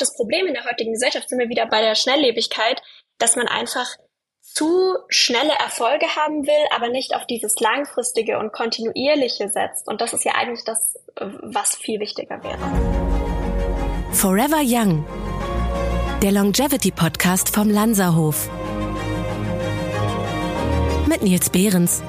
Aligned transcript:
das 0.00 0.14
Problem 0.14 0.46
in 0.46 0.54
der 0.54 0.64
heutigen 0.64 0.92
Gesellschaft, 0.92 1.28
sind 1.28 1.38
wir 1.38 1.48
wieder 1.48 1.66
bei 1.66 1.80
der 1.80 1.94
Schnelllebigkeit, 1.94 2.82
dass 3.18 3.36
man 3.36 3.48
einfach 3.48 3.86
zu 4.40 4.96
schnelle 5.08 5.52
Erfolge 5.52 6.06
haben 6.16 6.46
will, 6.46 6.66
aber 6.74 6.88
nicht 6.88 7.14
auf 7.14 7.26
dieses 7.26 7.60
langfristige 7.60 8.38
und 8.38 8.52
kontinuierliche 8.52 9.48
setzt. 9.48 9.86
Und 9.88 10.00
das 10.00 10.12
ist 10.12 10.24
ja 10.24 10.32
eigentlich 10.32 10.64
das, 10.64 10.96
was 11.16 11.76
viel 11.76 12.00
wichtiger 12.00 12.42
wäre. 12.42 12.58
Forever 14.12 14.62
Young, 14.64 15.06
der 16.22 16.32
Longevity 16.32 16.90
Podcast 16.90 17.54
vom 17.54 17.70
Lanzerhof. 17.70 18.48
Mit 21.06 21.22
Nils 21.22 21.50
Behrens. 21.50 22.02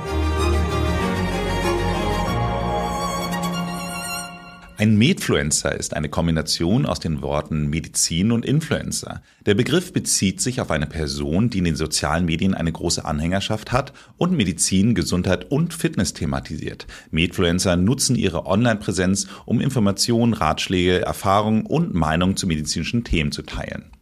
Ein 4.80 4.98
Medfluencer 4.98 5.78
ist 5.78 5.94
eine 5.94 6.08
Kombination 6.08 6.86
aus 6.86 7.02
den 7.02 7.22
Worten 7.22 7.70
Medizin 7.70 8.32
und 8.32 8.46
Influencer. 8.46 9.22
Der 9.46 9.54
Begriff 9.54 9.92
bezieht 9.92 10.40
sich 10.40 10.62
auf 10.62 10.72
eine 10.72 10.88
Person, 10.88 11.50
die 11.50 11.58
in 11.58 11.66
den 11.66 11.76
sozialen 11.76 12.24
Medien 12.24 12.54
eine 12.54 12.72
große 12.72 13.04
Anhängerschaft 13.04 13.74
hat 13.74 13.92
und 14.16 14.32
Medizin, 14.32 14.96
Gesundheit 14.96 15.52
und 15.52 15.74
Fitness 15.74 16.14
thematisiert. 16.14 16.88
Medfluencer 17.12 17.76
nutzen 17.76 18.16
ihre 18.16 18.46
Online-Präsenz, 18.46 19.28
um 19.46 19.60
Informationen, 19.60 20.34
Ratschläge, 20.34 21.02
Erfahrungen 21.02 21.66
und 21.66 21.94
Meinungen 21.94 22.38
zu 22.38 22.48
medizinischen 22.48 23.04
Themen 23.04 23.34
zu 23.34 23.42
teilen. 23.42 23.99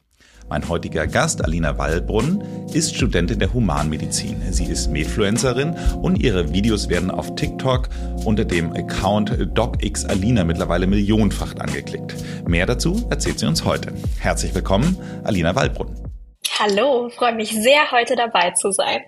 Mein 0.50 0.70
heutiger 0.70 1.08
Gast, 1.08 1.44
Alina 1.44 1.78
Wallbrunn, 1.78 2.42
ist 2.74 2.96
Studentin 2.96 3.38
der 3.38 3.54
Humanmedizin. 3.54 4.42
Sie 4.54 4.64
ist 4.64 4.88
Medfluencerin 4.90 5.76
und 6.02 6.24
ihre 6.24 6.54
Videos 6.54 6.88
werden 6.88 7.12
auf 7.12 7.36
TikTok 7.36 7.90
unter 8.24 8.46
dem 8.46 8.72
Account 8.72 9.36
DocXAlina 9.54 10.46
mittlerweile 10.46 10.88
millionenfach 10.88 11.56
angeklickt. 11.58 12.16
Mehr 12.48 12.66
dazu 12.66 13.06
erzählt 13.10 13.40
sie 13.40 13.46
uns 13.46 13.66
heute. 13.66 13.94
Herzlich 14.20 14.56
willkommen, 14.56 14.98
Alina 15.26 15.54
Wallbrunn. 15.54 15.94
Hallo, 16.58 17.10
freue 17.10 17.36
mich 17.36 17.52
sehr, 17.52 17.92
heute 17.92 18.16
dabei 18.16 18.52
zu 18.52 18.72
sein. 18.72 19.02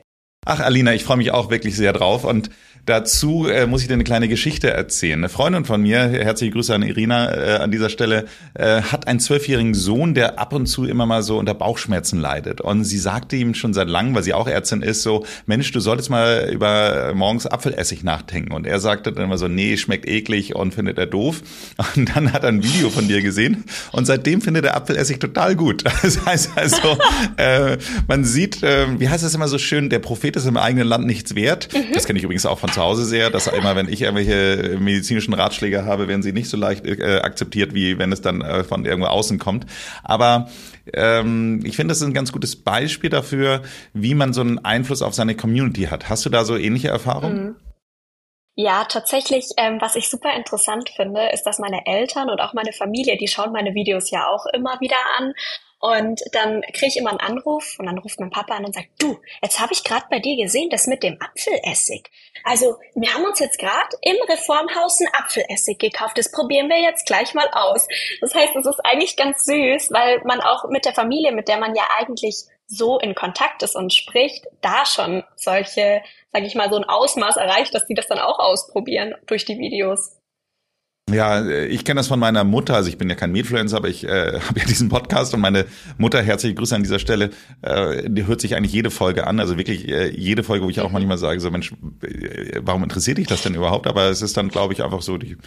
Ach, 0.45 0.59
Alina, 0.59 0.93
ich 0.93 1.05
freue 1.05 1.17
mich 1.17 1.31
auch 1.31 1.49
wirklich 1.49 1.75
sehr 1.75 1.93
drauf 1.93 2.25
und 2.25 2.49
Dazu 2.89 3.45
äh, 3.45 3.67
muss 3.67 3.83
ich 3.83 3.87
dir 3.87 3.93
eine 3.93 4.03
kleine 4.03 4.27
Geschichte 4.27 4.71
erzählen. 4.71 5.19
Eine 5.19 5.29
Freundin 5.29 5.63
von 5.63 5.79
mir, 5.79 6.09
herzliche 6.09 6.51
Grüße 6.51 6.73
an 6.73 6.81
Irina 6.81 7.31
äh, 7.31 7.57
an 7.57 7.69
dieser 7.69 7.89
Stelle, 7.89 8.25
äh, 8.55 8.81
hat 8.81 9.07
einen 9.07 9.19
zwölfjährigen 9.19 9.75
Sohn, 9.75 10.15
der 10.15 10.39
ab 10.39 10.53
und 10.53 10.65
zu 10.65 10.85
immer 10.85 11.05
mal 11.05 11.21
so 11.21 11.37
unter 11.37 11.53
Bauchschmerzen 11.53 12.19
leidet. 12.19 12.61
Und 12.61 12.85
sie 12.85 12.97
sagte 12.97 13.35
ihm 13.35 13.53
schon 13.53 13.75
seit 13.75 13.89
langem, 13.89 14.15
weil 14.15 14.23
sie 14.23 14.33
auch 14.33 14.47
Ärztin 14.47 14.81
ist, 14.81 15.03
so, 15.03 15.23
Mensch, 15.45 15.71
du 15.71 15.79
solltest 15.79 16.09
mal 16.09 16.49
über 16.51 17.13
morgens 17.13 17.45
Apfelessig 17.45 18.03
nachdenken. 18.03 18.53
Und 18.53 18.65
er 18.65 18.79
sagte 18.79 19.13
dann 19.13 19.25
immer 19.25 19.37
so, 19.37 19.47
nee, 19.47 19.77
schmeckt 19.77 20.07
eklig 20.07 20.55
und 20.55 20.73
findet 20.73 20.97
er 20.97 21.05
doof. 21.05 21.43
Und 21.95 22.15
dann 22.15 22.33
hat 22.33 22.41
er 22.41 22.49
ein 22.49 22.63
Video 22.63 22.89
von 22.89 23.07
dir 23.07 23.21
gesehen 23.21 23.65
und 23.91 24.05
seitdem 24.05 24.41
findet 24.41 24.65
er 24.65 24.75
Apfelessig 24.75 25.19
total 25.19 25.55
gut. 25.55 25.83
Das 26.01 26.25
heißt 26.25 26.51
also, 26.55 26.97
äh, 27.37 27.77
man 28.07 28.23
sieht, 28.23 28.63
äh, 28.63 28.87
wie 28.99 29.09
heißt 29.09 29.23
das 29.23 29.35
immer 29.35 29.47
so 29.47 29.57
schön, 29.57 29.89
der 29.89 29.99
Prophet 29.99 30.35
ist 30.35 30.45
im 30.45 30.57
eigenen 30.57 30.87
Land 30.87 31.05
nichts 31.05 31.35
wert. 31.35 31.69
Mhm. 31.73 31.93
Das 31.93 32.05
kenne 32.05 32.17
ich 32.17 32.23
übrigens 32.23 32.45
auch 32.45 32.57
von 32.57 32.69
zu 32.79 32.85
Hause 32.85 33.05
sehr, 33.05 33.29
dass 33.29 33.47
immer, 33.47 33.75
wenn 33.75 33.89
ich 33.89 34.01
irgendwelche 34.01 34.77
medizinischen 34.79 35.33
Ratschläge 35.33 35.85
habe, 35.85 36.07
werden 36.07 36.23
sie 36.23 36.31
nicht 36.31 36.49
so 36.49 36.55
leicht 36.55 36.85
äh, 36.85 37.19
akzeptiert, 37.21 37.73
wie 37.73 37.99
wenn 37.99 38.13
es 38.13 38.21
dann 38.21 38.41
äh, 38.41 38.63
von 38.63 38.85
irgendwo 38.85 39.07
außen 39.07 39.37
kommt. 39.37 39.65
Aber 40.03 40.47
ähm, 40.93 41.61
ich 41.65 41.75
finde, 41.75 41.91
das 41.91 41.99
ist 41.99 42.07
ein 42.07 42.13
ganz 42.13 42.31
gutes 42.31 42.63
Beispiel 42.63 43.09
dafür, 43.09 43.63
wie 43.93 44.15
man 44.15 44.31
so 44.31 44.41
einen 44.41 44.59
Einfluss 44.59 45.01
auf 45.01 45.13
seine 45.13 45.35
Community 45.35 45.83
hat. 45.83 46.09
Hast 46.09 46.25
du 46.25 46.29
da 46.29 46.45
so 46.45 46.55
ähnliche 46.55 46.87
Erfahrungen? 46.87 47.43
Mhm. 47.43 47.55
Ja, 48.55 48.85
tatsächlich, 48.85 49.49
ähm, 49.57 49.79
was 49.79 49.95
ich 49.95 50.09
super 50.09 50.33
interessant 50.35 50.89
finde, 50.95 51.29
ist, 51.33 51.43
dass 51.43 51.59
meine 51.59 51.85
Eltern 51.85 52.29
und 52.29 52.41
auch 52.41 52.53
meine 52.53 52.73
Familie, 52.73 53.17
die 53.17 53.27
schauen 53.27 53.51
meine 53.51 53.73
Videos 53.73 54.09
ja 54.11 54.27
auch 54.27 54.45
immer 54.53 54.79
wieder 54.79 54.97
an 55.17 55.33
und 55.79 56.21
dann 56.33 56.61
kriege 56.73 56.87
ich 56.87 56.97
immer 56.97 57.11
einen 57.11 57.19
Anruf 57.19 57.77
und 57.79 57.85
dann 57.85 57.97
ruft 57.97 58.19
mein 58.19 58.29
Papa 58.29 58.55
an 58.55 58.65
und 58.65 58.73
sagt, 58.73 58.89
du, 58.99 59.17
jetzt 59.41 59.59
habe 59.59 59.71
ich 59.71 59.83
gerade 59.85 60.05
bei 60.09 60.19
dir 60.19 60.35
gesehen, 60.35 60.69
das 60.69 60.87
mit 60.87 61.03
dem 61.03 61.17
Apfelessig. 61.21 62.09
Also 62.43 62.75
wir 62.95 63.13
haben 63.13 63.23
uns 63.23 63.39
jetzt 63.39 63.57
gerade 63.57 63.95
im 64.01 64.17
Reformhaus 64.27 64.99
einen 64.99 65.13
Apfelessig 65.13 65.79
gekauft. 65.79 66.17
Das 66.17 66.31
probieren 66.31 66.67
wir 66.67 66.81
jetzt 66.81 67.05
gleich 67.05 67.33
mal 67.33 67.47
aus. 67.53 67.87
Das 68.19 68.35
heißt, 68.35 68.55
es 68.57 68.65
ist 68.65 68.79
eigentlich 68.85 69.15
ganz 69.15 69.45
süß, 69.45 69.91
weil 69.91 70.21
man 70.25 70.41
auch 70.41 70.69
mit 70.69 70.83
der 70.83 70.93
Familie, 70.93 71.31
mit 71.31 71.47
der 71.47 71.59
man 71.59 71.73
ja 71.75 71.83
eigentlich 71.97 72.43
so 72.67 72.99
in 72.99 73.15
Kontakt 73.15 73.63
ist 73.63 73.75
und 73.75 73.93
spricht, 73.93 74.45
da 74.61 74.85
schon 74.85 75.23
solche, 75.35 76.03
sage 76.31 76.45
ich 76.45 76.55
mal, 76.55 76.69
so 76.69 76.75
ein 76.75 76.83
Ausmaß 76.83 77.37
erreicht, 77.37 77.73
dass 77.73 77.87
die 77.87 77.95
das 77.95 78.07
dann 78.07 78.19
auch 78.19 78.37
ausprobieren 78.37 79.15
durch 79.25 79.45
die 79.45 79.57
Videos. 79.57 80.18
Ja, 81.11 81.45
ich 81.45 81.85
kenne 81.85 81.99
das 81.99 82.07
von 82.07 82.19
meiner 82.19 82.43
Mutter. 82.43 82.75
Also 82.75 82.89
ich 82.89 82.97
bin 82.97 83.09
ja 83.09 83.15
kein 83.15 83.31
Medfluencer, 83.31 83.77
aber 83.77 83.87
ich 83.87 84.03
äh, 84.03 84.39
habe 84.47 84.59
ja 84.59 84.65
diesen 84.65 84.89
Podcast 84.89 85.33
und 85.33 85.41
meine 85.41 85.65
Mutter, 85.97 86.21
herzliche 86.21 86.55
Grüße 86.55 86.75
an 86.75 86.83
dieser 86.83 86.99
Stelle, 86.99 87.31
äh, 87.61 88.09
die 88.09 88.27
hört 88.27 88.41
sich 88.41 88.55
eigentlich 88.55 88.73
jede 88.73 88.91
Folge 88.91 89.27
an. 89.27 89.39
Also 89.39 89.57
wirklich 89.57 89.87
äh, 89.87 90.09
jede 90.09 90.43
Folge, 90.43 90.65
wo 90.65 90.69
ich 90.69 90.81
auch 90.81 90.91
manchmal 90.91 91.17
sage, 91.17 91.39
so 91.39 91.51
Mensch, 91.51 91.73
äh, 92.03 92.61
warum 92.61 92.83
interessiert 92.83 93.17
dich 93.17 93.27
das 93.27 93.41
denn 93.41 93.55
überhaupt? 93.55 93.87
Aber 93.87 94.09
es 94.09 94.21
ist 94.21 94.37
dann, 94.37 94.49
glaube 94.49 94.73
ich, 94.73 94.83
einfach 94.83 95.01
so, 95.01 95.17
die 95.17 95.37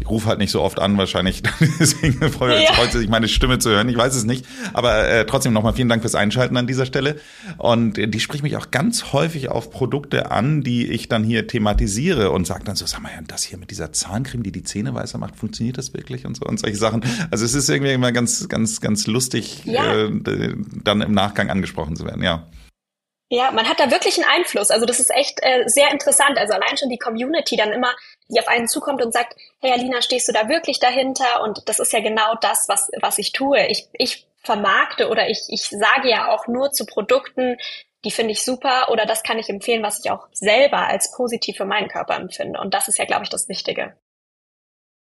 ich 0.00 0.08
rufe 0.08 0.28
halt 0.28 0.38
nicht 0.38 0.50
so 0.50 0.62
oft 0.62 0.78
an, 0.78 0.96
wahrscheinlich. 0.96 1.42
Deswegen 1.80 2.30
freut, 2.30 2.62
ja. 2.62 2.72
freut 2.74 2.92
sich 2.92 3.08
meine 3.08 3.28
Stimme 3.28 3.58
zu 3.58 3.70
hören. 3.70 3.88
Ich 3.88 3.96
weiß 3.96 4.14
es 4.14 4.24
nicht. 4.24 4.46
Aber 4.72 5.08
äh, 5.08 5.26
trotzdem 5.26 5.52
nochmal 5.52 5.72
vielen 5.72 5.88
Dank 5.88 6.02
fürs 6.02 6.14
Einschalten 6.14 6.56
an 6.56 6.66
dieser 6.66 6.86
Stelle. 6.86 7.16
Und 7.56 7.98
äh, 7.98 8.08
die 8.08 8.20
spricht 8.20 8.42
mich 8.42 8.56
auch 8.56 8.70
ganz 8.70 9.12
häufig 9.12 9.48
auf 9.50 9.70
Produkte 9.70 10.30
an, 10.30 10.62
die 10.62 10.86
ich 10.86 11.08
dann 11.08 11.24
hier 11.24 11.46
thematisiere 11.46 12.30
und 12.30 12.46
sagt 12.46 12.68
dann 12.68 12.76
so, 12.76 12.86
sag 12.86 13.02
mal, 13.02 13.10
das 13.26 13.44
hier 13.44 13.58
mit 13.58 13.70
dieser 13.70 13.92
Zahncreme, 13.92 14.42
die 14.42 14.52
die 14.52 14.62
Zähne 14.62 14.94
weißer 14.94 15.18
macht, 15.18 15.36
funktioniert 15.36 15.78
das 15.78 15.92
wirklich 15.94 16.26
und 16.26 16.36
so 16.36 16.44
und 16.46 16.60
solche 16.60 16.76
Sachen. 16.76 17.02
Also 17.30 17.44
es 17.44 17.54
ist 17.54 17.68
irgendwie 17.68 17.92
immer 17.92 18.12
ganz, 18.12 18.48
ganz, 18.48 18.80
ganz 18.80 19.06
lustig, 19.06 19.62
ja. 19.64 20.06
äh, 20.06 20.54
dann 20.84 21.00
im 21.00 21.12
Nachgang 21.12 21.50
angesprochen 21.50 21.96
zu 21.96 22.04
werden, 22.04 22.22
ja. 22.22 22.46
Ja, 23.30 23.50
man 23.50 23.68
hat 23.68 23.78
da 23.78 23.90
wirklich 23.90 24.16
einen 24.16 24.30
Einfluss. 24.30 24.70
Also 24.70 24.86
das 24.86 25.00
ist 25.00 25.10
echt 25.10 25.38
äh, 25.42 25.64
sehr 25.66 25.90
interessant. 25.90 26.38
Also 26.38 26.54
allein 26.54 26.78
schon 26.78 26.88
die 26.88 26.98
Community 26.98 27.56
dann 27.56 27.72
immer, 27.72 27.94
die 28.28 28.40
auf 28.40 28.48
einen 28.48 28.68
zukommt 28.68 29.02
und 29.02 29.12
sagt, 29.12 29.36
hey 29.60 29.72
Alina, 29.72 30.00
stehst 30.00 30.28
du 30.28 30.32
da 30.32 30.48
wirklich 30.48 30.80
dahinter? 30.80 31.42
Und 31.42 31.68
das 31.68 31.78
ist 31.78 31.92
ja 31.92 32.00
genau 32.00 32.36
das, 32.40 32.68
was, 32.68 32.90
was 33.00 33.18
ich 33.18 33.32
tue. 33.32 33.66
Ich, 33.66 33.88
ich 33.92 34.26
vermarkte 34.42 35.08
oder 35.08 35.28
ich, 35.28 35.42
ich 35.48 35.68
sage 35.68 36.08
ja 36.08 36.28
auch 36.32 36.46
nur 36.46 36.72
zu 36.72 36.86
Produkten, 36.86 37.58
die 38.04 38.10
finde 38.10 38.32
ich 38.32 38.44
super 38.44 38.88
oder 38.90 39.04
das 39.04 39.22
kann 39.22 39.38
ich 39.38 39.50
empfehlen, 39.50 39.82
was 39.82 40.02
ich 40.02 40.10
auch 40.10 40.28
selber 40.32 40.86
als 40.86 41.12
positiv 41.12 41.56
für 41.56 41.64
meinen 41.66 41.88
Körper 41.88 42.16
empfinde. 42.16 42.58
Und 42.58 42.72
das 42.72 42.88
ist 42.88 42.98
ja, 42.98 43.04
glaube 43.04 43.24
ich, 43.24 43.30
das 43.30 43.48
Wichtige. 43.48 43.94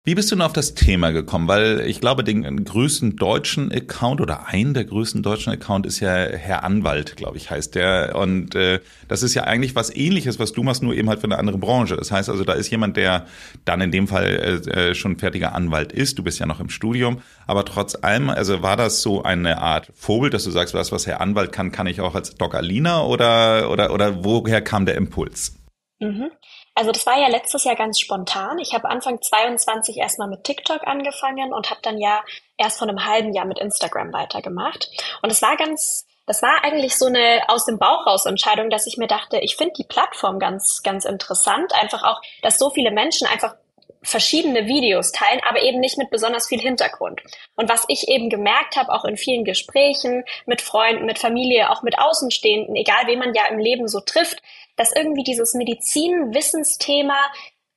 Wie 0.07 0.16
bist 0.16 0.31
du 0.31 0.35
denn 0.35 0.41
auf 0.41 0.53
das 0.53 0.73
Thema 0.73 1.12
gekommen? 1.12 1.50
Weil 1.50 1.81
ich 1.81 2.00
glaube, 2.00 2.23
den 2.23 2.63
größten 2.63 3.18
deutschen 3.18 3.73
Account 3.73 4.22
oder 4.22 4.47
einen 4.47 4.73
der 4.73 4.85
größten 4.85 5.22
deutschen 5.22 5.51
Account 5.51 5.85
ist 5.85 6.00
ja 6.00 6.13
Herr 6.13 6.63
Anwalt, 6.63 7.18
glaube 7.18 7.35
ich, 7.35 7.51
heißt 7.51 7.75
der. 7.75 8.16
Und 8.16 8.56
äh, 8.56 8.79
das 9.09 9.22
ist 9.22 9.34
ja 9.34 9.44
eigentlich 9.44 9.75
was 9.75 9.94
ähnliches, 9.94 10.40
was 10.40 10.53
du 10.53 10.63
machst, 10.63 10.81
nur 10.81 10.94
eben 10.94 11.09
halt 11.09 11.19
für 11.19 11.25
eine 11.25 11.38
andere 11.38 11.57
Branche. 11.57 11.97
Das 11.97 12.09
heißt 12.09 12.29
also, 12.29 12.45
da 12.45 12.53
ist 12.53 12.69
jemand, 12.69 12.95
der 12.95 13.25
dann 13.66 13.81
in 13.81 13.91
dem 13.91 14.07
Fall 14.07 14.62
äh, 14.69 14.95
schon 14.95 15.18
fertiger 15.18 15.53
Anwalt 15.53 15.91
ist. 15.91 16.18
Du 16.18 16.24
bist 16.24 16.39
ja 16.39 16.45
noch 16.45 16.62
im 16.62 16.69
Studium. 16.69 17.19
Aber 17.45 17.66
trotz 17.66 17.95
allem, 18.01 18.29
also 18.29 18.62
war 18.62 18.78
das 18.78 19.01
so 19.01 19.24
eine 19.24 19.57
Art 19.57 19.91
Vorbild, 19.94 20.34
dass 20.34 20.45
du 20.45 20.51
sagst, 20.51 20.74
was, 20.74 20.94
was 20.94 21.06
Herr 21.06 21.19
Anwalt 21.19 21.51
kann, 21.51 21.74
kann 21.74 21.85
ich 21.85 22.00
auch 22.00 22.16
als 22.16 22.34
Doc 22.35 22.56
Alina 22.56 23.03
oder, 23.03 23.69
oder, 23.69 23.91
oder 23.91 24.24
woher 24.24 24.62
kam 24.62 24.85
der 24.85 24.95
Impuls? 24.95 25.57
Mhm. 26.00 26.31
Also 26.78 26.92
das 26.92 27.08
war 27.08 27.20
ja 27.20 27.28
letztes 27.28 27.64
Jahr 27.64 27.76
ganz 27.76 28.00
spontan. 28.00 28.60
Ich 28.60 28.76
habe 28.76 28.88
Anfang 28.88 29.20
22 29.20 29.98
erstmal 29.98 30.28
mit 30.28 30.44
TikTok 30.44 30.86
angefangen 30.86 31.52
und 31.52 31.72
habe 31.72 31.80
dann 31.82 31.98
ja 31.98 32.24
erst 32.56 32.78
vor 32.78 32.88
einem 32.88 33.04
halben 33.04 33.34
Jahr 33.34 33.46
mit 33.46 33.58
Instagram 33.58 34.14
weitergemacht. 34.14 34.88
Und 35.24 35.32
es 35.32 35.42
war 35.42 35.58
ganz, 35.58 36.06
das 36.28 36.44
war 36.44 36.64
eigentlich 36.64 36.96
so 36.96 37.08
eine 37.08 37.42
aus 37.48 37.66
dem 37.66 37.80
Bauch 37.80 38.06
raus 38.06 38.28
Entscheidung, 38.28 38.70
dass 38.70 38.86
ich 38.86 38.98
mir 38.98 39.08
dachte, 39.08 39.40
ich 39.40 39.56
finde 39.56 39.74
die 39.76 39.86
Plattform 39.86 40.38
ganz, 40.38 40.84
ganz 40.84 41.06
interessant. 41.06 41.74
Einfach 41.74 42.04
auch, 42.04 42.22
dass 42.44 42.60
so 42.60 42.70
viele 42.70 42.92
Menschen 42.92 43.26
einfach 43.26 43.56
verschiedene 44.04 44.68
Videos 44.68 45.12
teilen, 45.12 45.42
aber 45.50 45.64
eben 45.64 45.80
nicht 45.80 45.98
mit 45.98 46.12
besonders 46.12 46.48
viel 46.48 46.62
Hintergrund. 46.62 47.24
Und 47.56 47.70
was 47.70 47.86
ich 47.88 48.08
eben 48.08 48.30
gemerkt 48.30 48.76
habe, 48.78 48.94
auch 48.94 49.04
in 49.04 49.18
vielen 49.18 49.46
Gesprächen 49.46 50.25
mit 50.46 50.62
Freunden, 50.62 51.07
mit 51.07 51.18
Familie, 51.18 51.72
auch 51.72 51.81
mit 51.81 51.98
Außenstehenden, 51.98 52.75
egal 52.75 53.07
wen 53.07 53.18
man 53.18 53.34
ja 53.34 53.48
im 53.50 53.57
Leben 53.57 53.88
so 53.88 54.00
trifft, 54.00 54.44
dass 54.77 54.95
irgendwie 54.95 55.24
dieses 55.24 55.53
Medizin-Wissensthema 55.53 57.18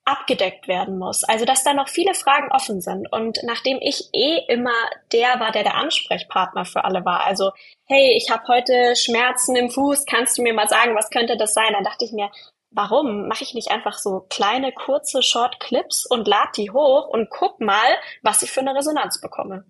abgedeckt 0.05 0.67
werden 0.69 0.99
muss. 0.99 1.25
Also 1.25 1.44
dass 1.44 1.64
da 1.64 1.75
noch 1.75 1.88
viele 1.88 2.14
Fragen 2.14 2.50
offen 2.52 2.81
sind. 2.81 3.11
Und 3.12 3.38
nachdem 3.44 3.79
ich 3.81 4.08
eh 4.12 4.38
immer 4.49 4.75
der 5.12 5.41
war, 5.41 5.52
der 5.52 5.62
der 5.62 5.76
Ansprechpartner 5.76 6.64
für 6.64 6.85
alle 6.85 7.05
war, 7.05 7.25
also 7.25 7.50
hey, 7.85 8.17
ich 8.17 8.31
habe 8.31 8.47
heute 8.49 8.94
Schmerzen 8.97 9.56
im 9.56 9.70
Fuß, 9.70 10.06
kannst 10.06 10.38
du 10.38 10.43
mir 10.43 10.55
mal 10.55 10.69
sagen, 10.69 10.97
was 10.97 11.11
könnte 11.11 11.37
das 11.37 11.55
sein? 11.55 11.73
Dann 11.73 11.85
dachte 11.85 12.05
ich 12.05 12.12
mir, 12.12 12.31
warum 12.70 13.29
mache 13.29 13.44
ich 13.44 13.55
nicht 13.55 13.70
einfach 13.70 13.99
so 13.99 14.26
kleine, 14.29 14.73
kurze 14.73 15.23
Short 15.23 15.61
Clips 15.61 16.06
und 16.06 16.26
lad 16.26 16.56
die 16.56 16.70
hoch 16.70 17.08
und 17.08 17.29
guck 17.31 17.61
mal, 17.61 17.88
was 18.23 18.43
ich 18.43 18.50
für 18.50 18.61
eine 18.61 18.75
Resonanz 18.75 19.20
bekomme. 19.20 19.64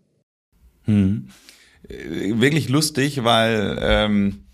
Hm. 0.84 1.30
Wirklich 1.82 2.68
lustig, 2.68 3.24
weil 3.24 3.78
ähm, 3.82 4.46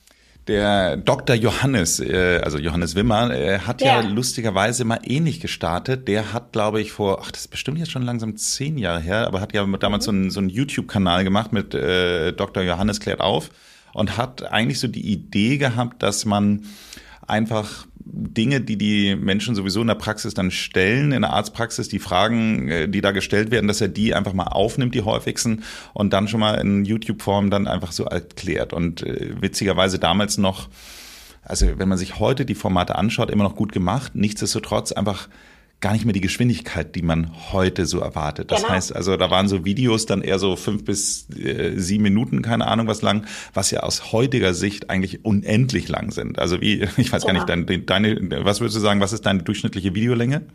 Der 0.49 0.97
Dr. 0.97 1.35
Johannes, 1.35 1.99
äh, 1.99 2.41
also 2.43 2.59
Johannes 2.59 2.95
Wimmer, 2.95 3.31
äh, 3.33 3.59
hat 3.59 3.81
ja. 3.81 4.01
ja 4.01 4.09
lustigerweise 4.09 4.85
mal 4.85 5.01
ähnlich 5.03 5.41
gestartet. 5.41 6.07
Der 6.07 6.33
hat, 6.33 6.53
glaube 6.53 6.81
ich, 6.81 6.93
vor, 6.93 7.21
ach, 7.23 7.33
das 7.33 7.43
ist 7.43 7.49
bestimmt 7.49 7.79
jetzt 7.79 7.91
schon 7.91 8.03
langsam 8.03 8.37
zehn 8.37 8.79
Jahre 8.79 9.01
her, 9.01 9.27
aber 9.27 9.41
hat 9.41 9.53
ja 9.55 9.67
damals 9.67 10.07
mhm. 10.07 10.07
so 10.07 10.11
einen, 10.11 10.31
so 10.31 10.41
einen 10.41 10.49
YouTube-Kanal 10.51 11.25
gemacht 11.25 11.53
mit 11.53 11.75
äh, 11.75 12.33
Dr. 12.33 12.63
Johannes 12.63 13.01
klärt 13.01 13.21
auf 13.21 13.51
und 13.93 14.17
hat 14.17 14.45
eigentlich 14.45 14.79
so 14.79 14.87
die 14.87 15.11
Idee 15.11 15.57
gehabt, 15.59 16.03
dass 16.03 16.25
man 16.25 16.65
einfach 17.27 17.87
Dinge, 18.09 18.61
die 18.61 18.79
die 18.79 19.17
Menschen 19.17 19.57
sowieso 19.57 19.81
in 19.81 19.89
der 19.89 19.97
Praxis 19.97 20.33
dann 20.33 20.53
stellen, 20.53 21.11
in 21.11 21.23
der 21.23 21.33
Arztpraxis, 21.33 21.89
die 21.89 21.99
Fragen, 21.99 22.69
äh, 22.69 22.89
die 22.89 23.01
da 23.01 23.11
gestellt 23.11 23.51
werden, 23.51 23.67
dass 23.67 23.81
er 23.81 23.89
die 23.89 24.15
einfach 24.15 24.33
mal 24.33 24.45
aufnimmt, 24.45 24.95
die 24.95 25.03
häufigsten, 25.03 25.65
und 25.93 26.13
dann 26.13 26.29
schon 26.29 26.41
mal 26.41 26.55
in 26.55 26.85
YouTube-Form 26.85 27.51
dann 27.51 27.67
einfach 27.67 27.91
so 27.91 28.05
erklärt. 28.05 28.73
Und 28.73 29.03
äh, 29.03 29.35
witzigerweise 29.41 29.99
damals 29.99 30.39
noch, 30.39 30.69
also 31.43 31.79
wenn 31.79 31.89
man 31.89 31.99
sich 31.99 32.21
heute 32.21 32.45
die 32.45 32.55
Formate 32.55 32.95
anschaut, 32.95 33.31
immer 33.31 33.45
noch 33.45 33.57
gut 33.57 33.73
gemacht, 33.73 34.15
nichtsdestotrotz 34.15 34.93
einfach 34.93 35.29
gar 35.81 35.93
nicht 35.93 36.05
mehr 36.05 36.15
die 36.15 36.21
Geschwindigkeit, 36.21 36.95
die 36.95 37.03
man 37.03 37.33
heute 37.53 37.87
so 37.87 38.01
erwartet. 38.01 38.51
Das 38.51 38.63
genau. 38.63 38.75
heißt, 38.75 38.97
also 38.97 39.17
da 39.17 39.31
waren 39.31 39.47
so 39.47 39.65
Videos 39.65 40.07
dann 40.07 40.23
eher 40.23 40.39
so 40.39 40.57
fünf 40.57 40.85
bis 40.85 41.29
äh, 41.31 41.73
sieben 41.77 42.03
Minuten, 42.03 42.43
keine 42.43 42.67
Ahnung 42.67 42.87
was 42.87 43.03
lang, 43.03 43.27
was 43.53 43.71
ja 43.71 43.81
aus 43.81 44.13
heutiger 44.13 44.55
Sicht 44.55 44.89
eigentlich 44.89 45.25
unendlich 45.25 45.89
lang 45.89 46.13
sind. 46.13 46.39
Also 46.39 46.61
wie, 46.61 46.83
ich 46.97 47.13
weiß 47.13 47.27
genau. 47.27 47.45
gar 47.45 47.57
nicht, 47.57 47.69
deine, 47.69 48.21
deine, 48.21 48.45
was 48.45 48.61
würdest 48.61 48.77
du 48.77 48.81
sagen, 48.81 49.01
was 49.01 49.13
ist 49.13 49.27
deine 49.27 49.43
durchschnittliche 49.43 49.95
Videolänge? 49.95 50.47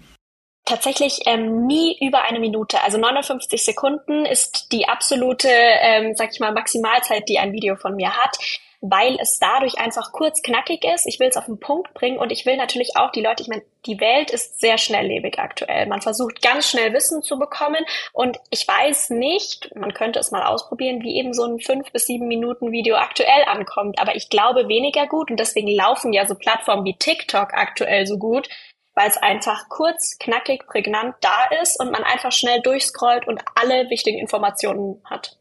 Tatsächlich 0.65 1.21
ähm, 1.25 1.65
nie 1.65 1.97
über 1.99 2.23
eine 2.23 2.39
Minute. 2.39 2.81
Also 2.83 2.97
59 2.97 3.63
Sekunden 3.63 4.25
ist 4.25 4.71
die 4.71 4.87
absolute, 4.87 5.49
ähm, 5.49 6.13
sag 6.15 6.31
ich 6.31 6.39
mal, 6.39 6.53
Maximalzeit, 6.53 7.27
die 7.27 7.39
ein 7.39 7.51
Video 7.51 7.75
von 7.75 7.95
mir 7.95 8.11
hat 8.11 8.37
weil 8.81 9.17
es 9.21 9.37
dadurch 9.39 9.77
einfach 9.77 10.11
kurz 10.11 10.41
knackig 10.41 10.83
ist. 10.83 11.05
Ich 11.05 11.19
will 11.19 11.27
es 11.27 11.37
auf 11.37 11.45
den 11.45 11.59
Punkt 11.59 11.93
bringen 11.93 12.17
und 12.17 12.31
ich 12.31 12.47
will 12.47 12.57
natürlich 12.57 12.97
auch 12.97 13.11
die 13.11 13.21
Leute, 13.21 13.43
ich 13.43 13.47
meine, 13.47 13.61
die 13.85 13.99
Welt 13.99 14.31
ist 14.31 14.59
sehr 14.59 14.79
schnelllebig 14.79 15.37
aktuell. 15.37 15.85
Man 15.85 16.01
versucht 16.01 16.41
ganz 16.41 16.67
schnell 16.67 16.91
Wissen 16.91 17.21
zu 17.21 17.37
bekommen 17.37 17.85
und 18.11 18.39
ich 18.49 18.67
weiß 18.67 19.11
nicht, 19.11 19.73
man 19.75 19.93
könnte 19.93 20.19
es 20.19 20.31
mal 20.31 20.43
ausprobieren, 20.43 21.03
wie 21.03 21.15
eben 21.15 21.33
so 21.33 21.45
ein 21.45 21.59
fünf 21.59 21.91
bis 21.91 22.07
sieben 22.07 22.27
Minuten 22.27 22.71
Video 22.71 22.95
aktuell 22.95 23.43
ankommt, 23.45 23.99
aber 23.99 24.15
ich 24.15 24.29
glaube 24.29 24.67
weniger 24.67 25.05
gut 25.07 25.29
und 25.29 25.39
deswegen 25.39 25.67
laufen 25.67 26.11
ja 26.11 26.25
so 26.25 26.33
Plattformen 26.33 26.83
wie 26.83 26.97
TikTok 26.97 27.53
aktuell 27.53 28.07
so 28.07 28.17
gut, 28.17 28.49
weil 28.95 29.07
es 29.07 29.17
einfach 29.17 29.69
kurz, 29.69 30.17
knackig, 30.19 30.65
prägnant 30.65 31.15
da 31.21 31.61
ist 31.61 31.79
und 31.79 31.91
man 31.91 32.03
einfach 32.03 32.31
schnell 32.31 32.61
durchscrollt 32.61 33.27
und 33.27 33.41
alle 33.55 33.89
wichtigen 33.91 34.17
Informationen 34.17 35.01
hat. 35.05 35.37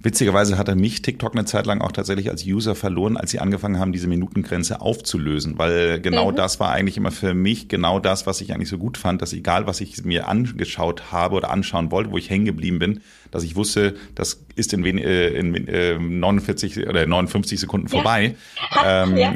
Witzigerweise 0.00 0.56
hatte 0.58 0.76
mich 0.76 1.02
TikTok 1.02 1.34
eine 1.34 1.44
Zeit 1.44 1.66
lang 1.66 1.80
auch 1.80 1.90
tatsächlich 1.90 2.30
als 2.30 2.46
User 2.46 2.76
verloren, 2.76 3.16
als 3.16 3.32
sie 3.32 3.40
angefangen 3.40 3.80
haben, 3.80 3.90
diese 3.90 4.06
Minutengrenze 4.06 4.80
aufzulösen, 4.80 5.58
weil 5.58 6.00
genau 6.00 6.30
mhm. 6.30 6.36
das 6.36 6.60
war 6.60 6.70
eigentlich 6.70 6.96
immer 6.96 7.10
für 7.10 7.34
mich 7.34 7.68
genau 7.68 7.98
das, 7.98 8.24
was 8.24 8.40
ich 8.40 8.54
eigentlich 8.54 8.68
so 8.68 8.78
gut 8.78 8.96
fand, 8.96 9.22
dass 9.22 9.32
egal, 9.32 9.66
was 9.66 9.80
ich 9.80 10.04
mir 10.04 10.28
angeschaut 10.28 11.10
habe 11.10 11.34
oder 11.34 11.50
anschauen 11.50 11.90
wollte, 11.90 12.12
wo 12.12 12.18
ich 12.18 12.30
hängen 12.30 12.44
geblieben 12.44 12.78
bin, 12.78 13.00
dass 13.32 13.42
ich 13.42 13.56
wusste, 13.56 13.96
das 14.14 14.44
ist 14.54 14.72
in, 14.72 14.84
äh, 14.84 15.30
in, 15.30 15.54
in 15.54 15.66
äh, 15.66 15.98
49 15.98 16.86
oder 16.86 17.04
59 17.04 17.58
Sekunden 17.58 17.88
vorbei. 17.88 18.36
Ja. 18.76 19.02
Ähm, 19.02 19.16
ja. 19.16 19.34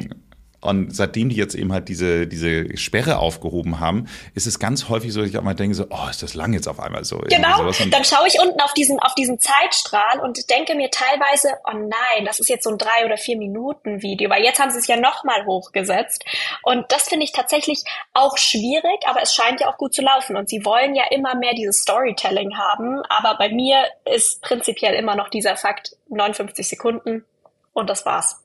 Und 0.62 0.94
seitdem 0.94 1.28
die 1.28 1.34
jetzt 1.34 1.56
eben 1.56 1.72
halt 1.72 1.88
diese, 1.88 2.28
diese 2.28 2.76
Sperre 2.76 3.18
aufgehoben 3.18 3.80
haben, 3.80 4.08
ist 4.36 4.46
es 4.46 4.60
ganz 4.60 4.88
häufig 4.88 5.12
so, 5.12 5.20
dass 5.20 5.28
ich 5.28 5.36
auch 5.36 5.42
mal 5.42 5.54
denke 5.54 5.74
so, 5.74 5.86
oh, 5.90 6.08
ist 6.08 6.22
das 6.22 6.34
lang 6.34 6.52
jetzt 6.52 6.68
auf 6.68 6.78
einmal 6.78 7.04
so. 7.04 7.18
Genau, 7.18 7.70
dann 7.90 8.04
schaue 8.04 8.28
ich 8.28 8.40
unten 8.40 8.60
auf 8.60 8.72
diesen, 8.72 9.00
auf 9.00 9.16
diesen 9.16 9.40
Zeitstrahl 9.40 10.20
und 10.20 10.48
denke 10.50 10.76
mir 10.76 10.88
teilweise, 10.90 11.48
oh 11.64 11.76
nein, 11.76 12.24
das 12.24 12.38
ist 12.38 12.48
jetzt 12.48 12.62
so 12.62 12.70
ein 12.70 12.78
drei 12.78 13.04
oder 13.04 13.16
vier 13.16 13.36
Minuten 13.36 14.02
Video, 14.02 14.30
weil 14.30 14.44
jetzt 14.44 14.60
haben 14.60 14.70
sie 14.70 14.78
es 14.78 14.86
ja 14.86 14.96
nochmal 14.96 15.44
hochgesetzt. 15.46 16.24
Und 16.62 16.86
das 16.92 17.08
finde 17.08 17.24
ich 17.24 17.32
tatsächlich 17.32 17.82
auch 18.14 18.38
schwierig, 18.38 19.00
aber 19.06 19.20
es 19.20 19.34
scheint 19.34 19.60
ja 19.60 19.68
auch 19.68 19.78
gut 19.78 19.92
zu 19.92 20.02
laufen. 20.02 20.36
Und 20.36 20.48
sie 20.48 20.64
wollen 20.64 20.94
ja 20.94 21.04
immer 21.10 21.34
mehr 21.34 21.54
dieses 21.54 21.80
Storytelling 21.80 22.56
haben, 22.56 23.02
aber 23.08 23.36
bei 23.36 23.48
mir 23.48 23.82
ist 24.04 24.42
prinzipiell 24.42 24.94
immer 24.94 25.16
noch 25.16 25.28
dieser 25.28 25.56
Fakt 25.56 25.96
59 26.08 26.68
Sekunden 26.68 27.24
und 27.72 27.90
das 27.90 28.06
war's. 28.06 28.42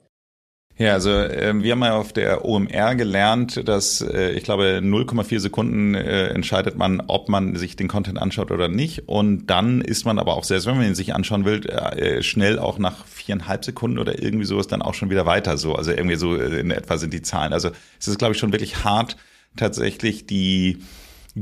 Ja, 0.79 0.93
also 0.93 1.09
äh, 1.09 1.53
wir 1.55 1.71
haben 1.71 1.83
ja 1.83 1.95
auf 1.95 2.13
der 2.13 2.45
OMR 2.45 2.93
gelernt, 2.93 3.67
dass 3.67 4.01
äh, 4.01 4.33
ich 4.33 4.43
glaube 4.43 4.79
0,4 4.83 5.39
Sekunden 5.39 5.95
äh, 5.95 6.27
entscheidet 6.27 6.77
man, 6.77 7.01
ob 7.07 7.29
man 7.29 7.55
sich 7.55 7.75
den 7.75 7.87
Content 7.87 8.21
anschaut 8.21 8.51
oder 8.51 8.67
nicht. 8.67 9.09
Und 9.09 9.47
dann 9.47 9.81
ist 9.81 10.05
man 10.05 10.19
aber 10.19 10.35
auch, 10.35 10.43
selbst 10.43 10.67
wenn 10.67 10.77
man 10.77 10.85
ihn 10.85 10.93
sich 10.93 11.15
anschauen 11.15 11.45
will, 11.45 11.67
äh, 11.67 12.21
schnell 12.21 12.59
auch 12.59 12.77
nach 12.77 13.07
viereinhalb 13.07 13.65
Sekunden 13.65 13.97
oder 13.97 14.21
irgendwie 14.21 14.45
sowas 14.45 14.67
dann 14.67 14.83
auch 14.83 14.93
schon 14.93 15.09
wieder 15.09 15.25
weiter 15.25 15.57
so. 15.57 15.73
Also 15.73 15.89
irgendwie 15.91 16.15
so 16.15 16.35
äh, 16.35 16.59
in 16.59 16.69
etwa 16.69 16.99
sind 16.99 17.11
die 17.11 17.23
Zahlen. 17.23 17.53
Also 17.53 17.71
es 17.99 18.07
ist, 18.07 18.19
glaube 18.19 18.35
ich, 18.35 18.39
schon 18.39 18.51
wirklich 18.51 18.83
hart, 18.83 19.17
tatsächlich 19.55 20.27
die 20.27 20.77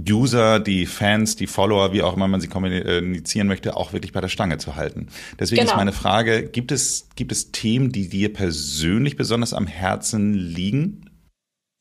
User, 0.09 0.59
die 0.59 0.85
Fans, 0.85 1.35
die 1.35 1.47
Follower, 1.47 1.93
wie 1.93 2.01
auch 2.01 2.15
immer 2.15 2.27
man 2.27 2.41
sie 2.41 2.47
kommunizieren 2.47 3.47
möchte, 3.47 3.77
auch 3.77 3.93
wirklich 3.93 4.11
bei 4.11 4.21
der 4.21 4.27
Stange 4.27 4.57
zu 4.57 4.75
halten. 4.75 5.07
Deswegen 5.39 5.61
genau. 5.61 5.73
ist 5.73 5.77
meine 5.77 5.93
Frage, 5.93 6.47
gibt 6.47 6.71
es, 6.71 7.09
gibt 7.15 7.31
es 7.31 7.51
Themen, 7.51 7.91
die 7.91 8.09
dir 8.09 8.33
persönlich 8.33 9.15
besonders 9.15 9.53
am 9.53 9.67
Herzen 9.67 10.33
liegen? 10.33 11.09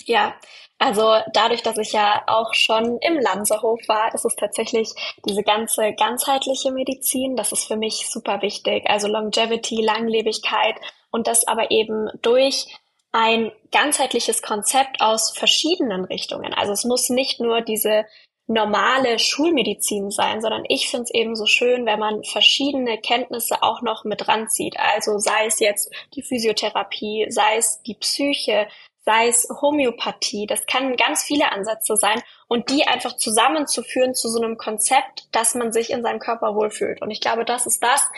Ja, 0.05 0.35
also 0.79 1.17
dadurch, 1.33 1.63
dass 1.63 1.79
ich 1.79 1.93
ja 1.93 2.23
auch 2.27 2.53
schon 2.53 2.99
im 2.99 3.19
Lanzerhof 3.19 3.81
war, 3.87 4.13
ist 4.15 4.25
es 4.25 4.35
tatsächlich 4.37 4.91
diese 5.27 5.43
ganze 5.43 5.95
ganzheitliche 5.95 6.73
Medizin, 6.73 7.37
das 7.37 7.53
ist 7.53 7.65
für 7.65 7.77
mich 7.77 8.09
super 8.11 8.43
wichtig. 8.43 8.85
Also 8.87 9.09
Longevity, 9.09 9.83
Langlebigkeit 9.83 10.75
und 11.11 11.27
das 11.27 11.47
aber 11.47 11.71
eben 11.71 12.11
durch 12.23 12.67
ein 13.15 13.53
ganzheitliches 13.71 14.43
Konzept 14.43 15.01
aus 15.01 15.33
verschiedenen 15.39 16.05
Richtungen. 16.05 16.53
Also 16.53 16.73
es 16.73 16.85
muss 16.85 17.11
nicht 17.11 17.39
nur 17.39 17.61
diese 17.61 18.07
normale 18.49 19.21
Schulmedizin 19.21 20.11
sein, 20.11 20.43
sondern 20.43 20.65
ich 20.69 20.89
finde 20.91 21.05
es 21.05 21.15
eben 21.15 21.37
so 21.37 21.47
schön, 21.47 21.87
wenn 21.87 22.01
man 22.01 22.25
verschiedene 22.25 22.99
Kenntnisse 22.99 23.63
auch 23.63 23.83
noch 23.83 24.03
mit 24.03 24.27
ranzieht. 24.27 24.77
Also 24.79 25.19
sei 25.19 25.47
es 25.47 25.61
jetzt 25.61 25.95
die 26.17 26.23
Physiotherapie, 26.23 27.27
sei 27.29 27.57
es 27.57 27.81
die 27.83 27.95
Psyche, 27.95 28.67
sei 29.05 29.29
es 29.29 29.47
Homöopathie, 29.63 30.47
das 30.47 30.67
kann 30.67 30.97
ganz 30.97 31.23
viele 31.23 31.53
Ansätze 31.53 31.97
sein 31.97 32.21
und 32.49 32.69
die 32.69 32.85
einfach 32.85 33.17
zusammenzuführen 33.17 34.15
zu 34.15 34.29
so 34.29 34.43
einem 34.43 34.57
Konzept, 34.57 35.29
dass 35.31 35.55
man 35.55 35.73
sich 35.73 35.91
in 35.91 36.03
seinem 36.03 36.19
Körper 36.19 36.57
wohlfühlt. 36.57 37.01
Und 37.01 37.13
ich 37.13 37.21
glaube, 37.21 37.45
das 37.45 37.67
ist 37.67 37.81
das, 37.81 38.09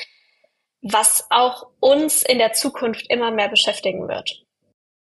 was 0.81 1.27
auch 1.29 1.67
uns 1.81 2.23
in 2.23 2.39
der 2.39 2.55
Zukunft 2.55 3.05
immer 3.11 3.31
mehr 3.31 3.51
beschäftigen 3.51 4.09
wird. 4.09 4.46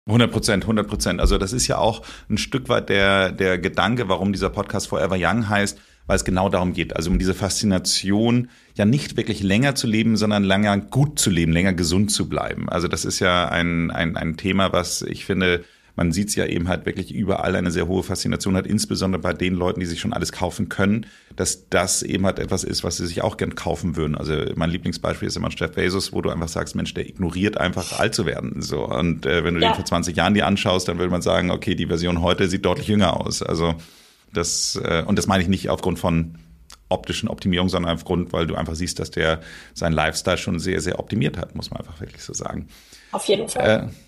100 0.09 0.33
Prozent, 0.33 0.65
100 0.65 0.89
Prozent. 0.89 1.21
Also 1.21 1.39
das 1.39 1.53
ist 1.53 1.69
ja 1.69 1.79
auch 1.79 2.03
ein 2.29 2.39
Stück 2.39 2.69
weit 2.69 2.89
der, 2.89 3.31
der 3.31 3.59
Gedanke, 3.59 4.09
warum 4.09 4.33
dieser 4.33 4.51
Podcast 4.51 4.89
Forever 4.89 5.17
Young 5.19 5.49
heißt, 5.49 5.79
weil 6.07 6.17
es 6.17 6.25
genau 6.25 6.49
darum 6.49 6.73
geht. 6.73 6.97
Also 6.97 7.11
um 7.11 7.19
diese 7.19 7.35
Faszination, 7.35 8.49
ja 8.75 8.87
nicht 8.87 9.17
wirklich 9.17 9.43
länger 9.43 9.75
zu 9.75 9.87
leben, 9.87 10.17
sondern 10.17 10.43
länger 10.43 10.79
gut 10.79 11.19
zu 11.19 11.31
leben, 11.31 11.53
länger 11.53 11.75
gesund 11.75 12.11
zu 12.11 12.29
bleiben. 12.29 12.69
Also 12.69 12.89
das 12.89 13.05
ist 13.05 13.21
ja 13.21 13.49
ein, 13.49 13.91
ein, 13.91 14.17
ein 14.17 14.37
Thema, 14.37 14.73
was 14.73 15.03
ich 15.03 15.27
finde, 15.27 15.65
man 15.99 16.13
sieht 16.13 16.29
es 16.29 16.37
ja 16.37 16.47
eben 16.47 16.69
halt 16.69 16.87
wirklich 16.87 17.13
überall 17.13 17.57
eine 17.57 17.73
sehr 17.73 17.89
hohe 17.89 18.05
Faszination 18.05 18.57
hat, 18.57 18.69
insbesondere 18.69 19.21
bei 19.21 19.33
den 19.33 19.55
Leuten, 19.55 19.81
die 19.81 19.87
sich 19.87 19.99
schon 19.99 20.13
alles 20.13 20.31
kaufen 20.31 20.69
können, 20.69 21.07
dass 21.35 21.69
das 21.71 22.05
eben 22.05 22.25
halt 22.25 22.39
etwas 22.39 22.63
ist, 22.63 22.85
was 22.85 22.99
sie 22.99 23.07
sich 23.07 23.21
auch 23.23 23.37
gern 23.37 23.57
kaufen 23.57 23.97
würden. 23.97 24.15
Also 24.15 24.33
mein 24.55 24.71
Lieblingsbeispiel 24.71 25.27
ist 25.27 25.37
immer 25.37 25.51
Jeff 25.51 25.73
Bezos, 25.73 26.13
wo 26.13 26.23
du 26.23 26.31
einfach 26.31 26.47
sagst, 26.47 26.77
Mensch, 26.77 26.95
der 26.95 27.09
ignoriert 27.09 27.59
einfach 27.59 27.99
alt 27.99 28.15
zu 28.15 28.27
werden. 28.27 28.63
So 28.63 28.87
und 28.87 29.27
äh, 29.27 29.43
wenn 29.43 29.55
du 29.55 29.61
ja. 29.61 29.71
den 29.71 29.75
vor 29.75 29.85
20 29.85 30.17
Jahren 30.17 30.35
die 30.35 30.45
anschaust, 30.45 30.87
dann 30.87 30.99
würde 30.99 31.11
man 31.11 31.21
sagen, 31.21 31.51
okay, 31.51 31.75
die 31.75 31.87
Version 31.87 32.23
heute 32.23 32.49
sieht 32.49 32.65
deutlich 32.65 32.87
jünger 32.87 33.21
aus. 33.21 33.43
Also 33.43 33.75
das 34.33 34.81
äh, 34.83 35.03
und 35.05 35.19
das 35.19 35.27
meine 35.27 35.43
ich 35.43 35.49
nicht 35.49 35.69
aufgrund 35.69 35.99
von 35.99 36.37
optischen 36.91 37.29
Optimierung, 37.29 37.69
sondern 37.69 37.97
aufgrund, 37.97 38.33
weil 38.33 38.47
du 38.47 38.55
einfach 38.55 38.77
siehst, 38.77 39.01
dass 39.01 39.11
der 39.11 39.41
seinen 39.75 39.95
Lifestyle 39.95 40.39
schon 40.39 40.61
sehr, 40.61 40.81
sehr 40.81 41.01
optimiert 41.01 41.37
hat, 41.37 41.57
muss 41.57 41.71
man 41.71 41.81
einfach 41.81 42.01
wirklich 42.01 42.23
so 42.23 42.33
sagen. 42.33 42.69
Auf 43.11 43.25
jeden 43.25 43.49
Fall. 43.49 43.89
Äh, 43.89 44.08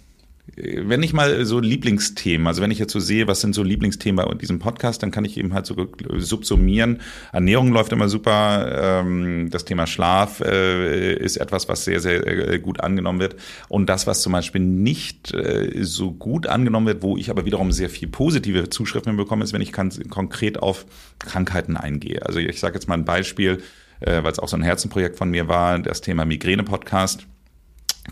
wenn 0.56 1.02
ich 1.02 1.12
mal 1.12 1.44
so 1.44 1.60
Lieblingsthemen, 1.60 2.46
also 2.46 2.60
wenn 2.60 2.70
ich 2.70 2.78
jetzt 2.78 2.92
so 2.92 3.00
sehe, 3.00 3.26
was 3.26 3.40
sind 3.40 3.54
so 3.54 3.62
Lieblingsthemen 3.62 4.24
bei 4.24 4.34
diesem 4.34 4.58
Podcast, 4.58 5.02
dann 5.02 5.10
kann 5.10 5.24
ich 5.24 5.36
eben 5.36 5.54
halt 5.54 5.66
so 5.66 5.88
subsumieren. 6.16 7.00
Ernährung 7.32 7.72
läuft 7.72 7.92
immer 7.92 8.08
super, 8.08 9.00
ähm, 9.02 9.48
das 9.50 9.64
Thema 9.64 9.86
Schlaf 9.86 10.40
äh, 10.40 11.14
ist 11.14 11.36
etwas, 11.36 11.68
was 11.68 11.84
sehr, 11.84 12.00
sehr 12.00 12.26
äh, 12.26 12.58
gut 12.58 12.80
angenommen 12.80 13.20
wird. 13.20 13.36
Und 13.68 13.86
das, 13.86 14.06
was 14.06 14.22
zum 14.22 14.32
Beispiel 14.32 14.60
nicht 14.60 15.32
äh, 15.34 15.84
so 15.84 16.12
gut 16.12 16.46
angenommen 16.46 16.86
wird, 16.86 17.02
wo 17.02 17.16
ich 17.16 17.30
aber 17.30 17.44
wiederum 17.44 17.70
sehr 17.70 17.90
viel 17.90 18.08
positive 18.08 18.70
Zuschriften 18.70 19.16
bekomme, 19.16 19.44
ist, 19.44 19.52
wenn 19.52 19.62
ich 19.62 19.72
konkret 19.72 20.58
auf 20.58 20.86
Krankheiten 21.18 21.76
eingehe. 21.76 22.24
Also 22.26 22.38
ich 22.38 22.58
sage 22.58 22.74
jetzt 22.74 22.88
mal 22.88 22.94
ein 22.94 23.04
Beispiel, 23.04 23.62
weil 24.00 24.32
es 24.32 24.38
auch 24.38 24.48
so 24.48 24.56
ein 24.56 24.62
Herzenprojekt 24.62 25.18
von 25.18 25.30
mir 25.30 25.46
war, 25.46 25.78
das 25.78 26.00
Thema 26.00 26.24
Migräne-Podcast 26.24 27.26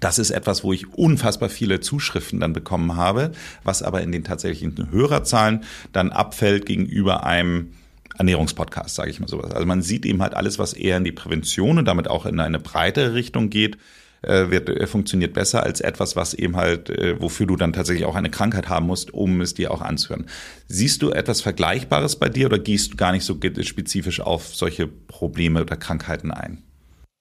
das 0.01 0.19
ist 0.19 0.31
etwas, 0.31 0.65
wo 0.65 0.73
ich 0.73 0.93
unfassbar 0.95 1.49
viele 1.49 1.81
Zuschriften 1.81 2.41
dann 2.41 2.53
bekommen 2.53 2.97
habe, 2.97 3.33
was 3.65 3.83
aber 3.83 4.03
in 4.03 4.13
den 4.13 4.25
tatsächlichen 4.25 4.91
Hörerzahlen 4.91 5.65
dann 5.93 6.11
abfällt 6.11 6.67
gegenüber 6.67 7.25
einem 7.25 7.73
Ernährungspodcast, 8.19 8.95
sage 8.95 9.11
ich 9.11 9.21
mal 9.21 9.29
sowas. 9.29 9.53
Also 9.53 9.67
man 9.67 9.83
sieht 9.83 10.05
eben 10.05 10.23
halt 10.23 10.35
alles, 10.35 10.59
was 10.59 10.73
eher 10.73 10.97
in 10.97 11.05
die 11.05 11.13
Prävention 11.13 11.79
und 11.79 11.85
damit 11.85 12.09
auch 12.09 12.27
in 12.27 12.41
eine 12.41 12.59
breitere 12.59 13.15
Richtung 13.15 13.49
geht, 13.49 13.79
äh, 14.23 14.51
wird, 14.51 14.69
äh, 14.69 14.87
funktioniert 14.89 15.33
besser 15.33 15.63
als 15.63 15.81
etwas, 15.81 16.17
was 16.17 16.35
eben 16.35 16.57
halt, 16.57 16.91
äh, 16.91 17.21
wofür 17.21 17.47
du 17.47 17.55
dann 17.55 17.73
tatsächlich 17.73 18.05
auch 18.05 18.17
eine 18.17 18.31
Krankheit 18.31 18.69
haben 18.69 18.87
musst, 18.87 19.15
um 19.15 19.41
es 19.41 19.55
dir 19.55 19.71
auch 19.71 19.81
anzuhören. 19.81 20.27
Siehst 20.67 21.03
du 21.03 21.11
etwas 21.11 21.41
Vergleichbares 21.41 22.17
bei 22.17 22.29
dir 22.29 22.47
oder 22.47 22.59
gehst 22.59 22.93
du 22.93 22.97
gar 22.97 23.13
nicht 23.13 23.25
so 23.25 23.39
spezifisch 23.63 24.21
auf 24.21 24.55
solche 24.57 24.89
Probleme 24.89 25.63
oder 25.63 25.77
Krankheiten 25.77 26.33
ein? 26.33 26.65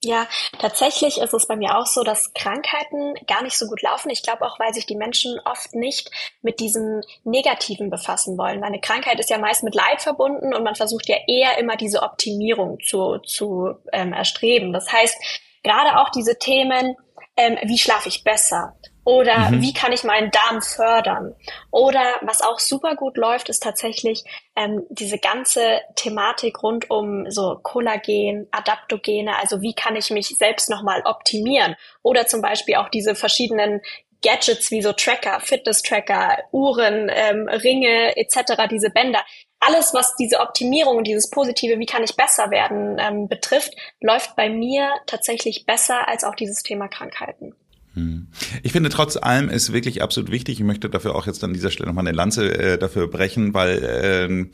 Ja, 0.07 0.25
tatsächlich 0.57 1.17
ist 1.17 1.33
es 1.33 1.47
bei 1.47 1.57
mir 1.57 1.77
auch 1.77 1.85
so, 1.85 2.01
dass 2.01 2.33
Krankheiten 2.33 3.13
gar 3.27 3.43
nicht 3.43 3.57
so 3.57 3.67
gut 3.67 3.81
laufen. 3.81 4.09
Ich 4.09 4.23
glaube 4.23 4.45
auch, 4.45 4.57
weil 4.57 4.73
sich 4.73 4.85
die 4.85 4.95
Menschen 4.95 5.37
oft 5.43 5.75
nicht 5.75 6.09
mit 6.41 6.61
diesem 6.61 7.01
Negativen 7.25 7.89
befassen 7.89 8.37
wollen. 8.37 8.61
Weil 8.61 8.69
eine 8.69 8.79
Krankheit 8.79 9.19
ist 9.19 9.29
ja 9.29 9.37
meist 9.37 9.63
mit 9.63 9.75
Leid 9.75 10.01
verbunden 10.01 10.53
und 10.53 10.63
man 10.63 10.75
versucht 10.75 11.09
ja 11.09 11.17
eher 11.27 11.57
immer 11.57 11.75
diese 11.75 12.03
Optimierung 12.03 12.79
zu, 12.79 13.17
zu 13.17 13.75
ähm, 13.91 14.13
erstreben. 14.13 14.71
Das 14.71 14.89
heißt, 14.93 15.17
gerade 15.61 15.99
auch 15.99 16.07
diese 16.07 16.39
Themen, 16.39 16.95
ähm, 17.35 17.57
wie 17.63 17.77
schlafe 17.77 18.07
ich 18.07 18.23
besser? 18.23 18.77
Oder 19.07 19.51
mhm. 19.51 19.61
wie 19.61 19.71
kann 19.71 19.93
ich 19.93 20.03
meinen 20.03 20.31
Darm 20.31 20.61
fördern? 20.61 21.33
Oder 21.71 22.15
was 22.23 22.41
auch 22.41 22.59
super 22.59 22.97
gut 22.97 23.15
läuft, 23.15 23.47
ist 23.47 23.63
tatsächlich 23.63 24.25
ähm, 24.57 24.85
diese 24.89 25.17
ganze 25.17 25.79
Thematik 25.95 26.61
rund 26.61 26.89
um 26.89 27.31
so 27.31 27.57
Kollagen, 27.63 28.49
Adaptogene, 28.51 29.37
also 29.37 29.61
wie 29.61 29.73
kann 29.73 29.95
ich 29.95 30.09
mich 30.09 30.27
selbst 30.27 30.69
nochmal 30.69 31.03
optimieren? 31.05 31.77
Oder 32.03 32.27
zum 32.27 32.41
Beispiel 32.41 32.75
auch 32.75 32.89
diese 32.89 33.15
verschiedenen 33.15 33.79
Gadgets 34.21 34.71
wie 34.71 34.81
so 34.81 34.91
Tracker, 34.91 35.39
Fitness-Tracker, 35.39 36.39
Uhren, 36.51 37.09
ähm, 37.09 37.47
Ringe 37.47 38.17
etc., 38.17 38.67
diese 38.69 38.89
Bänder. 38.89 39.23
Alles, 39.61 39.93
was 39.93 40.17
diese 40.17 40.41
Optimierung 40.41 40.97
und 40.97 41.07
dieses 41.07 41.29
Positive, 41.29 41.79
wie 41.79 41.85
kann 41.85 42.03
ich 42.03 42.17
besser 42.17 42.51
werden, 42.51 42.97
ähm, 42.99 43.29
betrifft, 43.29 43.73
läuft 44.01 44.35
bei 44.35 44.49
mir 44.49 44.91
tatsächlich 45.05 45.65
besser 45.65 46.09
als 46.09 46.25
auch 46.25 46.35
dieses 46.35 46.61
Thema 46.61 46.89
Krankheiten. 46.89 47.55
Hm. 47.97 48.27
Ich 48.61 48.73
finde 48.73 48.89
trotz 48.89 49.17
allem 49.17 49.49
ist 49.49 49.73
wirklich 49.73 50.03
absolut 50.03 50.31
wichtig. 50.31 50.59
Ich 50.59 50.65
möchte 50.65 50.87
dafür 50.87 51.15
auch 51.15 51.25
jetzt 51.25 51.43
an 51.43 51.53
dieser 51.53 51.71
Stelle 51.71 51.87
nochmal 51.87 52.07
eine 52.07 52.15
Lanze 52.15 52.53
äh, 52.53 52.77
dafür 52.77 53.07
brechen, 53.07 53.55
weil 53.55 53.83
äh, 53.83 54.45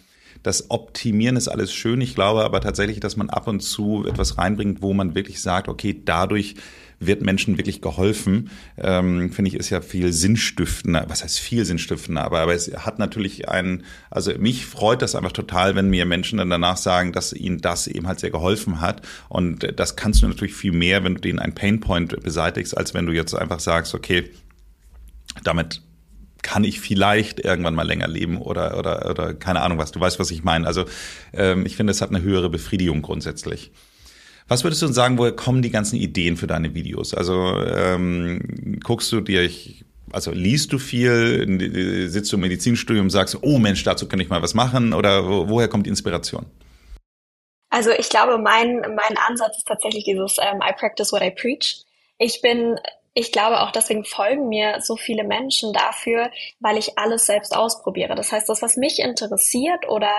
das 0.43 0.71
Optimieren 0.71 1.35
ist 1.35 1.49
alles 1.49 1.73
schön. 1.73 1.99
Ich 1.99 2.15
glaube 2.15 2.45
aber 2.45 2.61
tatsächlich, 2.61 3.01
dass 3.01 3.17
man 3.17 3.29
ab 3.29 3.47
und 3.47 3.59
zu 3.59 4.05
etwas 4.07 4.37
reinbringt, 4.37 4.81
wo 4.81 4.93
man 4.93 5.13
wirklich 5.13 5.41
sagt, 5.41 5.67
okay, 5.67 6.01
dadurch 6.05 6.55
wird 7.07 7.21
Menschen 7.21 7.57
wirklich 7.57 7.81
geholfen, 7.81 8.49
ähm, 8.77 9.31
finde 9.31 9.49
ich, 9.49 9.55
ist 9.55 9.69
ja 9.69 9.81
viel 9.81 10.13
sinnstiftender. 10.13 11.05
Was 11.07 11.23
heißt 11.23 11.39
viel 11.39 11.65
sinnstiftender? 11.65 12.23
Aber, 12.23 12.39
aber 12.39 12.53
es 12.53 12.71
hat 12.75 12.99
natürlich 12.99 13.49
einen, 13.49 13.83
also 14.09 14.31
mich 14.37 14.65
freut 14.65 15.01
das 15.01 15.15
einfach 15.15 15.31
total, 15.31 15.75
wenn 15.75 15.89
mir 15.89 16.05
Menschen 16.05 16.37
dann 16.37 16.49
danach 16.49 16.77
sagen, 16.77 17.11
dass 17.11 17.33
ihnen 17.33 17.59
das 17.59 17.87
eben 17.87 18.07
halt 18.07 18.19
sehr 18.19 18.31
geholfen 18.31 18.81
hat. 18.81 19.01
Und 19.29 19.79
das 19.79 19.95
kannst 19.95 20.21
du 20.21 20.27
natürlich 20.27 20.53
viel 20.53 20.71
mehr, 20.71 21.03
wenn 21.03 21.15
du 21.15 21.21
denen 21.21 21.39
ein 21.39 21.55
Painpoint 21.55 22.21
beseitigst, 22.21 22.77
als 22.77 22.93
wenn 22.93 23.05
du 23.05 23.13
jetzt 23.13 23.33
einfach 23.33 23.59
sagst, 23.59 23.93
okay, 23.95 24.29
damit 25.43 25.81
kann 26.43 26.63
ich 26.63 26.79
vielleicht 26.79 27.39
irgendwann 27.39 27.73
mal 27.73 27.87
länger 27.87 28.07
leben 28.07 28.37
oder, 28.37 28.77
oder, 28.77 29.09
oder 29.09 29.33
keine 29.33 29.61
Ahnung 29.61 29.77
was. 29.79 29.91
Du 29.91 29.99
weißt, 29.99 30.19
was 30.19 30.29
ich 30.29 30.43
meine. 30.43 30.67
Also 30.67 30.85
ähm, 31.31 31.65
ich 31.65 31.75
finde, 31.75 31.91
es 31.91 32.01
hat 32.01 32.09
eine 32.09 32.21
höhere 32.21 32.49
Befriedigung 32.49 33.01
grundsätzlich. 33.01 33.71
Was 34.53 34.63
würdest 34.63 34.83
du 34.83 34.85
uns 34.85 34.95
sagen, 34.95 35.17
woher 35.17 35.31
kommen 35.31 35.63
die 35.63 35.71
ganzen 35.71 35.95
Ideen 35.95 36.37
für 36.37 36.45
deine 36.45 36.75
Videos? 36.75 37.15
Also 37.15 37.59
ähm, 37.59 38.79
guckst 38.83 39.11
du 39.11 39.19
dir, 39.19 39.49
also 40.11 40.29
liest 40.29 40.71
du 40.71 40.77
viel, 40.77 42.07
sitzt 42.07 42.31
du 42.31 42.35
im 42.35 42.41
Medizinstudium 42.41 43.07
und 43.07 43.09
sagst, 43.09 43.35
oh 43.41 43.57
Mensch, 43.57 43.83
dazu 43.83 44.07
kann 44.07 44.19
ich 44.19 44.29
mal 44.29 44.43
was 44.43 44.53
machen 44.53 44.93
oder 44.93 45.25
woher 45.25 45.67
kommt 45.69 45.87
die 45.87 45.89
Inspiration? 45.89 46.45
Also 47.71 47.89
ich 47.97 48.09
glaube, 48.09 48.37
mein, 48.37 48.81
mein 48.81 49.17
Ansatz 49.27 49.57
ist 49.57 49.67
tatsächlich 49.67 50.03
dieses 50.03 50.37
ähm, 50.37 50.59
I 50.61 50.71
practice 50.77 51.11
what 51.11 51.23
I 51.23 51.31
preach. 51.31 51.83
Ich 52.19 52.41
bin 52.41 52.75
ich 53.15 53.31
glaube 53.31 53.61
auch 53.61 53.71
deswegen 53.71 54.05
folgen 54.05 54.49
mir 54.49 54.81
so 54.81 54.95
viele 54.95 55.23
Menschen 55.23 55.71
dafür, 55.73 56.31
weil 56.59 56.77
ich 56.77 56.97
alles 56.97 57.25
selbst 57.25 57.55
ausprobiere. 57.55 58.15
Das 58.15 58.31
heißt, 58.31 58.49
das, 58.49 58.61
was 58.61 58.75
mich 58.75 58.99
interessiert 58.99 59.87
oder 59.87 60.11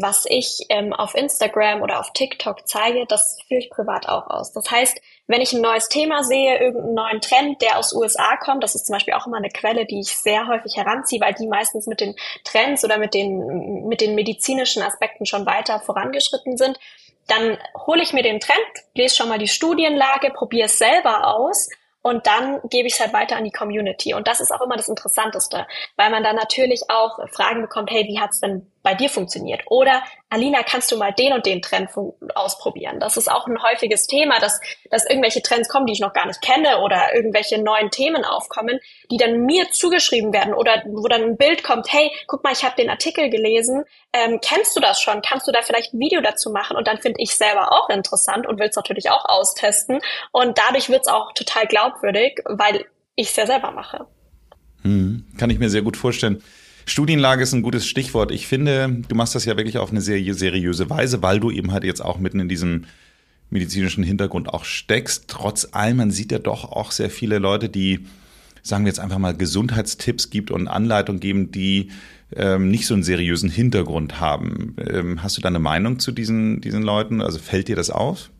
was 0.00 0.24
ich 0.28 0.66
ähm, 0.68 0.92
auf 0.92 1.14
Instagram 1.14 1.82
oder 1.82 2.00
auf 2.00 2.12
TikTok 2.12 2.66
zeige, 2.66 3.06
das 3.06 3.38
führe 3.46 3.60
ich 3.60 3.70
privat 3.70 4.08
auch 4.08 4.28
aus. 4.28 4.52
Das 4.52 4.70
heißt, 4.70 5.00
wenn 5.26 5.40
ich 5.40 5.52
ein 5.52 5.60
neues 5.60 5.88
Thema 5.88 6.24
sehe, 6.24 6.58
irgendeinen 6.58 6.94
neuen 6.94 7.20
Trend, 7.20 7.62
der 7.62 7.78
aus 7.78 7.92
USA 7.92 8.36
kommt, 8.36 8.64
das 8.64 8.74
ist 8.74 8.86
zum 8.86 8.94
Beispiel 8.94 9.14
auch 9.14 9.26
immer 9.26 9.36
eine 9.36 9.50
Quelle, 9.50 9.86
die 9.86 10.00
ich 10.00 10.16
sehr 10.16 10.48
häufig 10.48 10.76
heranziehe, 10.76 11.20
weil 11.20 11.34
die 11.34 11.46
meistens 11.46 11.86
mit 11.86 12.00
den 12.00 12.16
Trends 12.44 12.84
oder 12.84 12.98
mit 12.98 13.14
den, 13.14 13.86
mit 13.86 14.00
den 14.00 14.14
medizinischen 14.14 14.82
Aspekten 14.82 15.26
schon 15.26 15.46
weiter 15.46 15.80
vorangeschritten 15.80 16.56
sind, 16.56 16.78
dann 17.28 17.58
hole 17.86 18.02
ich 18.02 18.12
mir 18.12 18.22
den 18.22 18.40
Trend, 18.40 18.58
lese 18.94 19.14
schon 19.14 19.28
mal 19.28 19.38
die 19.38 19.48
Studienlage, 19.48 20.30
probiere 20.30 20.66
es 20.66 20.78
selber 20.78 21.28
aus 21.34 21.68
und 22.02 22.26
dann 22.26 22.60
gebe 22.70 22.88
ich 22.88 22.94
es 22.94 23.00
halt 23.00 23.12
weiter 23.12 23.36
an 23.36 23.44
die 23.44 23.50
Community. 23.50 24.14
Und 24.14 24.26
das 24.26 24.40
ist 24.40 24.50
auch 24.50 24.62
immer 24.62 24.76
das 24.76 24.88
Interessanteste, 24.88 25.66
weil 25.96 26.10
man 26.10 26.22
dann 26.22 26.36
natürlich 26.36 26.88
auch 26.88 27.18
Fragen 27.30 27.60
bekommt, 27.60 27.90
hey, 27.90 28.06
wie 28.06 28.18
hat's 28.18 28.40
denn 28.40 28.70
bei 28.82 28.94
dir 28.94 29.08
funktioniert? 29.08 29.62
Oder 29.66 30.02
Alina, 30.28 30.62
kannst 30.62 30.90
du 30.90 30.96
mal 30.96 31.12
den 31.12 31.32
und 31.32 31.46
den 31.46 31.60
Trend 31.62 31.90
ausprobieren? 32.34 33.00
Das 33.00 33.16
ist 33.16 33.30
auch 33.30 33.46
ein 33.46 33.62
häufiges 33.62 34.06
Thema, 34.06 34.38
dass, 34.40 34.60
dass 34.90 35.08
irgendwelche 35.08 35.42
Trends 35.42 35.68
kommen, 35.68 35.86
die 35.86 35.92
ich 35.92 36.00
noch 36.00 36.12
gar 36.12 36.26
nicht 36.26 36.40
kenne 36.40 36.80
oder 36.80 37.14
irgendwelche 37.14 37.60
neuen 37.62 37.90
Themen 37.90 38.24
aufkommen, 38.24 38.78
die 39.10 39.16
dann 39.16 39.44
mir 39.44 39.70
zugeschrieben 39.70 40.32
werden 40.32 40.54
oder 40.54 40.82
wo 40.86 41.08
dann 41.08 41.22
ein 41.22 41.36
Bild 41.36 41.62
kommt, 41.62 41.92
hey, 41.92 42.10
guck 42.26 42.44
mal, 42.44 42.52
ich 42.52 42.64
habe 42.64 42.76
den 42.76 42.90
Artikel 42.90 43.30
gelesen, 43.30 43.84
ähm, 44.12 44.40
kennst 44.42 44.76
du 44.76 44.80
das 44.80 45.00
schon? 45.00 45.22
Kannst 45.22 45.46
du 45.46 45.52
da 45.52 45.62
vielleicht 45.62 45.94
ein 45.94 46.00
Video 46.00 46.20
dazu 46.20 46.50
machen? 46.50 46.76
Und 46.76 46.86
dann 46.86 46.98
finde 46.98 47.20
ich 47.20 47.34
selber 47.34 47.72
auch 47.72 47.88
interessant 47.90 48.46
und 48.46 48.58
will 48.58 48.68
es 48.68 48.76
natürlich 48.76 49.10
auch 49.10 49.24
austesten. 49.24 50.00
Und 50.32 50.58
dadurch 50.58 50.88
wird 50.88 51.02
es 51.02 51.08
auch 51.08 51.32
total 51.32 51.66
glaubwürdig, 51.66 52.40
weil 52.44 52.86
ich 53.14 53.28
es 53.30 53.36
ja 53.36 53.46
selber 53.46 53.70
mache. 53.70 54.06
Hm, 54.82 55.26
kann 55.38 55.50
ich 55.50 55.58
mir 55.58 55.68
sehr 55.68 55.82
gut 55.82 55.96
vorstellen. 55.96 56.42
Studienlage 56.90 57.42
ist 57.42 57.52
ein 57.52 57.62
gutes 57.62 57.86
Stichwort. 57.86 58.32
Ich 58.32 58.46
finde, 58.46 59.02
du 59.08 59.14
machst 59.14 59.34
das 59.34 59.44
ja 59.44 59.56
wirklich 59.56 59.78
auf 59.78 59.90
eine 59.90 60.00
sehr 60.00 60.34
seriöse 60.34 60.90
Weise, 60.90 61.22
weil 61.22 61.38
du 61.38 61.50
eben 61.50 61.72
halt 61.72 61.84
jetzt 61.84 62.04
auch 62.04 62.18
mitten 62.18 62.40
in 62.40 62.48
diesem 62.48 62.86
medizinischen 63.48 64.02
Hintergrund 64.02 64.48
auch 64.48 64.64
steckst. 64.64 65.26
Trotz 65.28 65.68
allem, 65.72 65.98
man 65.98 66.10
sieht 66.10 66.32
ja 66.32 66.38
doch 66.38 66.64
auch 66.64 66.90
sehr 66.90 67.10
viele 67.10 67.38
Leute, 67.38 67.68
die, 67.68 68.06
sagen 68.62 68.84
wir 68.84 68.88
jetzt 68.88 69.00
einfach 69.00 69.18
mal, 69.18 69.36
Gesundheitstipps 69.36 70.30
gibt 70.30 70.50
und 70.50 70.68
Anleitungen 70.68 71.20
geben, 71.20 71.52
die 71.52 71.90
ähm, 72.34 72.70
nicht 72.70 72.86
so 72.86 72.94
einen 72.94 73.02
seriösen 73.02 73.50
Hintergrund 73.50 74.20
haben. 74.20 74.76
Ähm, 74.78 75.22
hast 75.22 75.36
du 75.36 75.40
da 75.40 75.48
eine 75.48 75.58
Meinung 75.58 75.98
zu 75.98 76.12
diesen, 76.12 76.60
diesen 76.60 76.82
Leuten? 76.82 77.22
Also 77.22 77.38
fällt 77.38 77.68
dir 77.68 77.76
das 77.76 77.90
auf? 77.90 78.30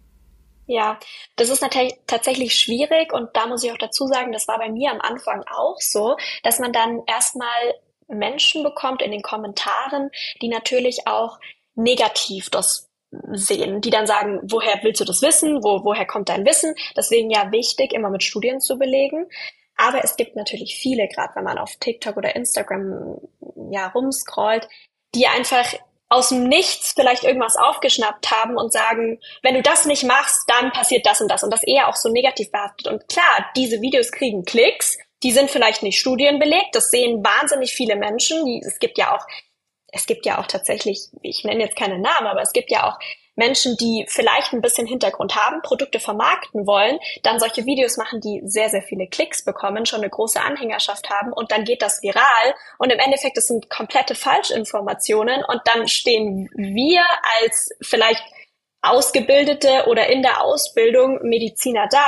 Ja, 0.66 0.98
das 1.34 1.50
ist 1.50 1.62
natürlich 1.62 1.94
tatsächlich 2.06 2.54
schwierig 2.54 3.12
und 3.12 3.28
da 3.34 3.46
muss 3.46 3.64
ich 3.64 3.72
auch 3.72 3.78
dazu 3.78 4.06
sagen, 4.06 4.30
das 4.32 4.46
war 4.46 4.58
bei 4.58 4.70
mir 4.70 4.92
am 4.92 5.00
Anfang 5.00 5.42
auch 5.52 5.80
so, 5.80 6.16
dass 6.44 6.60
man 6.60 6.72
dann 6.72 7.00
erstmal 7.08 7.48
Menschen 8.10 8.62
bekommt 8.62 9.02
in 9.02 9.10
den 9.10 9.22
Kommentaren, 9.22 10.10
die 10.42 10.48
natürlich 10.48 11.06
auch 11.06 11.38
negativ 11.74 12.50
das 12.50 12.90
sehen, 13.32 13.80
die 13.80 13.90
dann 13.90 14.06
sagen, 14.06 14.40
woher 14.42 14.80
willst 14.82 15.00
du 15.00 15.04
das 15.04 15.22
wissen? 15.22 15.62
Wo, 15.64 15.84
woher 15.84 16.06
kommt 16.06 16.28
dein 16.28 16.46
Wissen? 16.46 16.74
Deswegen 16.96 17.30
ja 17.30 17.50
wichtig, 17.50 17.92
immer 17.92 18.10
mit 18.10 18.22
Studien 18.22 18.60
zu 18.60 18.78
belegen. 18.78 19.26
Aber 19.76 20.04
es 20.04 20.16
gibt 20.16 20.36
natürlich 20.36 20.76
viele, 20.76 21.08
gerade 21.08 21.34
wenn 21.34 21.44
man 21.44 21.58
auf 21.58 21.76
TikTok 21.76 22.16
oder 22.16 22.36
Instagram 22.36 23.18
ja 23.70 23.88
rumscrollt, 23.88 24.68
die 25.14 25.26
einfach 25.26 25.74
aus 26.08 26.28
dem 26.28 26.48
Nichts 26.48 26.92
vielleicht 26.92 27.24
irgendwas 27.24 27.56
aufgeschnappt 27.56 28.30
haben 28.30 28.56
und 28.56 28.72
sagen, 28.72 29.20
wenn 29.42 29.54
du 29.54 29.62
das 29.62 29.86
nicht 29.86 30.04
machst, 30.04 30.42
dann 30.48 30.72
passiert 30.72 31.06
das 31.06 31.20
und 31.20 31.30
das 31.30 31.44
und 31.44 31.50
das 31.50 31.62
eher 31.62 31.88
auch 31.88 31.96
so 31.96 32.10
negativ 32.10 32.50
behaftet. 32.50 32.88
Und 32.88 33.08
klar, 33.08 33.46
diese 33.56 33.80
Videos 33.80 34.10
kriegen 34.10 34.44
Klicks, 34.44 34.98
die 35.22 35.32
sind 35.32 35.50
vielleicht 35.50 35.82
nicht 35.82 35.98
studienbelegt, 35.98 36.74
das 36.74 36.90
sehen 36.90 37.24
wahnsinnig 37.24 37.72
viele 37.72 37.96
Menschen. 37.96 38.44
Die, 38.44 38.62
es 38.64 38.78
gibt 38.78 38.98
ja 38.98 39.14
auch, 39.14 39.26
es 39.92 40.06
gibt 40.06 40.24
ja 40.26 40.38
auch 40.38 40.46
tatsächlich, 40.46 41.08
ich 41.22 41.44
nenne 41.44 41.62
jetzt 41.62 41.76
keine 41.76 41.98
Namen, 41.98 42.26
aber 42.26 42.42
es 42.42 42.52
gibt 42.52 42.70
ja 42.70 42.88
auch 42.88 42.98
Menschen, 43.36 43.76
die 43.78 44.04
vielleicht 44.08 44.52
ein 44.52 44.60
bisschen 44.60 44.86
Hintergrund 44.86 45.34
haben, 45.34 45.62
Produkte 45.62 45.98
vermarkten 45.98 46.66
wollen, 46.66 46.98
dann 47.22 47.40
solche 47.40 47.64
Videos 47.64 47.96
machen, 47.96 48.20
die 48.20 48.42
sehr, 48.44 48.68
sehr 48.68 48.82
viele 48.82 49.06
Klicks 49.06 49.44
bekommen, 49.44 49.86
schon 49.86 50.00
eine 50.00 50.10
große 50.10 50.40
Anhängerschaft 50.40 51.08
haben 51.08 51.32
und 51.32 51.50
dann 51.50 51.64
geht 51.64 51.80
das 51.80 52.02
viral 52.02 52.54
und 52.78 52.92
im 52.92 52.98
Endeffekt, 52.98 53.36
das 53.36 53.46
sind 53.46 53.70
komplette 53.70 54.14
Falschinformationen 54.14 55.42
und 55.44 55.60
dann 55.64 55.88
stehen 55.88 56.50
wir 56.54 57.02
als 57.40 57.70
vielleicht 57.80 58.22
ausgebildete 58.82 59.86
oder 59.86 60.08
in 60.08 60.22
der 60.22 60.42
Ausbildung 60.42 61.20
Mediziner 61.22 61.88
da 61.90 62.06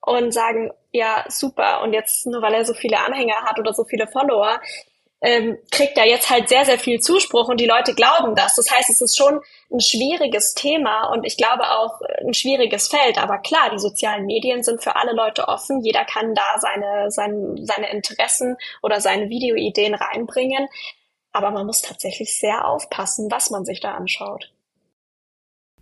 und 0.00 0.32
sagen, 0.32 0.72
ja, 0.94 1.24
super, 1.28 1.82
und 1.82 1.92
jetzt 1.92 2.24
nur 2.24 2.40
weil 2.40 2.54
er 2.54 2.64
so 2.64 2.72
viele 2.72 3.00
Anhänger 3.00 3.42
hat 3.42 3.58
oder 3.58 3.74
so 3.74 3.84
viele 3.84 4.06
Follower, 4.06 4.60
ähm, 5.20 5.58
kriegt 5.72 5.98
er 5.98 6.06
jetzt 6.06 6.30
halt 6.30 6.48
sehr, 6.48 6.64
sehr 6.64 6.78
viel 6.78 7.00
Zuspruch 7.00 7.48
und 7.48 7.58
die 7.58 7.66
Leute 7.66 7.94
glauben 7.94 8.36
das. 8.36 8.54
Das 8.54 8.70
heißt, 8.70 8.90
es 8.90 9.00
ist 9.00 9.16
schon 9.16 9.40
ein 9.72 9.80
schwieriges 9.80 10.54
Thema 10.54 11.10
und 11.12 11.24
ich 11.24 11.36
glaube 11.36 11.64
auch 11.64 12.00
ein 12.20 12.32
schwieriges 12.32 12.86
Feld. 12.86 13.18
Aber 13.18 13.38
klar, 13.38 13.70
die 13.72 13.80
sozialen 13.80 14.26
Medien 14.26 14.62
sind 14.62 14.84
für 14.84 14.94
alle 14.94 15.14
Leute 15.14 15.48
offen. 15.48 15.80
Jeder 15.80 16.04
kann 16.04 16.32
da 16.34 16.58
seine, 16.60 17.10
seine, 17.10 17.56
seine 17.66 17.90
Interessen 17.90 18.56
oder 18.82 19.00
seine 19.00 19.30
Videoideen 19.30 19.94
reinbringen. 19.94 20.68
Aber 21.32 21.50
man 21.50 21.66
muss 21.66 21.82
tatsächlich 21.82 22.38
sehr 22.38 22.68
aufpassen, 22.68 23.30
was 23.32 23.50
man 23.50 23.64
sich 23.64 23.80
da 23.80 23.94
anschaut. 23.94 24.53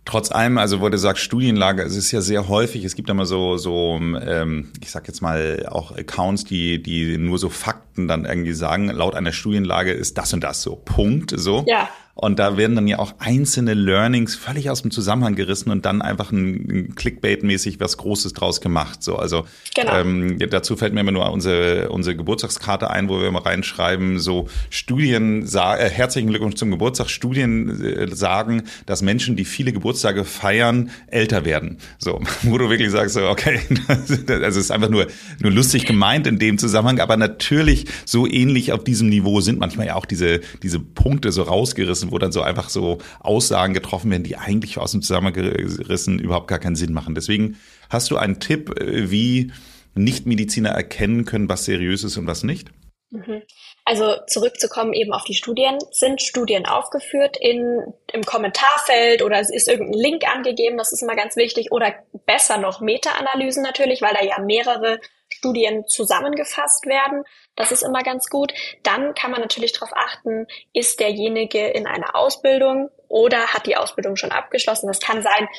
Trotz 0.05 0.31
allem, 0.31 0.57
also 0.57 0.81
wo 0.81 0.89
du 0.89 0.97
sagst 0.97 1.23
Studienlage, 1.23 1.81
es 1.81 1.95
ist 1.95 2.11
ja 2.11 2.19
sehr 2.19 2.49
häufig, 2.49 2.83
es 2.83 2.95
gibt 2.95 3.09
immer 3.09 3.25
so, 3.25 3.55
so 3.55 3.97
ähm, 3.97 4.71
ich 4.81 4.91
sag 4.91 5.07
jetzt 5.07 5.21
mal 5.21 5.65
auch 5.69 5.95
Accounts, 5.95 6.43
die, 6.43 6.83
die 6.83 7.17
nur 7.17 7.39
so 7.39 7.47
Fakten 7.49 8.09
dann 8.09 8.25
irgendwie 8.25 8.51
sagen, 8.51 8.89
laut 8.89 9.15
einer 9.15 9.31
Studienlage 9.31 9.93
ist 9.93 10.17
das 10.17 10.33
und 10.33 10.43
das 10.43 10.61
so, 10.61 10.75
Punkt, 10.75 11.33
so. 11.35 11.63
Ja. 11.67 11.89
Und 12.15 12.37
da 12.37 12.57
werden 12.57 12.75
dann 12.75 12.87
ja 12.87 12.99
auch 12.99 13.15
einzelne 13.17 13.73
Learnings 13.73 14.35
völlig 14.35 14.69
aus 14.69 14.83
dem 14.83 14.91
Zusammenhang 14.91 15.33
gerissen 15.33 15.71
und 15.71 15.83
dann 15.83 16.03
einfach 16.03 16.31
ein, 16.31 16.93
Clickbait-mäßig 16.95 17.79
was 17.79 17.97
Großes 17.97 18.33
draus 18.33 18.61
gemacht. 18.61 19.01
So, 19.01 19.15
also 19.15 19.45
genau. 19.73 19.97
ähm, 19.97 20.37
dazu 20.49 20.77
fällt 20.77 20.93
mir 20.93 20.99
immer 20.99 21.11
nur 21.11 21.31
unsere, 21.31 21.89
unsere 21.89 22.15
Geburtstagskarte 22.15 22.91
ein, 22.91 23.09
wo 23.09 23.19
wir 23.19 23.27
immer 23.27 23.43
reinschreiben, 23.43 24.19
so 24.19 24.47
Studien, 24.69 25.43
äh, 25.43 25.89
herzlichen 25.89 26.29
Glückwunsch 26.29 26.55
zum 26.55 26.69
Geburtstag, 26.69 27.09
Studien 27.09 27.81
äh, 27.83 28.15
sagen, 28.15 28.63
dass 28.85 29.01
Menschen, 29.01 29.35
die 29.35 29.45
viele 29.45 29.73
Geburtstage 29.73 30.23
feiern, 30.23 30.91
älter 31.07 31.45
werden. 31.45 31.79
So, 31.97 32.21
wo 32.43 32.59
du 32.59 32.69
wirklich 32.69 32.91
sagst, 32.91 33.15
so, 33.15 33.27
okay, 33.27 33.59
also 33.87 34.13
es 34.13 34.55
ist 34.55 34.71
einfach 34.71 34.89
nur, 34.89 35.07
nur 35.39 35.51
lustig 35.51 35.87
gemeint 35.87 36.27
in 36.27 36.37
dem 36.37 36.59
Zusammenhang, 36.59 36.99
aber 36.99 37.17
natürlich 37.17 37.85
so 38.05 38.27
ähnlich 38.27 38.71
auf 38.71 38.83
diesem 38.83 39.09
Niveau 39.09 39.41
sind 39.41 39.59
manchmal 39.59 39.87
ja 39.87 39.95
auch 39.95 40.05
diese, 40.05 40.41
diese 40.61 40.79
Punkte 40.79 41.31
so 41.31 41.41
rausgerissen 41.41 42.02
gerissen, 42.03 42.11
wo 42.11 42.17
dann 42.17 42.31
so 42.31 42.41
einfach 42.41 42.69
so 42.69 42.99
Aussagen 43.19 43.73
getroffen 43.73 44.11
werden, 44.11 44.23
die 44.23 44.37
eigentlich 44.37 44.77
aus 44.77 44.91
dem 44.91 45.01
Zusammengerissen 45.01 46.19
überhaupt 46.19 46.47
gar 46.47 46.59
keinen 46.59 46.75
Sinn 46.75 46.93
machen. 46.93 47.15
Deswegen 47.15 47.57
hast 47.89 48.11
du 48.11 48.17
einen 48.17 48.39
Tipp, 48.39 48.79
äh, 48.79 49.09
wie 49.11 49.51
Nichtmediziner 49.95 50.69
erkennen 50.69 51.25
können, 51.25 51.49
was 51.49 51.65
seriös 51.65 52.03
ist 52.03 52.17
und 52.17 52.27
was 52.27 52.43
nicht? 52.43 52.69
Mhm. 53.11 53.43
Also 53.85 54.15
zurückzukommen 54.27 54.93
eben 54.93 55.13
auf 55.13 55.23
die 55.25 55.35
Studien. 55.35 55.77
Sind 55.91 56.21
Studien 56.21 56.65
aufgeführt 56.65 57.37
in, 57.39 57.83
im 58.11 58.23
Kommentarfeld 58.23 59.21
oder 59.21 59.39
es 59.39 59.51
ist 59.51 59.67
irgendein 59.67 59.99
Link 59.99 60.23
angegeben, 60.27 60.77
das 60.77 60.93
ist 60.93 61.03
immer 61.03 61.15
ganz 61.15 61.35
wichtig. 61.35 61.71
Oder 61.71 61.93
besser 62.25 62.57
noch 62.57 62.81
Meta-Analysen 62.81 63.61
natürlich, 63.61 64.01
weil 64.01 64.13
da 64.13 64.23
ja 64.23 64.39
mehrere 64.41 64.99
Studien 65.43 65.85
zusammengefasst 65.87 66.85
werden. 66.85 67.25
Das 67.57 67.73
ist 67.73 67.83
immer 67.83 68.01
ganz 68.01 68.29
gut. 68.29 68.53
Dann 68.81 69.13
kann 69.13 69.31
man 69.31 69.41
natürlich 69.41 69.73
darauf 69.73 69.91
achten, 69.93 70.47
ist 70.71 71.01
derjenige 71.01 71.67
in 71.67 71.85
einer 71.85 72.15
Ausbildung 72.15 72.89
oder 73.09 73.47
hat 73.47 73.65
die 73.65 73.75
Ausbildung 73.75 74.15
schon 74.15 74.31
abgeschlossen. 74.31 74.87
Das 74.87 75.01
kann 75.01 75.21
sein, 75.21 75.49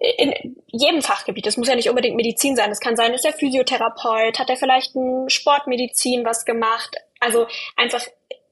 in 0.00 0.56
jedem 0.66 1.02
Fachgebiet. 1.02 1.46
Das 1.46 1.56
muss 1.56 1.68
ja 1.68 1.76
nicht 1.76 1.88
unbedingt 1.88 2.16
Medizin 2.16 2.56
sein. 2.56 2.70
Es 2.72 2.80
kann 2.80 2.96
sein, 2.96 3.14
ist 3.14 3.24
er 3.24 3.32
Physiotherapeut, 3.32 4.38
hat 4.40 4.50
er 4.50 4.56
vielleicht 4.56 4.96
ein 4.96 5.28
Sportmedizin 5.30 6.24
was 6.24 6.44
gemacht. 6.44 6.96
Also 7.20 7.46
einfach 7.76 8.04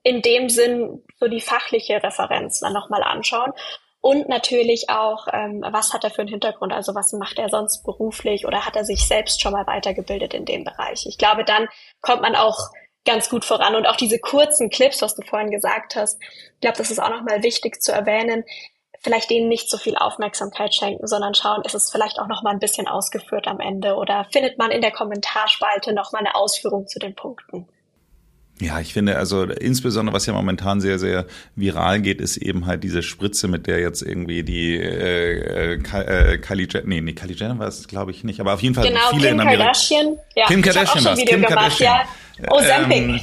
in 0.04 0.22
dem 0.22 0.48
Sinn 0.48 1.02
so 1.18 1.26
die 1.26 1.40
fachliche 1.40 2.00
Referenz 2.00 2.60
dann 2.60 2.72
nochmal 2.72 3.02
anschauen. 3.02 3.52
Und 4.00 4.28
natürlich 4.28 4.88
auch, 4.88 5.26
ähm, 5.32 5.64
was 5.68 5.92
hat 5.92 6.04
er 6.04 6.10
für 6.10 6.22
einen 6.22 6.30
Hintergrund? 6.30 6.72
Also 6.72 6.94
was 6.94 7.12
macht 7.12 7.38
er 7.38 7.48
sonst 7.48 7.82
beruflich 7.82 8.46
oder 8.46 8.64
hat 8.64 8.76
er 8.76 8.84
sich 8.84 9.06
selbst 9.06 9.40
schon 9.40 9.52
mal 9.52 9.66
weitergebildet 9.66 10.32
in 10.32 10.44
dem 10.44 10.64
Bereich? 10.64 11.06
Ich 11.06 11.18
glaube, 11.18 11.44
dann 11.44 11.68
kommt 12.00 12.22
man 12.22 12.36
auch 12.36 12.70
ganz 13.06 13.30
gut 13.30 13.44
voran. 13.44 13.74
Und 13.74 13.86
auch 13.86 13.96
diese 13.96 14.18
kurzen 14.18 14.68
Clips, 14.68 15.00
was 15.00 15.14
du 15.14 15.22
vorhin 15.22 15.50
gesagt 15.50 15.96
hast, 15.96 16.20
ich 16.22 16.60
glaube, 16.60 16.76
das 16.76 16.90
ist 16.90 16.98
auch 16.98 17.08
nochmal 17.08 17.42
wichtig 17.42 17.82
zu 17.82 17.92
erwähnen. 17.92 18.44
Vielleicht 19.00 19.30
denen 19.30 19.48
nicht 19.48 19.70
so 19.70 19.78
viel 19.78 19.96
Aufmerksamkeit 19.96 20.74
schenken, 20.74 21.06
sondern 21.06 21.34
schauen, 21.34 21.62
ist 21.64 21.74
es 21.74 21.90
vielleicht 21.90 22.18
auch 22.18 22.26
nochmal 22.26 22.52
ein 22.52 22.58
bisschen 22.58 22.88
ausgeführt 22.88 23.46
am 23.46 23.60
Ende 23.60 23.94
oder 23.94 24.26
findet 24.32 24.58
man 24.58 24.70
in 24.70 24.80
der 24.80 24.90
Kommentarspalte 24.90 25.92
nochmal 25.92 26.20
eine 26.20 26.34
Ausführung 26.34 26.86
zu 26.86 26.98
den 26.98 27.14
Punkten. 27.14 27.68
Ja, 28.60 28.80
ich 28.80 28.94
finde 28.94 29.16
also 29.16 29.42
insbesondere, 29.44 30.14
was 30.14 30.24
ja 30.24 30.32
momentan 30.32 30.80
sehr, 30.80 30.98
sehr 30.98 31.26
viral 31.56 32.00
geht, 32.00 32.22
ist 32.22 32.38
eben 32.38 32.64
halt 32.64 32.84
diese 32.84 33.02
Spritze, 33.02 33.48
mit 33.48 33.66
der 33.66 33.80
jetzt 33.80 34.00
irgendwie 34.00 34.42
die 34.44 34.76
äh, 34.76 35.74
äh, 35.74 36.38
Kylie 36.38 36.66
Jenner, 36.70 36.86
nee, 36.86 37.00
nee, 37.02 37.12
Kylie 37.12 37.34
Jenner 37.36 37.58
war 37.58 37.68
es 37.68 37.86
glaube 37.86 38.12
ich 38.12 38.24
nicht, 38.24 38.40
aber 38.40 38.54
auf 38.54 38.62
jeden 38.62 38.74
Fall 38.74 38.88
genau, 38.88 39.00
viele 39.10 39.28
Kim 39.28 39.34
in 39.34 39.40
Amerika. 39.40 39.64
Kardashian. 39.64 40.16
Ja, 40.34 40.46
Kim 40.46 40.62
Kardashian 40.62 41.04
war 41.04 41.16
Kim 41.16 41.26
gemacht, 41.42 41.48
Kardashian. 41.48 42.00
Ja. 42.38 42.90
Ähm, 42.90 43.20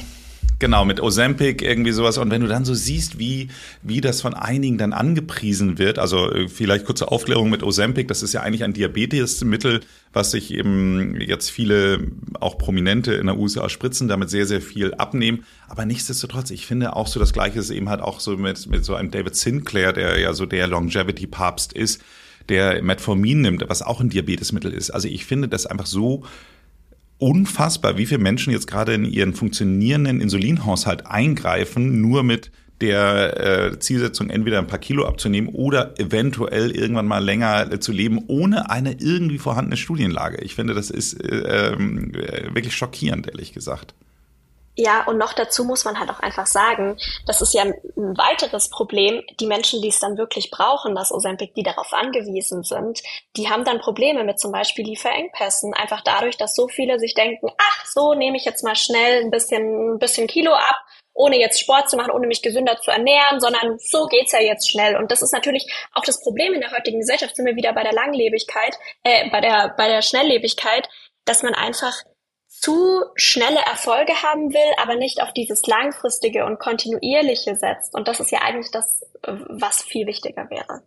Genau, 0.64 0.86
mit 0.86 0.98
Ozempic 0.98 1.60
irgendwie 1.60 1.92
sowas. 1.92 2.16
Und 2.16 2.30
wenn 2.30 2.40
du 2.40 2.46
dann 2.46 2.64
so 2.64 2.72
siehst, 2.72 3.18
wie, 3.18 3.48
wie 3.82 4.00
das 4.00 4.22
von 4.22 4.32
einigen 4.32 4.78
dann 4.78 4.94
angepriesen 4.94 5.76
wird, 5.76 5.98
also 5.98 6.32
äh, 6.32 6.48
vielleicht 6.48 6.86
kurze 6.86 7.12
Aufklärung 7.12 7.50
mit 7.50 7.62
Ozempic, 7.62 8.08
das 8.08 8.22
ist 8.22 8.32
ja 8.32 8.40
eigentlich 8.40 8.64
ein 8.64 8.72
Diabetesmittel, 8.72 9.80
was 10.14 10.30
sich 10.30 10.54
eben 10.54 11.20
jetzt 11.20 11.50
viele, 11.50 12.06
auch 12.40 12.56
Prominente 12.56 13.12
in 13.12 13.26
der 13.26 13.36
USA 13.36 13.68
spritzen, 13.68 14.08
damit 14.08 14.30
sehr, 14.30 14.46
sehr 14.46 14.62
viel 14.62 14.94
abnehmen. 14.94 15.44
Aber 15.68 15.84
nichtsdestotrotz, 15.84 16.50
ich 16.50 16.64
finde 16.64 16.96
auch 16.96 17.08
so 17.08 17.20
das 17.20 17.34
Gleiche 17.34 17.58
ist 17.58 17.68
eben 17.68 17.90
halt 17.90 18.00
auch 18.00 18.18
so 18.18 18.38
mit, 18.38 18.66
mit 18.66 18.86
so 18.86 18.94
einem 18.94 19.10
David 19.10 19.36
Sinclair, 19.36 19.92
der 19.92 20.18
ja 20.18 20.32
so 20.32 20.46
der 20.46 20.66
Longevity-Papst 20.66 21.74
ist, 21.74 22.02
der 22.48 22.82
Metformin 22.82 23.42
nimmt, 23.42 23.68
was 23.68 23.82
auch 23.82 24.00
ein 24.00 24.08
Diabetesmittel 24.08 24.72
ist. 24.72 24.92
Also 24.92 25.08
ich 25.08 25.26
finde 25.26 25.48
das 25.48 25.66
einfach 25.66 25.86
so 25.86 26.24
unfassbar, 27.24 27.96
wie 27.96 28.04
viele 28.04 28.20
Menschen 28.20 28.52
jetzt 28.52 28.66
gerade 28.66 28.92
in 28.92 29.06
ihren 29.06 29.32
funktionierenden 29.32 30.20
Insulinhaushalt 30.20 31.06
eingreifen, 31.06 32.02
nur 32.02 32.22
mit 32.22 32.50
der 32.82 33.72
äh, 33.72 33.78
Zielsetzung, 33.78 34.28
entweder 34.28 34.58
ein 34.58 34.66
paar 34.66 34.78
Kilo 34.78 35.06
abzunehmen 35.06 35.48
oder 35.48 35.98
eventuell 35.98 36.70
irgendwann 36.70 37.06
mal 37.06 37.24
länger 37.24 37.72
äh, 37.72 37.80
zu 37.80 37.92
leben, 37.92 38.20
ohne 38.26 38.68
eine 38.68 38.92
irgendwie 39.00 39.38
vorhandene 39.38 39.78
Studienlage. 39.78 40.44
Ich 40.44 40.54
finde, 40.54 40.74
das 40.74 40.90
ist 40.90 41.14
äh, 41.14 41.72
ähm, 41.72 42.12
wirklich 42.52 42.76
schockierend, 42.76 43.26
ehrlich 43.26 43.54
gesagt. 43.54 43.94
Ja, 44.76 45.04
und 45.06 45.18
noch 45.18 45.34
dazu 45.34 45.64
muss 45.64 45.84
man 45.84 46.00
halt 46.00 46.10
auch 46.10 46.18
einfach 46.18 46.46
sagen, 46.46 46.96
das 47.26 47.40
ist 47.40 47.54
ja 47.54 47.62
ein 47.62 47.74
weiteres 47.94 48.68
Problem. 48.68 49.22
Die 49.38 49.46
Menschen, 49.46 49.80
die 49.80 49.88
es 49.88 50.00
dann 50.00 50.18
wirklich 50.18 50.50
brauchen, 50.50 50.96
das 50.96 51.12
Ozempic, 51.12 51.52
die 51.54 51.62
darauf 51.62 51.92
angewiesen 51.92 52.64
sind, 52.64 53.00
die 53.36 53.48
haben 53.48 53.64
dann 53.64 53.78
Probleme 53.78 54.24
mit 54.24 54.40
zum 54.40 54.50
Beispiel 54.50 54.84
Lieferengpässen. 54.84 55.74
Einfach 55.74 56.00
dadurch, 56.02 56.36
dass 56.36 56.56
so 56.56 56.66
viele 56.66 56.98
sich 56.98 57.14
denken, 57.14 57.50
ach, 57.56 57.86
so 57.86 58.14
nehme 58.14 58.36
ich 58.36 58.44
jetzt 58.44 58.64
mal 58.64 58.74
schnell 58.74 59.22
ein 59.22 59.30
bisschen, 59.30 59.94
ein 59.94 59.98
bisschen 60.00 60.26
Kilo 60.26 60.52
ab, 60.52 60.76
ohne 61.12 61.38
jetzt 61.38 61.60
Sport 61.60 61.88
zu 61.88 61.96
machen, 61.96 62.10
ohne 62.10 62.26
mich 62.26 62.42
gesünder 62.42 62.76
zu 62.80 62.90
ernähren, 62.90 63.38
sondern 63.38 63.78
so 63.78 64.06
geht's 64.06 64.32
ja 64.32 64.40
jetzt 64.40 64.68
schnell. 64.68 64.96
Und 64.96 65.12
das 65.12 65.22
ist 65.22 65.32
natürlich 65.32 65.72
auch 65.92 66.04
das 66.04 66.20
Problem 66.20 66.52
in 66.52 66.60
der 66.60 66.72
heutigen 66.72 66.98
Gesellschaft, 66.98 67.36
sind 67.36 67.46
wir 67.46 67.54
wieder 67.54 67.72
bei 67.72 67.84
der 67.84 67.92
Langlebigkeit, 67.92 68.76
äh, 69.04 69.30
bei 69.30 69.40
der, 69.40 69.72
bei 69.76 69.86
der 69.86 70.02
Schnelllebigkeit, 70.02 70.88
dass 71.24 71.44
man 71.44 71.54
einfach 71.54 71.94
zu 72.64 73.04
schnelle 73.14 73.60
Erfolge 73.70 74.12
haben 74.22 74.54
will, 74.54 74.72
aber 74.82 74.96
nicht 74.96 75.20
auf 75.22 75.34
dieses 75.34 75.66
langfristige 75.66 76.46
und 76.46 76.58
kontinuierliche 76.58 77.56
setzt. 77.56 77.94
Und 77.94 78.08
das 78.08 78.20
ist 78.20 78.30
ja 78.30 78.40
eigentlich 78.40 78.70
das, 78.70 79.04
was 79.22 79.82
viel 79.82 80.06
wichtiger 80.06 80.48
wäre. 80.48 80.82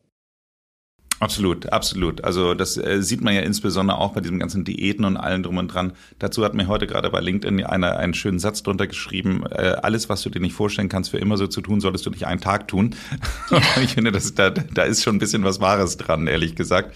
Absolut, 1.19 1.71
absolut. 1.71 2.23
Also 2.23 2.55
das 2.55 2.77
äh, 2.77 3.01
sieht 3.01 3.21
man 3.21 3.33
ja 3.33 3.41
insbesondere 3.41 3.99
auch 3.99 4.13
bei 4.13 4.21
diesen 4.21 4.39
ganzen 4.39 4.65
Diäten 4.65 5.05
und 5.05 5.17
allem 5.17 5.43
drum 5.43 5.57
und 5.57 5.67
dran. 5.67 5.93
Dazu 6.17 6.43
hat 6.43 6.55
mir 6.55 6.67
heute 6.67 6.87
gerade 6.87 7.09
bei 7.11 7.19
LinkedIn 7.19 7.63
einer 7.63 7.97
einen 7.97 8.13
schönen 8.15 8.39
Satz 8.39 8.63
drunter 8.63 8.87
geschrieben, 8.87 9.43
äh, 9.51 9.75
alles, 9.81 10.09
was 10.09 10.21
du 10.23 10.29
dir 10.29 10.39
nicht 10.39 10.53
vorstellen 10.53 10.89
kannst, 10.89 11.11
für 11.11 11.17
immer 11.17 11.37
so 11.37 11.47
zu 11.47 11.61
tun, 11.61 11.79
solltest 11.79 12.05
du 12.05 12.09
nicht 12.11 12.25
einen 12.25 12.41
Tag 12.41 12.67
tun. 12.67 12.95
ich 13.83 13.93
finde, 13.93 14.11
das, 14.11 14.33
da, 14.33 14.49
da 14.49 14.83
ist 14.83 15.03
schon 15.03 15.15
ein 15.15 15.19
bisschen 15.19 15.43
was 15.43 15.59
Wahres 15.59 15.97
dran, 15.97 16.27
ehrlich 16.27 16.55
gesagt. 16.55 16.95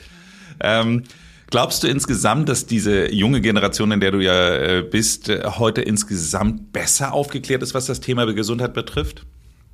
Ähm, 0.59 1.03
Glaubst 1.51 1.83
du 1.83 1.87
insgesamt, 1.87 2.47
dass 2.47 2.65
diese 2.65 3.11
junge 3.11 3.41
Generation, 3.41 3.91
in 3.91 3.99
der 3.99 4.11
du 4.11 4.19
ja 4.19 4.55
äh, 4.55 4.81
bist, 4.83 5.27
äh, 5.27 5.43
heute 5.59 5.81
insgesamt 5.81 6.71
besser 6.71 7.13
aufgeklärt 7.13 7.61
ist, 7.61 7.73
was 7.73 7.87
das 7.87 7.99
Thema 7.99 8.25
Gesundheit 8.33 8.73
betrifft? 8.73 9.25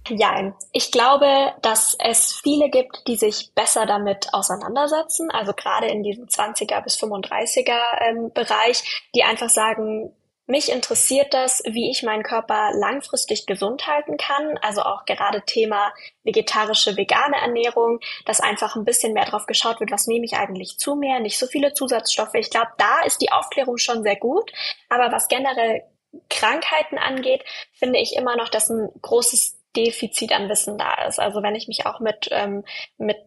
Ja, 0.09 0.53
ich 0.71 0.91
glaube, 0.91 1.27
dass 1.61 1.95
es 1.99 2.33
viele 2.33 2.69
gibt, 2.69 3.07
die 3.07 3.15
sich 3.15 3.51
besser 3.53 3.85
damit 3.85 4.27
auseinandersetzen, 4.33 5.29
also 5.31 5.53
gerade 5.53 5.87
in 5.87 6.01
diesem 6.01 6.25
20er 6.25 6.81
bis 6.81 6.95
35er 6.95 7.77
ähm, 8.09 8.31
Bereich, 8.33 9.03
die 9.13 9.23
einfach 9.23 9.49
sagen, 9.49 10.11
mich 10.47 10.71
interessiert 10.71 11.33
das, 11.33 11.61
wie 11.65 11.91
ich 11.91 12.03
meinen 12.03 12.23
Körper 12.23 12.71
langfristig 12.73 13.45
gesund 13.45 13.85
halten 13.85 14.15
kann. 14.15 14.57
Also 14.61 14.81
auch 14.81 15.05
gerade 15.05 15.43
Thema 15.45 15.93
vegetarische, 16.23 16.95
vegane 16.95 17.35
Ernährung, 17.35 17.99
dass 18.25 18.39
einfach 18.39 18.75
ein 18.77 18.85
bisschen 18.85 19.13
mehr 19.13 19.25
drauf 19.25 19.45
geschaut 19.45 19.81
wird, 19.81 19.91
was 19.91 20.07
nehme 20.07 20.25
ich 20.25 20.37
eigentlich 20.37 20.77
zu 20.77 20.95
mir, 20.95 21.19
nicht 21.19 21.37
so 21.37 21.47
viele 21.47 21.73
Zusatzstoffe. 21.73 22.33
Ich 22.35 22.49
glaube, 22.49 22.71
da 22.77 23.01
ist 23.05 23.21
die 23.21 23.31
Aufklärung 23.31 23.77
schon 23.77 24.03
sehr 24.03 24.15
gut. 24.15 24.51
Aber 24.87 25.11
was 25.11 25.27
generell 25.27 25.83
Krankheiten 26.29 26.97
angeht, 26.97 27.43
finde 27.73 27.99
ich 27.99 28.15
immer 28.15 28.37
noch, 28.37 28.47
dass 28.47 28.69
ein 28.69 28.89
großes 29.01 29.57
Defizit 29.75 30.31
an 30.31 30.47
Wissen 30.47 30.77
da 30.77 31.05
ist. 31.05 31.19
Also 31.19 31.43
wenn 31.43 31.55
ich 31.55 31.67
mich 31.67 31.85
auch 31.85 31.99
mit, 31.99 32.29
ähm, 32.31 32.63
mit, 32.97 33.17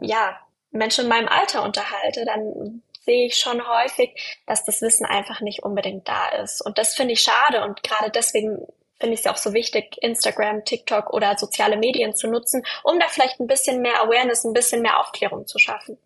ja, 0.00 0.38
Menschen 0.70 1.04
in 1.04 1.08
meinem 1.08 1.28
Alter 1.28 1.62
unterhalte, 1.64 2.24
dann 2.24 2.82
sehe 3.04 3.26
ich 3.26 3.36
schon 3.36 3.66
häufig, 3.66 4.10
dass 4.46 4.64
das 4.64 4.80
Wissen 4.80 5.06
einfach 5.06 5.40
nicht 5.40 5.62
unbedingt 5.62 6.08
da 6.08 6.28
ist. 6.42 6.64
Und 6.64 6.78
das 6.78 6.94
finde 6.94 7.14
ich 7.14 7.20
schade 7.20 7.64
und 7.64 7.82
gerade 7.82 8.10
deswegen 8.10 8.58
finde 9.00 9.14
ich 9.14 9.20
es 9.20 9.26
auch 9.26 9.36
so 9.36 9.52
wichtig, 9.52 9.96
Instagram, 10.00 10.64
TikTok 10.64 11.12
oder 11.12 11.36
soziale 11.36 11.76
Medien 11.76 12.14
zu 12.14 12.28
nutzen, 12.28 12.62
um 12.84 13.00
da 13.00 13.06
vielleicht 13.08 13.40
ein 13.40 13.48
bisschen 13.48 13.82
mehr 13.82 14.00
Awareness, 14.00 14.44
ein 14.44 14.52
bisschen 14.52 14.80
mehr 14.80 15.00
Aufklärung 15.00 15.46
zu 15.46 15.58
schaffen. 15.58 15.98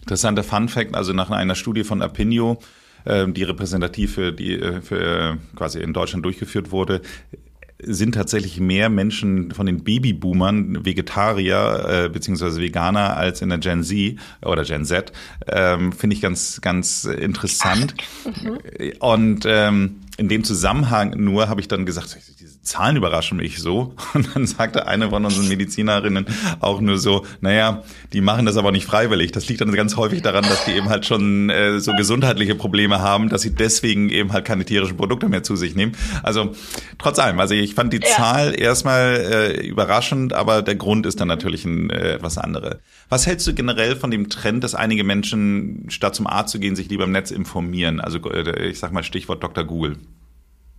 Interessanter 0.00 0.42
Fun 0.42 0.68
Fact, 0.68 0.94
also 0.96 1.12
nach 1.12 1.30
einer 1.30 1.54
Studie 1.54 1.84
von 1.84 2.02
Apinio, 2.02 2.58
ähm, 3.06 3.32
die 3.32 3.44
repräsentativ 3.44 4.14
für 4.14 4.32
die 4.32 4.54
äh, 4.54 4.82
für 4.82 5.38
quasi 5.56 5.80
in 5.80 5.92
Deutschland 5.92 6.24
durchgeführt 6.24 6.72
wurde, 6.72 7.00
sind 7.86 8.14
tatsächlich 8.14 8.60
mehr 8.60 8.88
Menschen 8.88 9.52
von 9.52 9.66
den 9.66 9.84
Babyboomern 9.84 10.84
Vegetarier 10.84 12.04
äh, 12.04 12.08
beziehungsweise 12.08 12.60
Veganer 12.60 13.16
als 13.16 13.42
in 13.42 13.48
der 13.48 13.58
Gen 13.58 13.82
Z 13.82 14.16
oder 14.42 14.64
Gen 14.64 14.84
Z. 14.84 15.12
Ähm, 15.48 15.92
Finde 15.92 16.16
ich 16.16 16.22
ganz, 16.22 16.60
ganz 16.60 17.04
interessant. 17.04 17.94
Mhm. 18.24 18.58
Und 19.00 19.44
ähm, 19.46 20.00
in 20.16 20.28
dem 20.28 20.44
Zusammenhang 20.44 21.10
nur 21.22 21.48
habe 21.48 21.60
ich 21.60 21.68
dann 21.68 21.86
gesagt, 21.86 22.16
Zahlen 22.64 22.96
überraschen 22.96 23.36
mich 23.36 23.58
so. 23.58 23.94
Und 24.14 24.34
dann 24.34 24.46
sagte 24.46 24.86
eine 24.86 25.10
von 25.10 25.24
unseren 25.24 25.48
Medizinerinnen 25.48 26.26
auch 26.60 26.80
nur 26.80 26.98
so, 26.98 27.24
naja, 27.40 27.82
die 28.12 28.20
machen 28.20 28.46
das 28.46 28.56
aber 28.56 28.72
nicht 28.72 28.86
freiwillig. 28.86 29.32
Das 29.32 29.48
liegt 29.48 29.60
dann 29.60 29.72
ganz 29.72 29.96
häufig 29.96 30.22
daran, 30.22 30.44
dass 30.44 30.64
die 30.64 30.72
eben 30.72 30.88
halt 30.88 31.06
schon 31.06 31.50
äh, 31.50 31.80
so 31.80 31.92
gesundheitliche 31.92 32.54
Probleme 32.54 33.00
haben, 33.00 33.28
dass 33.28 33.42
sie 33.42 33.54
deswegen 33.54 34.08
eben 34.08 34.32
halt 34.32 34.44
keine 34.44 34.64
tierischen 34.64 34.96
Produkte 34.96 35.28
mehr 35.28 35.42
zu 35.42 35.56
sich 35.56 35.74
nehmen. 35.74 35.92
Also 36.22 36.54
trotz 36.98 37.18
allem, 37.18 37.38
also 37.38 37.54
ich 37.54 37.74
fand 37.74 37.92
die 37.92 38.00
ja. 38.02 38.08
Zahl 38.08 38.58
erstmal 38.58 39.16
äh, 39.16 39.66
überraschend, 39.66 40.32
aber 40.32 40.62
der 40.62 40.74
Grund 40.74 41.06
ist 41.06 41.20
dann 41.20 41.28
natürlich 41.28 41.64
ein 41.64 41.90
äh, 41.90 42.14
etwas 42.14 42.38
andere. 42.38 42.80
Was 43.08 43.26
hältst 43.26 43.46
du 43.46 43.54
generell 43.54 43.96
von 43.96 44.10
dem 44.10 44.30
Trend, 44.30 44.64
dass 44.64 44.74
einige 44.74 45.04
Menschen 45.04 45.86
statt 45.88 46.14
zum 46.14 46.26
Arzt 46.26 46.52
zu 46.52 46.58
gehen, 46.58 46.76
sich 46.76 46.88
lieber 46.88 47.04
im 47.04 47.12
Netz 47.12 47.30
informieren? 47.30 48.00
Also 48.00 48.18
äh, 48.30 48.68
ich 48.68 48.78
sag 48.78 48.92
mal 48.92 49.04
Stichwort 49.04 49.42
Dr. 49.42 49.64
Google. 49.64 49.98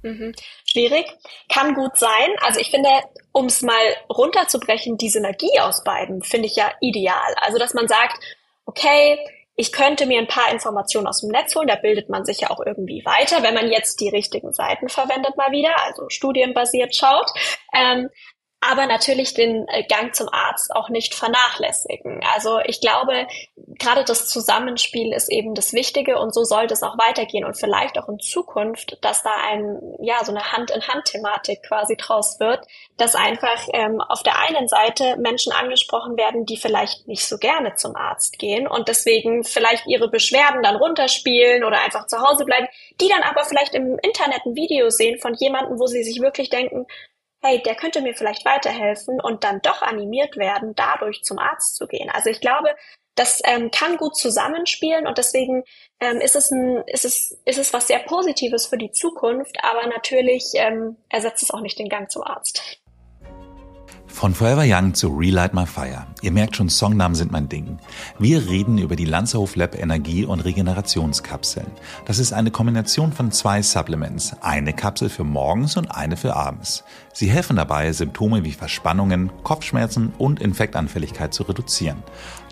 Mhm. 0.06 0.36
Schwierig. 0.66 1.08
Kann 1.52 1.74
gut 1.74 1.98
sein. 1.98 2.36
Also 2.42 2.60
ich 2.60 2.70
finde, 2.70 2.90
um 3.32 3.48
es 3.48 3.64
mal 3.64 3.96
runterzubrechen, 4.08 4.98
die 4.98 5.10
Synergie 5.10 5.60
aus 5.60 5.84
beiden 5.84 6.22
finde 6.22 6.46
ich 6.46 6.56
ja 6.56 6.72
ideal. 6.80 7.34
Also 7.42 7.58
dass 7.58 7.74
man 7.74 7.88
sagt, 7.88 8.24
okay, 8.66 9.18
ich 9.56 9.72
könnte 9.72 10.06
mir 10.06 10.20
ein 10.20 10.28
paar 10.28 10.52
Informationen 10.52 11.08
aus 11.08 11.22
dem 11.22 11.32
Netz 11.32 11.56
holen, 11.56 11.68
da 11.68 11.76
bildet 11.76 12.10
man 12.10 12.24
sich 12.24 12.42
ja 12.42 12.52
auch 12.52 12.60
irgendwie 12.64 13.04
weiter, 13.06 13.42
wenn 13.42 13.56
man 13.56 13.72
jetzt 13.72 14.00
die 14.00 14.10
richtigen 14.10 14.54
Seiten 14.54 14.90
verwendet 14.90 15.38
mal 15.38 15.52
wieder, 15.52 15.74
also 15.86 16.08
studienbasiert 16.10 16.96
schaut. 16.96 17.32
Ähm, 17.74 18.10
aber 18.62 18.88
natürlich 18.88 19.34
den 19.34 19.68
äh, 19.68 19.84
Gang 19.84 20.16
zum 20.16 20.28
Arzt 20.32 20.76
auch 20.76 20.90
nicht 20.90 21.14
vernachlässigen. 21.14 22.22
Also 22.34 22.60
ich 22.66 22.82
glaube, 22.82 23.28
gerade 23.56 24.04
das 24.04 24.28
Zusammenspiel 24.28 25.14
ist 25.14 25.32
eben 25.32 25.54
das 25.54 25.74
Wichtige 25.74 26.18
und 26.18 26.34
so 26.34 26.44
sollte 26.44 26.74
es 26.74 26.82
auch 26.82 26.98
weitergehen 26.98 27.46
und 27.46 27.60
vielleicht 27.60 27.98
auch 28.00 28.10
in 28.10 28.20
Zukunft, 28.20 28.98
dass 29.02 29.22
da 29.22 29.32
ein, 29.50 29.80
ja, 30.02 30.24
so 30.24 30.32
eine 30.32 30.52
Hand-in-Hand-Thematik 30.52 31.64
quasi 31.64 31.96
draus 31.96 32.40
wird, 32.40 32.66
dass 32.98 33.14
einfach 33.14 33.68
ähm, 33.74 34.02
auf 34.02 34.24
der 34.24 34.40
einen 34.40 34.68
Seite 34.68 35.16
Menschen 35.18 35.52
angesprochen 35.52 36.18
werden, 36.18 36.46
die 36.46 36.58
vielleicht 36.58 37.08
nicht 37.08 37.28
so 37.28 37.38
gerne 37.38 37.76
zum 37.76 37.96
Arzt 37.96 38.40
gehen 38.40 38.68
und 38.68 38.88
deswegen 38.88 39.44
vielleicht 39.44 39.86
ihre 39.86 40.10
Beschwerden 40.10 40.64
dann 40.64 40.78
runterspielen 40.78 41.64
oder 41.64 41.82
einfach 41.82 42.08
zu 42.08 42.20
Hause 42.20 42.46
bleiben, 42.46 42.68
die 43.00 43.10
dann 43.10 43.24
aber 43.24 43.44
vielleicht 43.44 43.76
im 43.76 44.00
Internet 44.02 44.46
ein 44.46 44.56
Video 44.56 44.90
sehen 44.90 45.20
von 45.20 45.36
jemandem, 45.36 45.80
wo 45.80 45.86
sie 45.86 46.04
sich 46.04 46.22
wirklich 46.22 46.50
denken, 46.50 46.88
hey, 47.44 47.62
der 47.62 47.76
könnte 47.76 48.02
mir 48.02 48.16
vielleicht 48.16 48.46
weiterhelfen 48.46 49.20
und 49.22 49.44
dann 49.44 49.62
doch 49.62 49.82
animiert 49.82 50.38
werden, 50.38 50.74
dadurch 50.76 51.22
zum 51.24 51.38
Arzt 51.40 51.76
zu 51.76 51.88
gehen. 51.88 52.10
Also 52.10 52.30
ich 52.30 52.42
glaube, 52.42 52.76
das 53.16 53.42
ähm, 53.46 53.72
kann 53.72 53.98
gut 53.98 54.18
zusammenspielen 54.18 55.08
und 55.08 55.18
deswegen 55.18 55.64
ähm, 56.00 56.20
ist, 56.20 56.36
es 56.36 56.52
ein, 56.52 56.84
ist, 56.88 57.06
es, 57.06 57.40
ist 57.46 57.58
es 57.58 57.74
was 57.74 57.88
sehr 57.88 58.00
Positives 58.00 58.66
für 58.66 58.78
die 58.78 58.92
Zukunft, 58.92 59.56
aber 59.64 59.88
natürlich 59.88 60.44
ähm, 60.56 60.98
ersetzt 61.10 61.44
es 61.44 61.52
auch 61.52 61.62
nicht 61.62 61.80
den 61.80 61.90
Gang 61.90 62.12
zum 62.12 62.24
Arzt. 62.24 62.82
Von 64.16 64.34
Forever 64.34 64.64
Young 64.66 64.94
zu 64.94 65.10
Relight 65.10 65.54
My 65.54 65.66
Fire. 65.66 66.08
Ihr 66.22 66.32
merkt 66.32 66.56
schon, 66.56 66.70
Songnamen 66.70 67.16
sind 67.16 67.34
mein 67.34 67.50
Ding. 67.50 67.80
Wir 68.18 68.48
reden 68.48 68.78
über 68.78 68.96
die 68.96 69.04
Lanzerhof 69.04 69.58
Lab 69.58 69.78
Energie- 69.78 70.24
und 70.24 70.40
Regenerationskapseln. 70.40 71.68
Das 72.06 72.20
ist 72.20 72.32
eine 72.32 72.50
Kombination 72.50 73.12
von 73.12 73.34
zwei 73.34 73.62
Supplements. 73.62 74.34
Eine 74.40 74.72
Kapsel 74.72 75.10
für 75.10 75.26
morgens 75.26 75.76
und 75.76 75.92
eine 75.92 76.16
für 76.16 76.34
abends. 76.34 76.86
Sie 77.12 77.30
helfen 77.30 77.58
dabei, 77.58 77.92
Symptome 77.92 78.46
wie 78.46 78.54
Verspannungen, 78.54 79.32
Kopfschmerzen 79.44 80.14
und 80.18 80.40
Infektanfälligkeit 80.40 81.34
zu 81.34 81.44
reduzieren. 81.44 82.02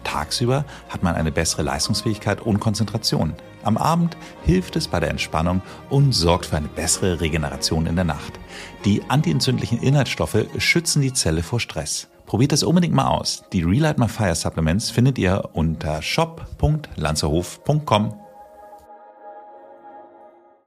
Tagsüber 0.04 0.66
hat 0.90 1.02
man 1.02 1.16
eine 1.16 1.32
bessere 1.32 1.64
Leistungsfähigkeit 1.64 2.42
und 2.42 2.60
Konzentration. 2.60 3.36
Am 3.64 3.78
Abend 3.78 4.18
hilft 4.44 4.76
es 4.76 4.88
bei 4.88 5.00
der 5.00 5.10
Entspannung 5.10 5.62
und 5.90 6.14
sorgt 6.14 6.48
für 6.48 6.58
eine 6.58 6.68
bessere 6.68 7.22
Regeneration 7.22 7.86
in 7.86 7.96
der 7.96 8.06
Nacht. 8.06 8.34
Die 8.86 9.04
antientzündlichen 9.08 9.80
Inhaltsstoffe 9.80 10.46
schützen 10.58 11.02
die 11.02 11.14
Zelle 11.14 11.44
vor 11.44 11.60
Stress. 11.60 12.08
Probiert 12.26 12.54
es 12.54 12.64
unbedingt 12.64 12.96
mal 12.96 13.08
aus. 13.08 13.44
Die 13.54 13.64
Relight 13.64 14.00
My 14.00 14.08
Fire 14.08 14.36
Supplements 14.36 14.90
findet 14.90 15.18
ihr 15.18 15.50
unter 15.54 16.02
shop.lanzerhof.com. 16.02 18.23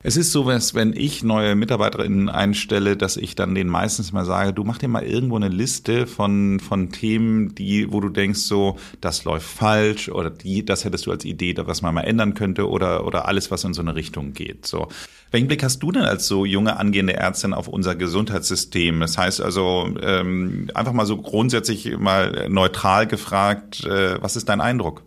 Es 0.06 0.16
ist 0.16 0.30
so, 0.30 0.44
dass 0.44 0.72
wenn 0.72 0.92
ich 0.92 1.24
neue 1.24 1.56
Mitarbeiterinnen 1.56 2.28
einstelle, 2.28 2.96
dass 2.96 3.16
ich 3.16 3.34
dann 3.34 3.56
denen 3.56 3.68
meistens 3.68 4.12
mal 4.12 4.24
sage, 4.24 4.52
du 4.52 4.62
mach 4.62 4.78
dir 4.78 4.86
mal 4.86 5.02
irgendwo 5.02 5.34
eine 5.34 5.48
Liste 5.48 6.06
von, 6.06 6.60
von 6.60 6.92
Themen, 6.92 7.56
die, 7.56 7.92
wo 7.92 7.98
du 7.98 8.08
denkst 8.08 8.38
so, 8.38 8.76
das 9.00 9.24
läuft 9.24 9.48
falsch 9.48 10.08
oder 10.08 10.30
die, 10.30 10.64
das 10.64 10.84
hättest 10.84 11.06
du 11.06 11.10
als 11.10 11.24
Idee, 11.24 11.56
was 11.56 11.82
man 11.82 11.92
mal 11.92 12.02
ändern 12.02 12.34
könnte 12.34 12.68
oder, 12.68 13.04
oder 13.04 13.26
alles, 13.26 13.50
was 13.50 13.64
in 13.64 13.74
so 13.74 13.82
eine 13.82 13.96
Richtung 13.96 14.32
geht. 14.32 14.64
So. 14.64 14.86
Welchen 15.32 15.48
Blick 15.48 15.64
hast 15.64 15.80
du 15.80 15.90
denn 15.90 16.04
als 16.04 16.28
so 16.28 16.44
junge 16.44 16.76
angehende 16.76 17.14
Ärztin 17.14 17.52
auf 17.52 17.66
unser 17.66 17.96
Gesundheitssystem? 17.96 19.00
Das 19.00 19.18
heißt 19.18 19.40
also, 19.40 19.92
ähm, 20.00 20.70
einfach 20.72 20.92
mal 20.92 21.06
so 21.06 21.16
grundsätzlich 21.16 21.98
mal 21.98 22.46
neutral 22.48 23.08
gefragt, 23.08 23.84
äh, 23.84 24.22
was 24.22 24.36
ist 24.36 24.48
dein 24.48 24.60
Eindruck? 24.60 25.02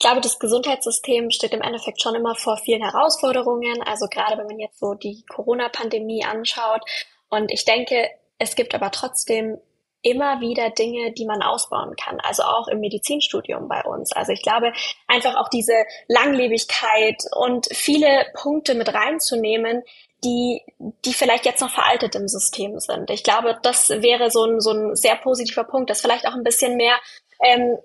Ich 0.00 0.06
glaube, 0.06 0.20
das 0.20 0.38
Gesundheitssystem 0.38 1.32
steht 1.32 1.52
im 1.52 1.60
Endeffekt 1.60 2.00
schon 2.00 2.14
immer 2.14 2.36
vor 2.36 2.56
vielen 2.56 2.84
Herausforderungen. 2.84 3.82
Also 3.82 4.06
gerade 4.06 4.38
wenn 4.38 4.46
man 4.46 4.60
jetzt 4.60 4.78
so 4.78 4.94
die 4.94 5.24
Corona-Pandemie 5.28 6.24
anschaut. 6.24 6.82
Und 7.28 7.50
ich 7.50 7.64
denke, 7.64 8.08
es 8.38 8.54
gibt 8.54 8.76
aber 8.76 8.92
trotzdem 8.92 9.58
immer 10.02 10.40
wieder 10.40 10.70
Dinge, 10.70 11.10
die 11.10 11.26
man 11.26 11.42
ausbauen 11.42 11.96
kann. 11.96 12.20
Also 12.20 12.44
auch 12.44 12.68
im 12.68 12.78
Medizinstudium 12.78 13.66
bei 13.66 13.82
uns. 13.82 14.12
Also 14.12 14.30
ich 14.30 14.42
glaube, 14.42 14.72
einfach 15.08 15.34
auch 15.34 15.48
diese 15.48 15.74
Langlebigkeit 16.06 17.20
und 17.34 17.66
viele 17.72 18.26
Punkte 18.34 18.76
mit 18.76 18.94
reinzunehmen, 18.94 19.82
die, 20.22 20.62
die 21.04 21.12
vielleicht 21.12 21.44
jetzt 21.44 21.60
noch 21.60 21.70
veraltet 21.70 22.14
im 22.14 22.28
System 22.28 22.78
sind. 22.78 23.10
Ich 23.10 23.24
glaube, 23.24 23.58
das 23.64 23.90
wäre 23.90 24.30
so 24.30 24.44
ein, 24.44 24.60
so 24.60 24.70
ein 24.70 24.94
sehr 24.94 25.16
positiver 25.16 25.64
Punkt, 25.64 25.90
dass 25.90 26.02
vielleicht 26.02 26.28
auch 26.28 26.34
ein 26.34 26.44
bisschen 26.44 26.76
mehr 26.76 26.94
ähm, 27.42 27.78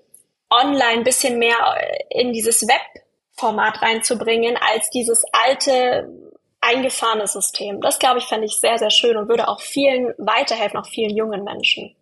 online 0.62 0.98
ein 1.00 1.04
bisschen 1.04 1.38
mehr 1.38 1.56
äh, 1.76 2.20
in 2.22 2.32
dieses 2.32 2.62
Web-Format 2.62 3.82
reinzubringen, 3.82 4.56
als 4.56 4.90
dieses 4.90 5.24
alte 5.32 6.08
eingefahrene 6.60 7.26
System. 7.26 7.80
Das, 7.80 7.98
glaube 7.98 8.18
ich, 8.18 8.24
fände 8.24 8.46
ich 8.46 8.56
sehr, 8.56 8.78
sehr 8.78 8.90
schön 8.90 9.16
und 9.16 9.28
würde 9.28 9.48
auch 9.48 9.60
vielen 9.60 10.14
weiterhelfen, 10.18 10.78
auch 10.78 10.86
vielen 10.86 11.14
jungen 11.14 11.44
Menschen. 11.44 11.94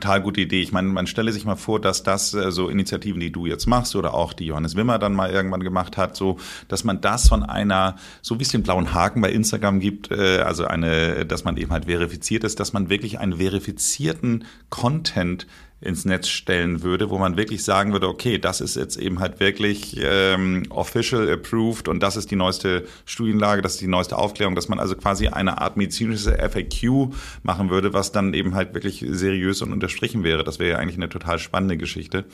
Total 0.00 0.22
gute 0.22 0.40
Idee. 0.42 0.62
Ich 0.62 0.70
meine, 0.70 0.86
man 0.88 1.08
stelle 1.08 1.32
sich 1.32 1.44
mal 1.44 1.56
vor, 1.56 1.80
dass 1.80 2.04
das 2.04 2.32
äh, 2.32 2.52
so 2.52 2.68
Initiativen, 2.68 3.18
die 3.18 3.32
du 3.32 3.46
jetzt 3.46 3.66
machst 3.66 3.96
oder 3.96 4.14
auch 4.14 4.32
die 4.32 4.46
Johannes 4.46 4.76
Wimmer 4.76 5.00
dann 5.00 5.12
mal 5.12 5.30
irgendwann 5.30 5.64
gemacht 5.64 5.96
hat, 5.96 6.14
so, 6.14 6.38
dass 6.68 6.84
man 6.84 7.00
das 7.00 7.28
von 7.28 7.42
einer, 7.42 7.96
so 8.22 8.38
wie 8.38 8.44
es 8.44 8.50
den 8.50 8.62
blauen 8.62 8.94
Haken 8.94 9.20
bei 9.20 9.32
Instagram 9.32 9.80
gibt, 9.80 10.12
äh, 10.12 10.38
also 10.38 10.66
eine, 10.66 11.26
dass 11.26 11.42
man 11.42 11.56
eben 11.56 11.72
halt 11.72 11.86
verifiziert 11.86 12.44
ist, 12.44 12.60
dass 12.60 12.72
man 12.72 12.90
wirklich 12.90 13.18
einen 13.18 13.38
verifizierten 13.38 14.44
Content 14.70 15.48
ins 15.80 16.04
Netz 16.04 16.28
stellen 16.28 16.82
würde, 16.82 17.08
wo 17.08 17.18
man 17.18 17.36
wirklich 17.36 17.64
sagen 17.64 17.92
würde, 17.92 18.08
okay, 18.08 18.38
das 18.38 18.60
ist 18.60 18.74
jetzt 18.74 18.96
eben 18.96 19.20
halt 19.20 19.38
wirklich 19.38 19.96
ähm, 20.00 20.64
official 20.70 21.30
approved 21.30 21.86
und 21.86 22.02
das 22.02 22.16
ist 22.16 22.30
die 22.30 22.36
neueste 22.36 22.84
Studienlage, 23.04 23.62
das 23.62 23.74
ist 23.74 23.80
die 23.80 23.86
neueste 23.86 24.18
Aufklärung, 24.18 24.56
dass 24.56 24.68
man 24.68 24.80
also 24.80 24.96
quasi 24.96 25.28
eine 25.28 25.60
Art 25.60 25.76
medizinische 25.76 26.36
FAQ 26.36 27.12
machen 27.44 27.70
würde, 27.70 27.92
was 27.92 28.10
dann 28.10 28.34
eben 28.34 28.54
halt 28.54 28.74
wirklich 28.74 29.04
seriös 29.08 29.62
und 29.62 29.72
unterstrichen 29.72 30.24
wäre. 30.24 30.42
Das 30.42 30.58
wäre 30.58 30.70
ja 30.72 30.76
eigentlich 30.78 30.96
eine 30.96 31.08
total 31.08 31.38
spannende 31.38 31.76
Geschichte. 31.76 32.24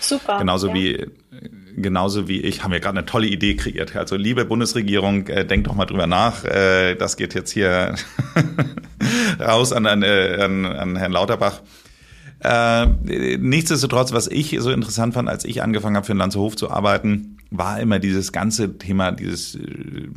Super. 0.00 0.38
Genauso 0.38 0.68
ja. 0.68 0.74
wie 0.74 1.06
genauso 1.76 2.26
wie 2.26 2.40
ich 2.40 2.64
haben 2.64 2.72
wir 2.72 2.80
gerade 2.80 2.98
eine 2.98 3.06
tolle 3.06 3.26
Idee 3.26 3.54
kreiert. 3.54 3.94
Also 3.94 4.16
liebe 4.16 4.44
Bundesregierung, 4.44 5.28
äh, 5.28 5.44
denkt 5.44 5.66
doch 5.68 5.74
mal 5.74 5.86
drüber 5.86 6.06
nach. 6.06 6.44
Äh, 6.44 6.96
das 6.96 7.16
geht 7.16 7.34
jetzt 7.34 7.52
hier 7.52 7.94
raus 9.40 9.72
an, 9.72 9.86
an, 9.86 10.02
äh, 10.02 10.38
an, 10.40 10.66
an 10.66 10.96
Herrn 10.96 11.12
Lauterbach. 11.12 11.62
Äh, 12.40 12.86
nichtsdestotrotz, 12.86 14.12
was 14.12 14.28
ich 14.28 14.56
so 14.60 14.70
interessant 14.70 15.14
fand, 15.14 15.28
als 15.28 15.44
ich 15.44 15.62
angefangen 15.62 15.96
habe, 15.96 16.06
für 16.06 16.12
den 16.12 16.18
Lanzerhof 16.18 16.54
zu 16.56 16.70
arbeiten, 16.70 17.38
war 17.50 17.80
immer 17.80 17.98
dieses 17.98 18.32
ganze 18.32 18.78
Thema, 18.78 19.10
dieses, 19.10 19.56
äh, 19.56 20.08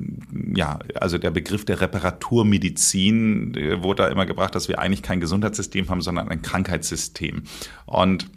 ja, 0.56 0.80
also 1.00 1.18
der 1.18 1.32
Begriff 1.32 1.66
der 1.66 1.82
Reparaturmedizin 1.82 3.56
äh, 3.56 3.84
wurde 3.84 4.04
da 4.04 4.10
immer 4.10 4.26
gebracht, 4.26 4.54
dass 4.54 4.68
wir 4.68 4.80
eigentlich 4.80 5.02
kein 5.02 5.20
Gesundheitssystem 5.20 5.90
haben, 5.90 6.02
sondern 6.02 6.30
ein 6.30 6.42
Krankheitssystem. 6.42 7.44
Und 7.86 8.28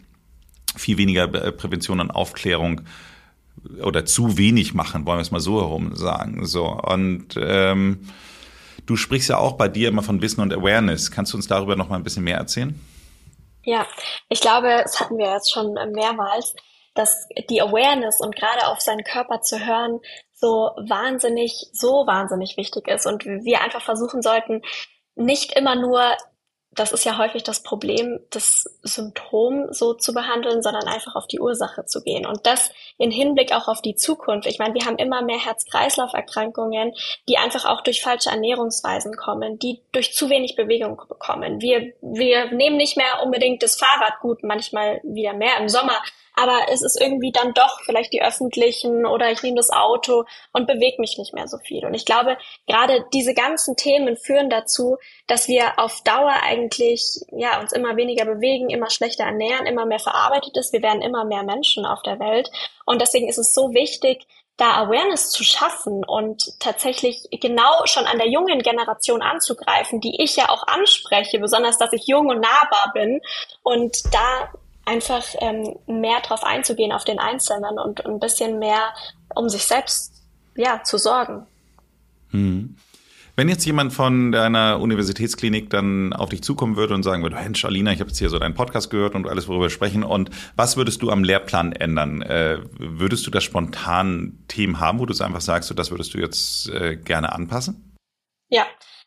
viel 0.75 0.97
weniger 0.97 1.27
Prävention 1.27 1.99
und 1.99 2.11
Aufklärung 2.11 2.81
oder 3.81 4.05
zu 4.05 4.37
wenig 4.37 4.73
machen, 4.73 5.05
wollen 5.05 5.17
wir 5.17 5.21
es 5.21 5.31
mal 5.31 5.39
so 5.39 5.61
herum 5.61 5.95
sagen. 5.95 6.45
So 6.45 6.65
und 6.65 7.35
ähm, 7.37 7.99
du 8.85 8.95
sprichst 8.95 9.29
ja 9.29 9.37
auch 9.37 9.53
bei 9.53 9.67
dir 9.67 9.89
immer 9.89 10.03
von 10.03 10.21
Wissen 10.21 10.41
und 10.41 10.53
Awareness. 10.53 11.11
Kannst 11.11 11.33
du 11.33 11.37
uns 11.37 11.47
darüber 11.47 11.75
noch 11.75 11.89
mal 11.89 11.95
ein 11.95 12.03
bisschen 12.03 12.23
mehr 12.23 12.37
erzählen? 12.37 12.75
Ja, 13.65 13.87
ich 14.29 14.41
glaube, 14.41 14.81
das 14.83 14.99
hatten 14.99 15.17
wir 15.17 15.31
jetzt 15.31 15.51
schon 15.51 15.73
mehrmals, 15.91 16.55
dass 16.93 17.27
die 17.49 17.61
Awareness 17.61 18.21
und 18.21 18.35
gerade 18.35 18.67
auf 18.67 18.79
seinen 18.79 19.03
Körper 19.03 19.41
zu 19.41 19.65
hören 19.65 19.99
so 20.33 20.71
wahnsinnig, 20.77 21.67
so 21.73 22.05
wahnsinnig 22.05 22.57
wichtig 22.57 22.87
ist 22.87 23.05
und 23.07 23.25
wir 23.25 23.61
einfach 23.61 23.81
versuchen 23.81 24.21
sollten, 24.21 24.61
nicht 25.15 25.53
immer 25.57 25.75
nur 25.75 26.15
das 26.75 26.91
ist 26.91 27.05
ja 27.05 27.17
häufig 27.17 27.43
das 27.43 27.63
Problem, 27.63 28.19
das 28.29 28.65
Symptom 28.83 29.67
so 29.71 29.93
zu 29.93 30.13
behandeln, 30.13 30.61
sondern 30.61 30.87
einfach 30.87 31.15
auf 31.15 31.25
die 31.25 31.39
Ursache 31.39 31.85
zu 31.85 32.03
gehen. 32.03 32.25
Und 32.25 32.45
das 32.45 32.71
in 32.97 33.11
Hinblick 33.11 33.53
auch 33.53 33.67
auf 33.67 33.81
die 33.81 33.95
Zukunft. 33.95 34.47
Ich 34.47 34.59
meine, 34.59 34.73
wir 34.73 34.85
haben 34.85 34.97
immer 34.97 35.21
mehr 35.21 35.39
Herz-Kreislauf-Erkrankungen, 35.39 36.93
die 37.29 37.37
einfach 37.37 37.65
auch 37.65 37.81
durch 37.81 38.01
falsche 38.01 38.29
Ernährungsweisen 38.29 39.15
kommen, 39.15 39.57
die 39.57 39.81
durch 39.93 40.13
zu 40.13 40.29
wenig 40.29 40.55
Bewegung 40.55 41.01
bekommen. 41.07 41.61
Wir, 41.61 41.93
wir 42.01 42.51
nehmen 42.51 42.77
nicht 42.77 42.97
mehr 42.97 43.23
unbedingt 43.23 43.63
das 43.63 43.77
Fahrrad 43.77 44.19
gut, 44.19 44.43
manchmal 44.43 44.99
wieder 45.03 45.33
mehr 45.33 45.57
im 45.59 45.69
Sommer, 45.69 45.97
aber 46.35 46.71
es 46.71 46.81
ist 46.81 46.99
irgendwie 46.99 47.31
dann 47.31 47.53
doch 47.53 47.81
vielleicht 47.85 48.13
die 48.13 48.21
öffentlichen 48.21 49.05
oder 49.05 49.31
ich 49.31 49.43
nehme 49.43 49.57
das 49.57 49.69
Auto 49.69 50.25
und 50.53 50.67
bewege 50.67 50.99
mich 50.99 51.17
nicht 51.17 51.33
mehr 51.33 51.47
so 51.47 51.57
viel. 51.57 51.85
Und 51.85 51.93
ich 51.93 52.05
glaube, 52.05 52.37
gerade 52.67 53.05
diese 53.13 53.33
ganzen 53.33 53.75
Themen 53.75 54.17
führen 54.17 54.49
dazu, 54.49 54.97
dass 55.27 55.47
wir 55.47 55.77
auf 55.79 56.01
Dauer 56.03 56.35
eigentlich 56.43 57.21
ja 57.31 57.59
uns 57.59 57.71
immer 57.71 57.95
weniger 57.95 58.25
bewegen, 58.25 58.69
immer 58.69 58.89
schlechter 58.89 59.23
ernähren, 59.23 59.65
immer 59.65 59.85
mehr 59.85 59.99
verarbeitet 59.99 60.57
ist. 60.57 60.73
Wir 60.73 60.81
werden 60.81 61.01
immer 61.01 61.25
mehr 61.25 61.43
Menschen 61.43 61.85
auf 61.85 62.01
der 62.01 62.19
Welt 62.19 62.51
und 62.85 63.01
deswegen 63.01 63.29
ist 63.29 63.37
es 63.37 63.53
so 63.53 63.73
wichtig, 63.73 64.25
da 64.57 64.77
Awareness 64.77 65.31
zu 65.31 65.43
schaffen 65.43 66.05
und 66.05 66.59
tatsächlich 66.59 67.27
genau 67.29 67.85
schon 67.85 68.05
an 68.05 68.17
der 68.17 68.29
jungen 68.29 68.59
Generation 68.59 69.21
anzugreifen, 69.21 69.99
die 69.99 70.21
ich 70.21 70.37
ja 70.37 70.49
auch 70.49 70.65
anspreche, 70.67 71.39
besonders 71.39 71.77
dass 71.77 71.91
ich 71.91 72.07
jung 72.07 72.27
und 72.27 72.39
nahbar 72.39 72.91
bin 72.93 73.21
und 73.63 73.97
da 74.13 74.49
einfach 74.85 75.23
ähm, 75.39 75.75
mehr 75.87 76.21
drauf 76.21 76.43
einzugehen 76.43 76.91
auf 76.91 77.03
den 77.03 77.19
Einzelnen 77.19 77.79
und 77.79 78.05
ein 78.05 78.19
bisschen 78.19 78.59
mehr 78.59 78.93
um 79.33 79.49
sich 79.49 79.65
selbst 79.65 80.23
ja 80.55 80.83
zu 80.83 80.97
sorgen. 80.97 81.45
Hm. 82.31 82.77
Wenn 83.37 83.49
jetzt 83.49 83.65
jemand 83.65 83.91
von 83.91 84.31
deiner 84.31 84.79
Universitätsklinik 84.79 85.69
dann 85.69 86.13
auf 86.13 86.29
dich 86.29 86.41
zukommen 86.41 86.77
würde 86.77 86.93
und 86.93 87.03
sagen 87.03 87.21
würde, 87.21 87.35
Mensch, 87.35 87.65
Alina, 87.65 87.91
ich 87.91 87.99
habe 87.99 88.09
jetzt 88.09 88.19
hier 88.19 88.29
so 88.29 88.39
deinen 88.39 88.53
Podcast 88.53 88.89
gehört 88.89 89.13
und 89.13 89.27
alles, 89.27 89.49
worüber 89.49 89.65
wir 89.65 89.69
sprechen, 89.69 90.03
und 90.03 90.29
was 90.55 90.77
würdest 90.77 91.01
du 91.01 91.11
am 91.11 91.25
Lehrplan 91.25 91.73
ändern? 91.73 92.21
Äh, 92.21 92.59
würdest 92.77 93.27
du 93.27 93.31
da 93.31 93.41
spontan 93.41 94.37
Themen 94.47 94.79
haben, 94.79 94.99
wo 94.99 95.05
du 95.05 95.21
einfach 95.21 95.41
sagst, 95.41 95.67
so, 95.67 95.75
das 95.75 95.91
würdest 95.91 96.13
du 96.13 96.19
jetzt 96.19 96.69
äh, 96.69 96.95
gerne 96.95 97.33
anpassen? 97.33 97.93
Ja, 98.47 98.65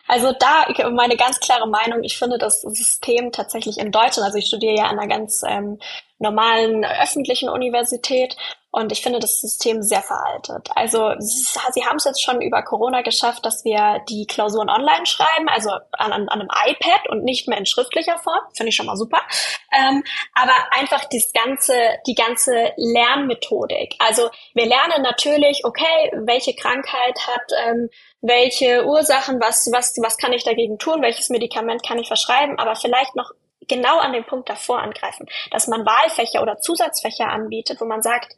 also 0.09 0.33
da 0.33 0.67
meine 0.91 1.17
ganz 1.17 1.39
klare 1.39 1.69
Meinung, 1.69 2.03
ich 2.03 2.19
finde 2.19 2.39
das 2.39 2.63
System 2.63 3.31
tatsächlich 3.31 3.79
in 3.79 3.93
Deutschland, 3.93 4.27
also 4.27 4.39
ich 4.39 4.47
studiere 4.47 4.75
ja 4.77 4.85
an 4.85 4.99
einer 4.99 5.09
ganz 5.09 5.43
ähm, 5.47 5.79
normalen 6.19 6.85
öffentlichen 6.85 7.49
Universität 7.49 8.37
und 8.71 8.93
ich 8.93 9.03
finde 9.03 9.19
das 9.19 9.41
System 9.41 9.83
sehr 9.83 10.03
veraltet. 10.03 10.69
Also 10.75 11.15
sie 11.19 11.87
haben 11.87 11.97
es 11.97 12.05
jetzt 12.05 12.23
schon 12.23 12.43
über 12.43 12.63
Corona 12.63 13.01
geschafft, 13.01 13.47
dass 13.47 13.65
wir 13.65 14.03
die 14.09 14.27
Klausuren 14.27 14.69
online 14.69 15.07
schreiben, 15.07 15.49
also 15.49 15.71
an, 15.93 16.13
an 16.13 16.29
einem 16.29 16.49
iPad 16.67 17.09
und 17.09 17.25
nicht 17.25 17.49
mehr 17.49 17.57
in 17.57 17.65
schriftlicher 17.65 18.19
Form. 18.19 18.41
Finde 18.55 18.69
ich 18.69 18.77
schon 18.77 18.87
mal 18.87 18.97
super. 18.97 19.23
Ähm, 19.73 20.05
aber 20.35 20.53
einfach 20.73 21.05
das 21.07 21.33
ganze, 21.33 21.73
die 22.07 22.15
ganze 22.15 22.73
Lernmethodik. 22.77 23.95
Also 24.01 24.29
wir 24.53 24.67
lernen 24.67 25.03
natürlich, 25.03 25.65
okay, 25.65 26.13
welche 26.27 26.55
Krankheit 26.55 27.19
hat 27.27 27.51
ähm, 27.67 27.89
welche 28.21 28.85
Ursachen, 28.85 29.41
was, 29.41 29.71
was, 29.73 29.95
was 30.03 30.19
kann 30.19 30.33
ich 30.33 30.45
dagegen 30.45 30.79
tun, 30.79 31.03
welches 31.03 31.31
Medikament 31.31 31.87
kann 31.87 31.99
ich 31.99 32.09
verschreiben, 32.09 32.59
aber 32.59 32.75
vielleicht 32.75 33.15
noch 33.15 33.31
genau 33.69 33.99
an 33.99 34.13
dem 34.13 34.25
Punkt 34.25 34.49
davor 34.49 34.81
angreifen, 34.81 35.27
dass 35.51 35.69
man 35.69 35.87
Wahlfächer 35.87 36.43
oder 36.43 36.59
Zusatzfächer 36.59 37.29
anbietet, 37.29 37.81
wo 37.81 37.85
man 37.85 38.03
sagt, 38.03 38.37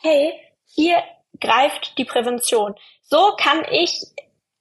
hey, 0.00 0.32
hier 0.66 1.02
greift 1.40 1.96
die 1.98 2.04
Prävention. 2.04 2.74
So 3.02 3.34
kann 3.36 3.64
ich 3.70 4.02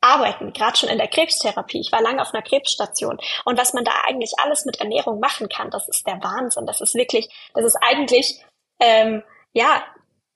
arbeiten, 0.02 0.54
gerade 0.54 0.78
schon 0.78 0.90
in 0.90 0.98
der 0.98 1.08
Krebstherapie. 1.08 1.80
Ich 1.80 1.92
war 1.92 2.02
lange 2.02 2.22
auf 2.22 2.34
einer 2.34 2.44
Krebsstation. 2.44 3.20
Und 3.46 3.58
was 3.58 3.74
man 3.74 3.84
da 3.84 3.92
eigentlich 4.08 4.34
alles 4.38 4.66
mit 4.66 4.80
Ernährung 4.80 5.20
machen 5.20 5.50
kann, 5.50 5.72
das 5.72 5.88
ist 5.88 6.06
der 6.08 6.22
Wahnsinn. 6.24 6.66
Das 6.66 6.82
ist 6.82 6.96
wirklich, 6.96 7.30
das 7.54 7.66
ist 7.66 7.78
eigentlich, 7.82 8.44
ähm, 8.80 9.24
ja, 9.54 9.84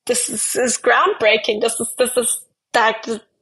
das 0.05 0.29
ist, 0.29 0.55
ist 0.55 0.81
groundbreaking. 0.81 1.62
Das 1.62 1.79
ist, 1.79 1.95
das 1.97 2.17
ist, 2.17 2.49
da, 2.71 2.91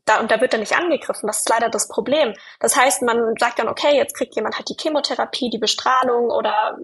da, 0.10 0.20
und 0.20 0.32
da 0.32 0.42
wird 0.42 0.54
er 0.54 0.60
nicht 0.60 0.76
angegriffen. 0.76 1.28
Das 1.28 1.40
ist 1.40 1.50
leider 1.50 1.70
das 1.70 1.88
Problem. 1.88 2.34
Das 2.60 2.76
heißt, 2.76 3.04
man 3.04 3.36
sagt 3.38 3.60
dann, 3.60 3.70
okay, 3.70 3.96
jetzt 3.96 4.16
kriegt 4.16 4.36
jemand 4.36 4.58
halt 4.58 4.68
die 4.70 4.78
Chemotherapie, 4.80 5.50
die 5.50 5.58
Bestrahlung 5.58 6.32
oder 6.32 6.78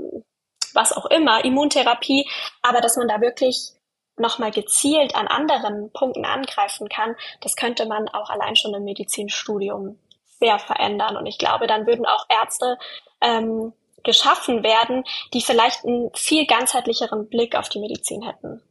was 0.73 0.93
auch 0.93 1.05
immer, 1.05 1.43
Immuntherapie, 1.43 2.29
aber 2.61 2.81
dass 2.81 2.97
man 2.97 3.07
da 3.07 3.21
wirklich 3.21 3.71
nochmal 4.17 4.51
gezielt 4.51 5.15
an 5.15 5.27
anderen 5.27 5.91
Punkten 5.91 6.25
angreifen 6.25 6.87
kann, 6.87 7.15
das 7.41 7.55
könnte 7.55 7.85
man 7.85 8.07
auch 8.09 8.29
allein 8.29 8.55
schon 8.55 8.73
im 8.73 8.83
Medizinstudium 8.83 9.99
sehr 10.39 10.59
verändern. 10.59 11.17
Und 11.17 11.25
ich 11.25 11.37
glaube, 11.37 11.67
dann 11.67 11.87
würden 11.87 12.05
auch 12.05 12.25
Ärzte 12.29 12.77
ähm, 13.21 13.73
geschaffen 14.03 14.63
werden, 14.63 15.03
die 15.33 15.41
vielleicht 15.41 15.83
einen 15.85 16.11
viel 16.13 16.45
ganzheitlicheren 16.45 17.27
Blick 17.27 17.55
auf 17.55 17.69
die 17.69 17.79
Medizin 17.79 18.21
hätten. 18.21 18.61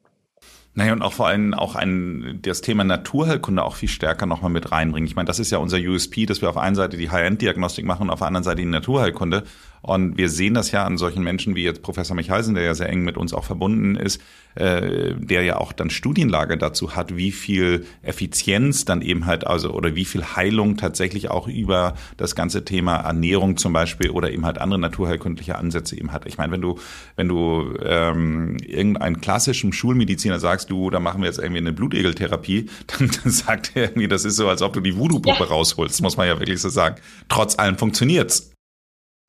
Naja, 0.76 0.92
und 0.92 1.02
auch 1.02 1.12
vor 1.12 1.28
allem 1.28 1.54
auch 1.54 1.76
ein, 1.76 2.40
das 2.42 2.60
Thema 2.60 2.82
Naturheilkunde 2.82 3.62
auch 3.62 3.76
viel 3.76 3.88
stärker 3.88 4.26
nochmal 4.26 4.50
mit 4.50 4.72
reinbringen. 4.72 5.06
Ich 5.06 5.14
meine, 5.14 5.28
das 5.28 5.38
ist 5.38 5.52
ja 5.52 5.58
unser 5.58 5.78
USP, 5.78 6.26
dass 6.26 6.42
wir 6.42 6.50
auf 6.50 6.56
einer 6.56 6.74
Seite 6.74 6.96
die 6.96 7.10
High-End-Diagnostik 7.10 7.84
machen 7.84 8.04
und 8.04 8.10
auf 8.10 8.18
der 8.18 8.26
anderen 8.26 8.42
Seite 8.42 8.56
die 8.56 8.66
Naturheilkunde. 8.66 9.44
Und 9.85 10.16
wir 10.16 10.31
sehen 10.31 10.55
das 10.55 10.70
ja 10.70 10.85
an 10.87 10.97
solchen 10.97 11.23
Menschen 11.23 11.57
wie 11.57 11.62
jetzt 11.62 11.83
Professor 11.83 12.16
Michalsen, 12.16 12.55
der 12.55 12.64
ja 12.64 12.75
sehr 12.75 12.88
eng 12.88 13.03
mit 13.03 13.18
uns 13.18 13.35
auch 13.35 13.44
verbunden 13.44 13.97
ist, 13.97 14.18
äh, 14.55 15.12
der 15.14 15.42
ja 15.42 15.59
auch 15.59 15.75
dann 15.75 15.90
Studienlage 15.90 16.57
dazu 16.57 16.97
hat, 16.97 17.16
wie 17.16 17.33
viel 17.33 17.85
Effizienz 18.01 18.87
dann 18.87 19.03
eben 19.03 19.27
halt, 19.27 19.47
also 19.47 19.73
oder 19.73 19.94
wie 19.94 20.07
viel 20.07 20.25
Heilung 20.25 20.79
tatsächlich 20.79 21.31
auch 21.31 21.49
über 21.49 21.97
das 22.16 22.35
ganze 22.35 22.64
Thema 22.64 22.97
Ernährung 22.97 23.59
zum 23.59 23.75
Beispiel 23.75 24.09
oder 24.09 24.31
eben 24.31 24.47
halt 24.47 24.57
andere 24.57 24.81
naturheilkundliche 24.81 25.59
Ansätze 25.59 25.99
eben 25.99 26.12
hat. 26.12 26.25
Ich 26.25 26.38
meine, 26.38 26.53
wenn 26.53 26.62
du, 26.62 26.79
wenn 27.16 27.29
du 27.29 27.75
ähm, 27.85 28.57
irgendeinen 28.66 29.20
klassischen 29.20 29.75
Schulmediziner 29.75 30.40
sagst, 30.40 30.70
du, 30.70 30.88
da 30.88 30.99
machen 30.99 31.20
wir 31.20 31.27
jetzt 31.27 31.40
irgendwie 31.40 31.61
eine 31.61 31.75
Blutegeltherapie, 31.75 32.70
dann, 32.87 33.11
dann 33.23 33.31
sagt 33.31 33.73
er 33.75 33.90
irgendwie, 33.90 34.09
das 34.09 34.25
ist 34.25 34.37
so, 34.37 34.49
als 34.49 34.62
ob 34.62 34.73
du 34.73 34.81
die 34.81 34.97
Voodoo-Puppe 34.97 35.40
ja. 35.40 35.44
rausholst, 35.44 36.01
muss 36.01 36.16
man 36.16 36.27
ja 36.27 36.40
wirklich 36.40 36.62
so 36.62 36.70
sagen. 36.70 36.97
Trotz 37.29 37.59
allem 37.59 37.77
funktioniert's. 37.77 38.53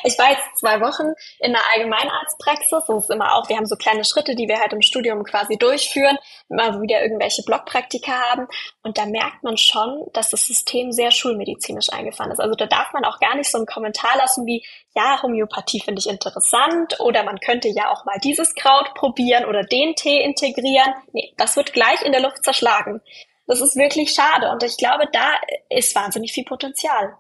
Ich 0.04 0.20
war 0.20 0.30
jetzt 0.30 0.60
zwei 0.60 0.82
Wochen 0.82 1.14
in 1.40 1.54
der 1.54 1.62
Allgemeinarztpraxis. 1.74 2.70
Das 2.70 2.90
ist 2.90 3.10
immer 3.10 3.36
auch, 3.36 3.50
wir 3.50 3.56
haben 3.56 3.66
so 3.66 3.76
kleine 3.76 4.04
Schritte, 4.04 4.36
die 4.36 4.48
wir 4.48 4.60
halt 4.60 4.74
im 4.74 4.82
Studium 4.82 5.24
quasi 5.24 5.58
durchführen, 5.58 6.18
immer 6.50 6.82
wieder 6.82 7.02
irgendwelche 7.02 7.44
Blockpraktika 7.44 8.12
haben. 8.12 8.48
Und 8.84 8.98
da 8.98 9.06
merkt 9.06 9.44
man 9.44 9.58
schon, 9.58 10.06
dass 10.14 10.30
das 10.30 10.46
System 10.46 10.92
sehr 10.92 11.12
schulmedizinisch 11.12 11.92
eingefahren 11.92 12.32
ist. 12.32 12.40
Also 12.40 12.56
da 12.56 12.66
darf 12.66 12.92
man 12.94 13.06
auch 13.06 13.20
gar 13.20 13.36
nicht 13.36 13.50
so 13.50 13.58
einen 13.58 13.68
Kommentar 13.68 14.18
lassen 14.18 14.46
wie, 14.46 14.66
ja, 14.96 15.22
Homöopathie 15.22 15.80
finde 15.80 16.00
ich 16.00 16.08
interessant 16.08 17.00
oder 17.00 17.24
man 17.24 17.40
könnte 17.40 17.70
ja 17.70 17.92
auch 17.92 18.06
mal 18.06 18.20
dieses 18.24 18.54
Kraut 18.54 18.94
probieren 18.94 19.46
oder 19.46 19.64
den 19.64 19.96
Tee 19.96 20.22
integrieren. 20.22 20.94
Nee, 21.14 21.34
das 21.38 21.56
wird 21.56 21.74
gleich 21.74 22.02
in 22.02 22.12
der 22.12 22.22
Luft 22.22 22.44
zerschlagen. 22.44 23.02
Das 23.48 23.62
ist 23.62 23.76
wirklich 23.76 24.12
schade. 24.14 24.52
Und 24.52 24.64
ich 24.64 24.78
glaube, 24.78 25.08
da 25.12 25.34
ist 25.70 25.96
wahnsinnig 25.96 26.34
viel 26.34 26.46
Potenzial. 26.46 27.18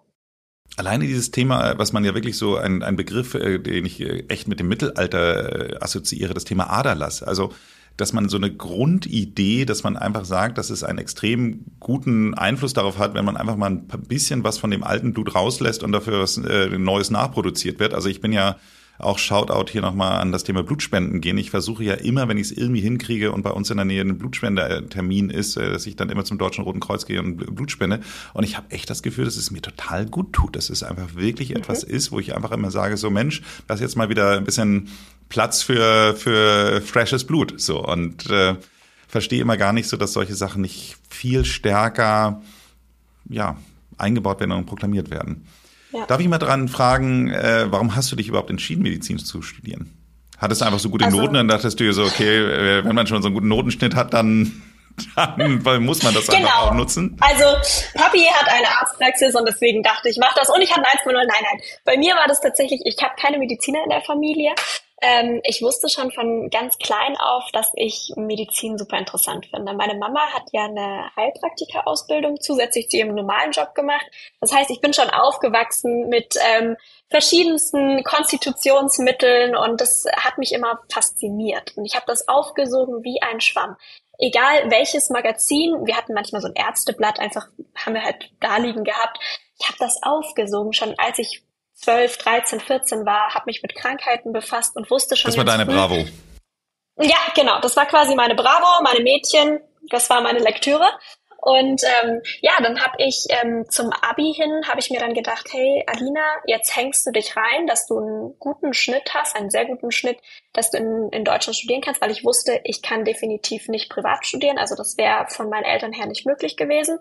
Alleine 0.78 1.08
dieses 1.08 1.32
Thema, 1.32 1.78
was 1.78 1.94
man 1.94 2.04
ja 2.04 2.14
wirklich 2.14 2.38
so 2.38 2.58
ein, 2.58 2.84
ein 2.84 2.96
Begriff, 2.96 3.34
äh, 3.34 3.60
den 3.60 3.86
ich 3.86 4.02
äh, 4.02 4.26
echt 4.28 4.48
mit 4.48 4.60
dem 4.60 4.68
Mittelalter 4.68 5.74
äh, 5.74 5.78
assoziiere, 5.80 6.34
das 6.34 6.44
Thema 6.44 6.70
Aderlass. 6.70 7.24
Also 7.24 7.54
dass 7.98 8.12
man 8.12 8.28
so 8.28 8.38
eine 8.38 8.54
Grundidee, 8.54 9.66
dass 9.66 9.84
man 9.84 9.96
einfach 9.96 10.26
sagt, 10.26 10.58
dass 10.58 10.70
es 10.70 10.84
einen 10.84 11.00
extrem 11.00 11.66
guten 11.80 12.34
Einfluss 12.34 12.74
darauf 12.74 12.98
hat, 12.98 13.14
wenn 13.14 13.24
man 13.24 13.38
einfach 13.38 13.56
mal 13.56 13.70
ein 13.70 13.88
bisschen 14.08 14.44
was 14.44 14.58
von 14.58 14.70
dem 14.70 14.84
alten 14.84 15.14
Blut 15.14 15.34
rauslässt 15.34 15.82
und 15.82 15.94
dafür 15.94 16.20
was 16.20 16.38
äh, 16.38 16.78
Neues 16.78 17.10
nachproduziert 17.10 17.80
wird. 17.80 17.94
Also 17.94 18.10
ich 18.10 18.20
bin 18.20 18.34
ja 18.34 18.58
auch 18.98 19.18
Shoutout 19.20 19.72
hier 19.72 19.82
nochmal 19.82 20.22
an 20.22 20.32
das 20.32 20.44
Thema 20.44 20.64
Blutspenden 20.64 21.22
gehen. 21.22 21.38
Ich 21.38 21.52
versuche 21.52 21.84
ja 21.84 21.96
immer, 21.96 22.28
wenn 22.28 22.38
ich 22.38 22.48
es 22.48 22.58
irgendwie 22.58 22.82
hinkriege 22.82 23.32
und 23.32 23.44
bei 23.44 23.52
uns 23.52 23.70
in 23.70 23.78
der 23.78 23.86
Nähe 23.86 24.02
ein 24.02 24.18
Blutspendetermin 24.18 25.30
ist, 25.30 25.58
äh, 25.58 25.72
dass 25.72 25.86
ich 25.86 25.96
dann 25.96 26.10
immer 26.10 26.24
zum 26.24 26.38
Deutschen 26.38 26.64
Roten 26.64 26.80
Kreuz 26.80 27.06
gehe 27.06 27.22
und 27.22 27.38
Blut 27.56 27.72
spende. 27.72 28.00
Und 28.34 28.44
ich 28.44 28.58
habe 28.58 28.72
echt 28.72 28.90
das 28.90 29.04
Gefühl, 29.04 29.26
dass 29.26 29.36
es 29.36 29.52
mir 29.52 29.62
total 29.62 30.06
gut 30.06 30.34
tut, 30.34 30.56
dass 30.56 30.70
es 30.70 30.84
einfach 30.84 31.16
wirklich 31.16 31.50
mhm. 31.50 31.58
etwas 31.58 31.84
ist, 31.84 32.12
wo 32.12 32.20
ich 32.20 32.36
einfach 32.36 32.52
immer 32.52 32.72
sage, 32.72 32.98
so 32.98 33.10
Mensch, 33.10 33.42
das 33.68 33.80
ist 33.80 33.82
jetzt 33.82 33.96
mal 33.98 34.10
wieder 34.10 34.38
ein 34.38 34.46
bisschen 34.46 34.90
Platz 35.30 35.62
für, 35.62 36.16
für 36.16 36.82
freshes 36.82 37.26
Blut. 37.26 37.56
So 37.58 37.86
und 37.86 38.30
äh, 38.30 38.56
verstehe 39.08 39.42
immer 39.42 39.58
gar 39.58 39.74
nicht 39.74 39.88
so, 39.88 39.98
dass 39.98 40.14
solche 40.14 40.36
Sachen 40.36 40.62
nicht 40.62 40.98
viel 41.10 41.46
stärker 41.46 42.42
ja, 43.30 43.58
eingebaut 43.98 44.40
werden 44.40 44.52
und 44.52 44.66
proklamiert 44.66 45.10
werden. 45.10 45.46
Ja. 45.96 46.06
Darf 46.06 46.20
ich 46.20 46.28
mal 46.28 46.38
dran 46.38 46.68
fragen, 46.68 47.32
äh, 47.32 47.68
warum 47.70 47.96
hast 47.96 48.12
du 48.12 48.16
dich 48.16 48.28
überhaupt 48.28 48.50
entschieden, 48.50 48.84
Medizin 48.84 49.18
zu 49.18 49.42
studieren? 49.42 49.92
Hattest 50.38 50.62
du 50.62 50.66
einfach 50.66 50.80
so 50.80 50.90
gute 50.90 51.06
also, 51.06 51.18
Noten, 51.18 51.36
dann 51.36 51.48
dachtest 51.48 51.80
du 51.80 51.86
dir 51.86 51.94
so, 51.94 52.04
okay, 52.04 52.38
äh, 52.38 52.84
wenn 52.84 52.96
man 52.96 53.08
schon 53.08 53.22
so 53.22 53.28
einen 53.28 53.36
guten 53.36 53.48
Notenschnitt 53.48 53.96
hat, 53.96 54.14
dann 54.14 54.62
dann 55.16 55.84
muss 55.84 56.04
man 56.04 56.14
das 56.14 56.28
genau. 56.28 56.38
einfach 56.38 56.62
auch 56.62 56.74
nutzen. 56.74 57.18
Also 57.20 57.44
Papi 57.94 58.26
hat 58.32 58.50
eine 58.50 58.68
Arztpraxis 58.80 59.36
und 59.36 59.48
deswegen 59.48 59.84
dachte 59.84 60.10
ich, 60.10 60.18
mach 60.20 60.34
das. 60.36 60.50
Und 60.50 60.62
ich 60.62 60.72
hatte 60.72 60.82
ein 60.82 61.00
1,0. 61.00 61.14
Nein, 61.14 61.28
nein. 61.28 61.62
Bei 61.84 61.98
mir 61.98 62.16
war 62.16 62.28
das 62.28 62.42
tatsächlich, 62.42 62.82
ich 62.86 63.02
habe 63.04 63.14
keine 63.20 63.38
Mediziner 63.38 63.84
in 63.84 63.90
der 63.90 64.02
Familie. 64.02 64.54
Ähm, 65.02 65.42
ich 65.44 65.62
wusste 65.62 65.90
schon 65.90 66.12
von 66.12 66.50
ganz 66.50 66.78
klein 66.78 67.18
auf, 67.18 67.44
dass 67.52 67.72
ich 67.76 68.14
Medizin 68.16 68.78
super 68.78 68.98
interessant 68.98 69.46
finde. 69.48 69.74
Meine 69.74 69.96
Mama 69.96 70.22
hat 70.34 70.44
ja 70.54 70.66
eine 70.66 71.10
Heilpraktika-Ausbildung 71.18 72.40
zusätzlich 72.40 72.90
zu 72.90 72.98
ihrem 72.98 73.14
normalen 73.14 73.52
Job 73.52 73.76
gemacht. 73.76 74.06
Das 74.40 74.54
heißt, 74.54 74.70
ich 74.72 74.80
bin 74.80 74.94
schon 74.94 75.10
aufgewachsen 75.10 76.08
mit 76.08 76.36
ähm, 76.56 76.78
verschiedensten 77.10 78.04
Konstitutionsmitteln 78.04 79.56
und 79.56 79.82
das 79.82 80.06
hat 80.16 80.38
mich 80.38 80.54
immer 80.54 80.80
fasziniert. 80.92 81.76
Und 81.76 81.86
ich 81.86 81.96
habe 81.96 82.06
das 82.08 82.28
aufgesogen 82.28 83.04
wie 83.04 83.22
ein 83.22 83.42
Schwamm 83.42 83.76
egal 84.18 84.70
welches 84.72 85.10
Magazin, 85.10 85.86
wir 85.86 85.96
hatten 85.96 86.14
manchmal 86.14 86.42
so 86.42 86.48
ein 86.48 86.56
Ärzteblatt, 86.56 87.20
einfach 87.20 87.48
haben 87.76 87.94
wir 87.94 88.04
halt 88.04 88.32
da 88.40 88.58
liegen 88.58 88.84
gehabt. 88.84 89.20
Ich 89.60 89.68
habe 89.68 89.78
das 89.80 90.02
aufgesogen, 90.04 90.74
schon 90.74 90.96
als 90.98 91.20
ich 91.20 91.44
12, 91.76 92.18
13, 92.18 92.60
14 92.60 93.06
war, 93.06 93.34
habe 93.34 93.46
mich 93.48 93.62
mit 93.62 93.76
Krankheiten 93.76 94.32
befasst 94.34 94.76
und 94.76 94.90
wusste 94.90 95.16
schon. 95.16 95.30
Das 95.30 95.38
war 95.38 95.46
deine 95.46 95.66
früh, 95.66 95.74
Bravo. 95.74 96.06
Ja, 96.98 97.18
genau. 97.36 97.60
Das 97.60 97.76
war 97.76 97.86
quasi 97.86 98.16
meine 98.16 98.36
Bravo, 98.36 98.82
meine 98.84 99.02
Mädchen. 99.02 99.60
Das 99.90 100.10
war 100.10 100.22
meine 100.22 100.40
Lektüre. 100.40 100.88
Und 101.46 101.84
ähm, 101.84 102.24
ja, 102.42 102.54
dann 102.60 102.82
habe 102.82 102.96
ich 102.98 103.26
ähm, 103.30 103.66
zum 103.70 103.92
Abi 103.92 104.34
hin, 104.34 104.64
habe 104.68 104.80
ich 104.80 104.90
mir 104.90 105.00
dann 105.00 105.14
gedacht, 105.14 105.48
hey 105.52 105.84
Alina, 105.86 106.26
jetzt 106.48 106.76
hängst 106.76 107.06
du 107.06 107.12
dich 107.12 107.38
rein, 107.38 107.68
dass 107.68 107.86
du 107.86 108.00
einen 108.00 108.40
guten 108.40 108.74
Schnitt 108.74 109.14
hast, 109.14 109.36
einen 109.36 109.52
sehr 109.52 109.66
guten 109.66 109.92
Schnitt, 109.92 110.18
dass 110.54 110.72
du 110.72 110.78
in, 110.78 111.10
in 111.12 111.24
Deutschland 111.24 111.56
studieren 111.56 111.82
kannst, 111.82 112.02
weil 112.02 112.10
ich 112.10 112.26
wusste, 112.26 112.62
ich 112.64 112.82
kann 112.82 113.06
definitiv 113.06 113.68
nicht 113.68 113.92
privat 113.92 114.26
studieren. 114.26 114.58
Also 114.58 114.74
das 114.76 114.98
wäre 114.98 115.28
von 115.30 115.48
meinen 115.50 115.66
Eltern 115.66 115.94
her 115.94 116.08
nicht 116.08 116.26
möglich 116.26 116.58
gewesen. 116.58 116.98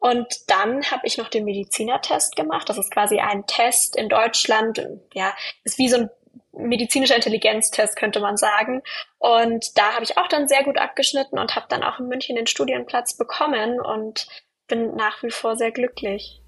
Und 0.00 0.26
dann 0.48 0.90
habe 0.90 1.06
ich 1.06 1.18
noch 1.18 1.28
den 1.28 1.44
Medizinertest 1.44 2.34
gemacht. 2.34 2.68
Das 2.68 2.78
ist 2.78 2.90
quasi 2.90 3.20
ein 3.20 3.46
Test 3.46 3.96
in 3.96 4.08
Deutschland. 4.08 4.82
Ja, 5.12 5.34
ist 5.62 5.78
wie 5.78 5.88
so 5.88 5.98
ein 5.98 6.10
medizinischer 6.52 7.16
Intelligenztest, 7.16 7.96
könnte 7.96 8.20
man 8.20 8.36
sagen. 8.36 8.82
Und 9.18 9.78
da 9.78 9.92
habe 9.92 10.02
ich 10.02 10.16
auch 10.16 10.26
dann 10.26 10.48
sehr 10.48 10.64
gut 10.64 10.78
abgeschnitten 10.78 11.38
und 11.38 11.54
habe 11.54 11.66
dann 11.68 11.82
auch 11.82 12.00
in 12.00 12.08
München 12.08 12.36
den 12.36 12.46
Studienplatz 12.46 13.16
bekommen 13.16 13.78
und 13.78 14.26
bin 14.66 14.96
nach 14.96 15.22
wie 15.22 15.30
vor 15.30 15.56
sehr 15.56 15.70
glücklich. 15.70 16.40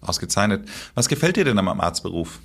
Ausgezeichnet. 0.00 0.68
Was 0.94 1.08
gefällt 1.08 1.36
dir 1.36 1.44
denn 1.44 1.58
am 1.58 1.80
Arztberuf? 1.80 2.40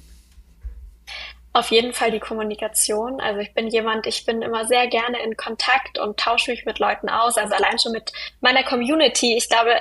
Auf 1.53 1.71
jeden 1.71 1.91
Fall 1.93 2.11
die 2.11 2.19
Kommunikation. 2.19 3.19
Also 3.19 3.39
ich 3.39 3.53
bin 3.53 3.67
jemand, 3.67 4.05
ich 4.05 4.25
bin 4.25 4.43
immer 4.43 4.65
sehr 4.65 4.87
gerne 4.87 5.19
in 5.23 5.35
Kontakt 5.37 5.97
und 5.97 6.19
tausche 6.19 6.51
mich 6.51 6.65
mit 6.65 6.77
Leuten 6.77 7.09
aus. 7.09 7.35
Also 7.37 7.55
allein 7.55 7.79
schon 7.79 7.93
mit 7.93 8.13
meiner 8.41 8.63
Community. 8.63 9.35
Ich 9.35 9.49
glaube, 9.49 9.73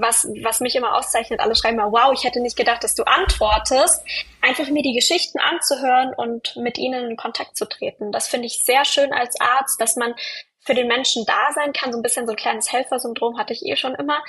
was, 0.00 0.26
was 0.42 0.58
mich 0.58 0.74
immer 0.74 0.96
auszeichnet, 0.96 1.38
alle 1.38 1.54
schreiben 1.54 1.76
mal, 1.76 1.92
wow, 1.92 2.12
ich 2.12 2.24
hätte 2.24 2.40
nicht 2.40 2.56
gedacht, 2.56 2.82
dass 2.82 2.96
du 2.96 3.04
antwortest. 3.04 4.02
Einfach 4.40 4.68
mir 4.70 4.82
die 4.82 4.94
Geschichten 4.94 5.38
anzuhören 5.38 6.14
und 6.14 6.56
mit 6.56 6.78
ihnen 6.78 7.10
in 7.10 7.16
Kontakt 7.16 7.56
zu 7.56 7.68
treten. 7.68 8.10
Das 8.10 8.26
finde 8.26 8.46
ich 8.46 8.64
sehr 8.64 8.84
schön 8.84 9.12
als 9.12 9.40
Arzt, 9.40 9.80
dass 9.80 9.94
man 9.94 10.14
für 10.60 10.74
den 10.74 10.88
Menschen 10.88 11.24
da 11.26 11.52
sein 11.54 11.72
kann. 11.72 11.92
So 11.92 11.98
ein 11.98 12.02
bisschen 12.02 12.26
so 12.26 12.32
ein 12.32 12.36
kleines 12.36 12.72
Helfersyndrom 12.72 13.38
hatte 13.38 13.52
ich 13.52 13.64
eh 13.64 13.76
schon 13.76 13.94
immer. 13.94 14.22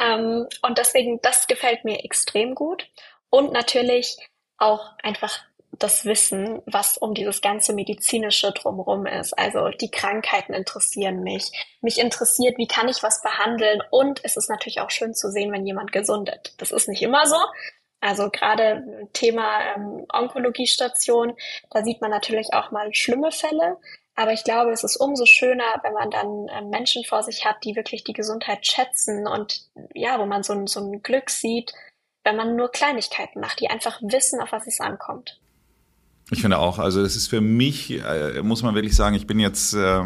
Ähm, 0.00 0.46
und 0.62 0.78
deswegen, 0.78 1.20
das 1.22 1.46
gefällt 1.46 1.84
mir 1.84 2.04
extrem 2.04 2.54
gut. 2.54 2.88
Und 3.30 3.52
natürlich 3.52 4.16
auch 4.58 4.92
einfach 5.02 5.40
das 5.78 6.04
Wissen, 6.04 6.62
was 6.66 6.98
um 6.98 7.14
dieses 7.14 7.40
ganze 7.40 7.72
medizinische 7.72 8.52
drumherum 8.52 9.06
ist. 9.06 9.32
Also 9.38 9.68
die 9.68 9.90
Krankheiten 9.90 10.54
interessieren 10.54 11.22
mich. 11.22 11.50
Mich 11.80 11.98
interessiert, 11.98 12.58
wie 12.58 12.66
kann 12.66 12.88
ich 12.88 13.02
was 13.02 13.22
behandeln? 13.22 13.82
Und 13.90 14.20
es 14.24 14.36
ist 14.36 14.48
natürlich 14.48 14.80
auch 14.80 14.90
schön 14.90 15.14
zu 15.14 15.30
sehen, 15.30 15.52
wenn 15.52 15.66
jemand 15.66 15.92
gesundet. 15.92 16.54
Das 16.58 16.72
ist 16.72 16.88
nicht 16.88 17.02
immer 17.02 17.26
so. 17.26 17.36
Also 18.00 18.30
gerade 18.30 19.08
Thema 19.12 19.74
ähm, 19.74 20.06
Onkologiestation, 20.12 21.34
da 21.70 21.82
sieht 21.82 22.00
man 22.00 22.10
natürlich 22.10 22.52
auch 22.52 22.70
mal 22.70 22.94
schlimme 22.94 23.32
Fälle. 23.32 23.78
Aber 24.14 24.32
ich 24.32 24.44
glaube, 24.44 24.70
es 24.70 24.84
ist 24.84 24.96
umso 24.96 25.26
schöner, 25.26 25.80
wenn 25.82 25.92
man 25.92 26.10
dann 26.10 26.48
äh, 26.48 26.62
Menschen 26.62 27.04
vor 27.04 27.22
sich 27.22 27.44
hat, 27.44 27.56
die 27.64 27.76
wirklich 27.76 28.04
die 28.04 28.12
Gesundheit 28.12 28.66
schätzen 28.66 29.26
und 29.26 29.66
ja, 29.94 30.18
wo 30.18 30.26
man 30.26 30.42
so 30.42 30.66
so 30.66 30.80
ein 30.80 31.02
Glück 31.02 31.30
sieht, 31.30 31.72
wenn 32.24 32.36
man 32.36 32.56
nur 32.56 32.70
Kleinigkeiten 32.70 33.40
macht, 33.40 33.60
die 33.60 33.68
einfach 33.68 34.00
wissen, 34.02 34.40
auf 34.40 34.52
was 34.52 34.66
es 34.66 34.80
ankommt. 34.80 35.38
Ich 36.32 36.40
finde 36.40 36.58
auch, 36.58 36.80
also 36.80 37.02
es 37.02 37.14
ist 37.14 37.28
für 37.28 37.40
mich, 37.40 38.02
äh, 38.02 38.42
muss 38.42 38.62
man 38.64 38.74
wirklich 38.74 38.96
sagen, 38.96 39.14
ich 39.14 39.28
bin 39.28 39.38
jetzt 39.38 39.74
äh, 39.74 40.02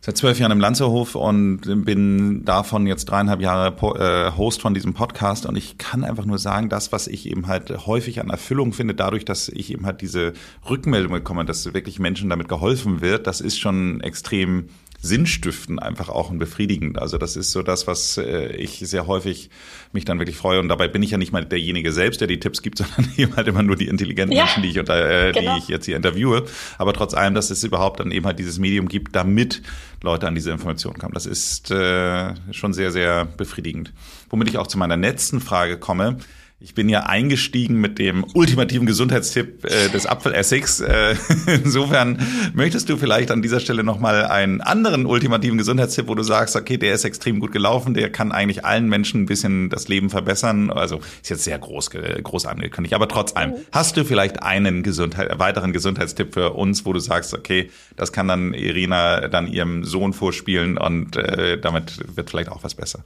seit 0.00 0.16
zwölf 0.16 0.38
Jahren 0.38 0.52
im 0.52 0.60
Lanzerhof 0.60 1.14
und 1.14 1.60
bin 1.84 2.44
davon 2.46 2.86
jetzt 2.86 3.04
dreieinhalb 3.06 3.42
Jahre 3.42 3.74
äh, 3.98 4.34
Host 4.34 4.62
von 4.62 4.72
diesem 4.72 4.94
Podcast. 4.94 5.44
Und 5.44 5.56
ich 5.56 5.76
kann 5.76 6.04
einfach 6.04 6.24
nur 6.24 6.38
sagen, 6.38 6.70
das, 6.70 6.90
was 6.90 7.06
ich 7.06 7.28
eben 7.28 7.48
halt 7.48 7.86
häufig 7.86 8.20
an 8.20 8.30
Erfüllung 8.30 8.72
finde, 8.72 8.94
dadurch, 8.94 9.26
dass 9.26 9.50
ich 9.50 9.70
eben 9.70 9.84
halt 9.84 10.00
diese 10.00 10.32
Rückmeldung 10.70 11.12
bekomme, 11.12 11.44
dass 11.44 11.74
wirklich 11.74 11.98
Menschen 11.98 12.30
damit 12.30 12.48
geholfen 12.48 13.02
wird, 13.02 13.26
das 13.26 13.42
ist 13.42 13.58
schon 13.58 14.00
extrem 14.00 14.68
sinnstiften 15.00 15.78
einfach 15.78 16.08
auch 16.08 16.30
und 16.30 16.38
befriedigend. 16.38 16.98
Also 16.98 17.18
das 17.18 17.36
ist 17.36 17.52
so 17.52 17.62
das, 17.62 17.86
was 17.86 18.16
äh, 18.18 18.48
ich 18.56 18.78
sehr 18.80 19.06
häufig 19.06 19.50
mich 19.92 20.04
dann 20.04 20.18
wirklich 20.18 20.36
freue. 20.36 20.60
Und 20.60 20.68
dabei 20.68 20.88
bin 20.88 21.02
ich 21.02 21.10
ja 21.10 21.18
nicht 21.18 21.32
mal 21.32 21.44
derjenige 21.44 21.92
selbst, 21.92 22.20
der 22.20 22.28
die 22.28 22.40
Tipps 22.40 22.62
gibt, 22.62 22.78
sondern 22.96 23.12
eben 23.16 23.36
halt 23.36 23.48
immer 23.48 23.62
nur 23.62 23.76
die 23.76 23.88
intelligenten 23.88 24.36
ja, 24.36 24.44
Menschen, 24.44 24.62
die 24.62 24.70
ich, 24.70 24.78
unter, 24.78 25.28
äh, 25.28 25.32
genau. 25.32 25.54
die 25.54 25.58
ich 25.62 25.68
jetzt 25.68 25.86
hier 25.86 25.96
interviewe. 25.96 26.44
Aber 26.78 26.92
trotz 26.92 27.14
allem, 27.14 27.34
dass 27.34 27.50
es 27.50 27.64
überhaupt 27.64 28.00
dann 28.00 28.10
eben 28.10 28.26
halt 28.26 28.38
dieses 28.38 28.58
Medium 28.58 28.88
gibt, 28.88 29.14
damit 29.14 29.62
Leute 30.02 30.26
an 30.26 30.34
diese 30.34 30.50
Informationen 30.50 30.98
kommen. 30.98 31.14
Das 31.14 31.26
ist 31.26 31.70
äh, 31.70 32.34
schon 32.52 32.72
sehr, 32.72 32.90
sehr 32.90 33.24
befriedigend. 33.24 33.92
Womit 34.30 34.48
ich 34.48 34.58
auch 34.58 34.66
zu 34.66 34.78
meiner 34.78 34.96
letzten 34.96 35.40
Frage 35.40 35.78
komme. 35.78 36.18
Ich 36.58 36.74
bin 36.74 36.88
ja 36.88 37.00
eingestiegen 37.00 37.82
mit 37.82 37.98
dem 37.98 38.24
ultimativen 38.32 38.86
Gesundheitstipp 38.86 39.66
äh, 39.66 39.90
des 39.90 40.06
Apfelessigs. 40.06 40.80
Äh, 40.80 41.14
insofern 41.46 42.18
möchtest 42.54 42.88
du 42.88 42.96
vielleicht 42.96 43.30
an 43.30 43.42
dieser 43.42 43.60
Stelle 43.60 43.84
nochmal 43.84 44.24
einen 44.24 44.62
anderen 44.62 45.04
ultimativen 45.04 45.58
Gesundheitstipp, 45.58 46.08
wo 46.08 46.14
du 46.14 46.22
sagst, 46.22 46.56
okay, 46.56 46.78
der 46.78 46.94
ist 46.94 47.04
extrem 47.04 47.40
gut 47.40 47.52
gelaufen, 47.52 47.92
der 47.92 48.10
kann 48.10 48.32
eigentlich 48.32 48.64
allen 48.64 48.88
Menschen 48.88 49.24
ein 49.24 49.26
bisschen 49.26 49.68
das 49.68 49.88
Leben 49.88 50.08
verbessern. 50.08 50.70
Also 50.70 51.00
ist 51.20 51.28
jetzt 51.28 51.44
sehr 51.44 51.58
groß, 51.58 51.90
groß 51.90 52.46
angekündigt. 52.46 52.94
Aber 52.94 53.06
trotz 53.06 53.36
allem, 53.36 53.50
mhm. 53.50 53.56
hast 53.72 53.98
du 53.98 54.06
vielleicht 54.06 54.42
einen 54.42 54.82
Gesundheit, 54.82 55.38
weiteren 55.38 55.74
Gesundheitstipp 55.74 56.32
für 56.32 56.54
uns, 56.54 56.86
wo 56.86 56.94
du 56.94 57.00
sagst, 57.00 57.34
okay, 57.34 57.70
das 57.96 58.14
kann 58.14 58.28
dann 58.28 58.54
Irina 58.54 59.28
dann 59.28 59.46
ihrem 59.46 59.84
Sohn 59.84 60.14
vorspielen 60.14 60.78
und 60.78 61.16
äh, 61.16 61.60
damit 61.60 62.16
wird 62.16 62.30
vielleicht 62.30 62.48
auch 62.48 62.64
was 62.64 62.74
besser. 62.74 63.04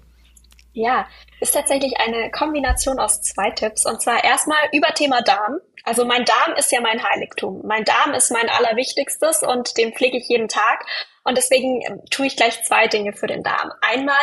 Ja, 0.72 1.08
ist 1.40 1.54
tatsächlich 1.54 1.98
eine 1.98 2.30
Kombination 2.30 2.98
aus 2.98 3.22
zwei 3.22 3.50
Tipps. 3.50 3.86
Und 3.86 4.00
zwar 4.00 4.22
erstmal 4.22 4.58
über 4.72 4.88
Thema 4.94 5.22
Darm. 5.22 5.58
Also 5.84 6.04
mein 6.04 6.24
Darm 6.24 6.54
ist 6.56 6.70
ja 6.70 6.80
mein 6.80 7.02
Heiligtum. 7.02 7.62
Mein 7.64 7.84
Darm 7.84 8.12
ist 8.14 8.30
mein 8.30 8.48
allerwichtigstes 8.48 9.42
und 9.42 9.76
den 9.76 9.92
pflege 9.94 10.18
ich 10.18 10.28
jeden 10.28 10.48
Tag. 10.48 10.84
Und 11.24 11.36
deswegen 11.36 11.80
ähm, 11.86 12.00
tue 12.10 12.26
ich 12.26 12.36
gleich 12.36 12.62
zwei 12.64 12.86
Dinge 12.86 13.12
für 13.12 13.26
den 13.26 13.42
Darm. 13.42 13.70
Einmal 13.80 14.14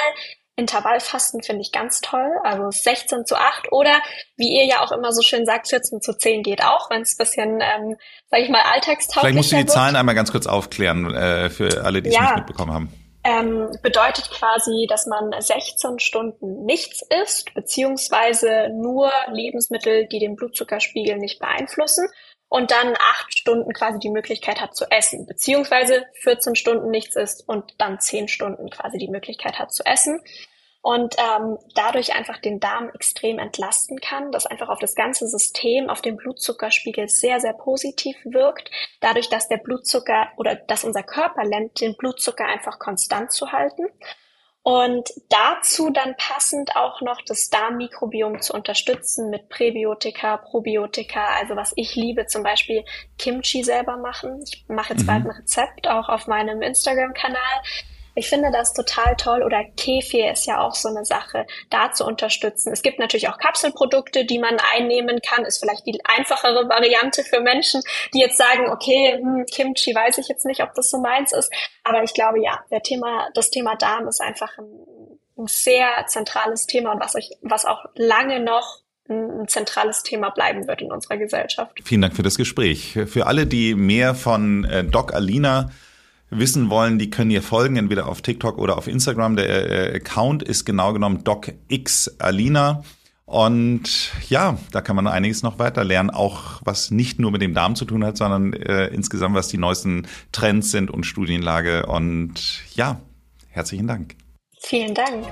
Intervallfasten 0.55 1.43
finde 1.43 1.61
ich 1.61 1.71
ganz 1.71 2.01
toll, 2.01 2.31
also 2.43 2.71
16 2.71 3.27
zu 3.27 3.35
8 3.35 3.71
oder 3.71 4.01
wie 4.37 4.57
ihr 4.57 4.65
ja 4.65 4.81
auch 4.81 4.91
immer 4.91 5.13
so 5.13 5.21
schön 5.21 5.45
sagt, 5.45 5.69
14 5.69 6.01
zu 6.01 6.17
10 6.17 6.41
geht 6.41 6.63
auch, 6.63 6.89
wenn 6.89 7.03
es 7.03 7.15
bisschen, 7.15 7.61
ähm, 7.61 7.95
sage 8.31 8.41
ich 8.41 8.49
mal, 8.49 8.63
alltagstauglich 8.63 9.21
Vielleicht 9.21 9.35
musst 9.35 9.51
du 9.51 9.57
die 9.57 9.61
wird. 9.61 9.69
Zahlen 9.69 9.95
einmal 9.95 10.15
ganz 10.15 10.31
kurz 10.31 10.47
aufklären 10.47 11.13
äh, 11.13 11.51
für 11.51 11.83
alle, 11.85 12.01
die 12.01 12.09
es 12.09 12.15
ja. 12.15 12.21
nicht 12.21 12.37
mitbekommen 12.37 12.73
haben 12.73 13.06
ähm, 13.27 13.77
bedeutet 13.81 14.31
quasi, 14.31 14.87
dass 14.89 15.05
man 15.05 15.33
16 15.37 15.99
Stunden 15.99 16.63
nichts 16.63 17.05
isst, 17.23 17.53
beziehungsweise 17.53 18.69
nur 18.71 19.11
Lebensmittel, 19.29 20.07
die 20.07 20.19
den 20.19 20.37
Blutzuckerspiegel 20.37 21.17
nicht 21.17 21.39
beeinflussen 21.39 22.07
und 22.47 22.71
dann 22.71 22.95
acht 22.95 23.37
Stunden 23.37 23.73
quasi 23.73 23.99
die 23.99 24.09
Möglichkeit 24.09 24.61
hat 24.61 24.77
zu 24.77 24.85
essen, 24.89 25.25
beziehungsweise 25.25 26.05
14 26.21 26.55
Stunden 26.55 26.89
nichts 26.89 27.17
isst 27.17 27.47
und 27.49 27.75
dann 27.79 27.99
10 27.99 28.29
Stunden 28.29 28.69
quasi 28.69 28.97
die 28.97 29.09
Möglichkeit 29.09 29.59
hat 29.59 29.73
zu 29.73 29.85
essen 29.85 30.21
und 30.87 31.15
ähm, 31.17 31.57
dadurch 31.75 32.15
einfach 32.15 32.37
den 32.37 32.61
Darm 32.61 32.89
extrem 32.93 33.39
entlasten 33.39 33.99
kann, 33.99 34.31
das 34.31 34.45
einfach 34.45 34.69
auf 34.69 34.79
das 34.79 34.95
ganze 34.95 35.27
System, 35.27 35.89
auf 35.89 36.01
den 36.01 36.15
Blutzuckerspiegel 36.15 37.09
sehr, 37.09 37.41
sehr 37.41 37.51
positiv 37.51 38.15
wirkt, 38.23 38.71
dadurch, 39.01 39.27
dass 39.27 39.49
der 39.49 39.57
Blutzucker 39.57 40.29
oder 40.37 40.55
dass 40.55 40.85
unser 40.85 41.03
Körper 41.03 41.43
lernt, 41.43 41.81
den 41.81 41.97
Blutzucker 41.97 42.45
einfach 42.45 42.79
konstant 42.79 43.33
zu 43.33 43.51
halten. 43.51 43.83
Und 44.63 45.09
dazu 45.27 45.89
dann 45.89 46.15
passend 46.15 46.77
auch 46.77 47.01
noch 47.01 47.21
das 47.21 47.49
Darmmikrobiom 47.49 48.39
zu 48.39 48.53
unterstützen 48.53 49.29
mit 49.29 49.49
Präbiotika, 49.49 50.37
Probiotika. 50.37 51.35
Also 51.37 51.57
was 51.57 51.73
ich 51.75 51.95
liebe, 51.95 52.27
zum 52.27 52.43
Beispiel 52.43 52.85
Kimchi 53.17 53.61
selber 53.61 53.97
machen. 53.97 54.41
Ich 54.41 54.63
mache 54.69 54.93
jetzt 54.93 55.03
mhm. 55.03 55.07
bald 55.07 55.25
ein 55.25 55.31
Rezept 55.31 55.89
auch 55.89 56.07
auf 56.07 56.27
meinem 56.27 56.61
Instagram-Kanal 56.61 57.61
ich 58.17 58.29
finde 58.29 58.51
das 58.51 58.73
total 58.73 59.15
toll. 59.15 59.43
Oder 59.43 59.63
Kefir 59.77 60.31
ist 60.31 60.47
ja 60.47 60.59
auch 60.59 60.73
so 60.73 60.89
eine 60.89 61.05
Sache, 61.05 61.45
da 61.69 61.91
zu 61.91 62.05
unterstützen. 62.05 62.73
Es 62.73 62.81
gibt 62.81 62.97
natürlich 62.99 63.29
auch 63.29 63.37
Kapselprodukte, 63.37 64.25
die 64.25 64.39
man 64.39 64.57
einnehmen 64.73 65.21
kann. 65.21 65.45
Ist 65.45 65.59
vielleicht 65.59 65.85
die 65.85 65.99
einfachere 66.03 66.67
Variante 66.67 67.23
für 67.23 67.41
Menschen, 67.41 67.81
die 68.13 68.19
jetzt 68.19 68.37
sagen, 68.37 68.69
okay, 68.69 69.19
hm, 69.21 69.45
Kimchi 69.45 69.93
weiß 69.93 70.17
ich 70.17 70.27
jetzt 70.27 70.45
nicht, 70.45 70.63
ob 70.63 70.73
das 70.73 70.89
so 70.89 70.97
meins 70.97 71.31
ist. 71.31 71.53
Aber 71.83 72.03
ich 72.03 72.13
glaube, 72.13 72.41
ja, 72.41 72.59
der 72.71 72.81
Thema, 72.81 73.27
das 73.35 73.51
Thema 73.51 73.75
Darm 73.75 74.07
ist 74.07 74.19
einfach 74.19 74.57
ein, 74.57 74.65
ein 75.37 75.47
sehr 75.47 76.05
zentrales 76.07 76.65
Thema 76.65 76.93
und 76.93 76.99
was 76.99 77.15
euch, 77.15 77.29
was 77.41 77.65
auch 77.65 77.85
lange 77.95 78.39
noch 78.39 78.81
ein 79.09 79.47
zentrales 79.47 80.03
Thema 80.03 80.31
bleiben 80.31 80.67
wird 80.67 80.81
in 80.81 80.91
unserer 80.91 81.17
Gesellschaft. 81.17 81.79
Vielen 81.83 82.01
Dank 82.01 82.15
für 82.15 82.23
das 82.23 82.35
Gespräch. 82.35 82.97
Für 83.05 83.27
alle, 83.27 83.45
die 83.45 83.75
mehr 83.75 84.15
von 84.15 84.65
äh, 84.65 84.83
Doc 84.83 85.13
Alina 85.13 85.69
wissen 86.29 86.69
wollen, 86.69 86.99
die 86.99 87.09
können 87.09 87.31
ihr 87.31 87.41
folgen, 87.41 87.77
entweder 87.77 88.07
auf 88.07 88.21
TikTok 88.21 88.57
oder 88.57 88.77
auf 88.77 88.87
Instagram. 88.87 89.35
Der 89.35 89.93
äh, 89.93 89.95
Account 89.95 90.43
ist 90.43 90.65
genau 90.65 90.93
genommen 90.93 91.23
DocXAlina. 91.23 92.83
Und 93.25 94.11
ja, 94.29 94.57
da 94.71 94.79
kann 94.79 94.95
man 94.95 95.05
einiges 95.05 95.43
noch 95.43 95.59
weiter 95.59 95.83
lernen, 95.83 96.09
auch 96.09 96.61
was 96.63 96.91
nicht 96.91 97.19
nur 97.19 97.31
mit 97.31 97.41
dem 97.41 97.53
Darm 97.53 97.75
zu 97.75 97.83
tun 97.83 98.05
hat, 98.05 98.15
sondern 98.15 98.53
äh, 98.53 98.87
insgesamt, 98.87 99.35
was 99.35 99.49
die 99.49 99.57
neuesten 99.57 100.07
Trends 100.31 100.71
sind 100.71 100.89
und 100.89 101.05
Studienlage. 101.05 101.87
Und 101.87 102.63
ja, 102.73 103.01
herzlichen 103.49 103.87
Dank. 103.87 104.15
Vielen 104.61 104.93
Dank. 104.95 105.25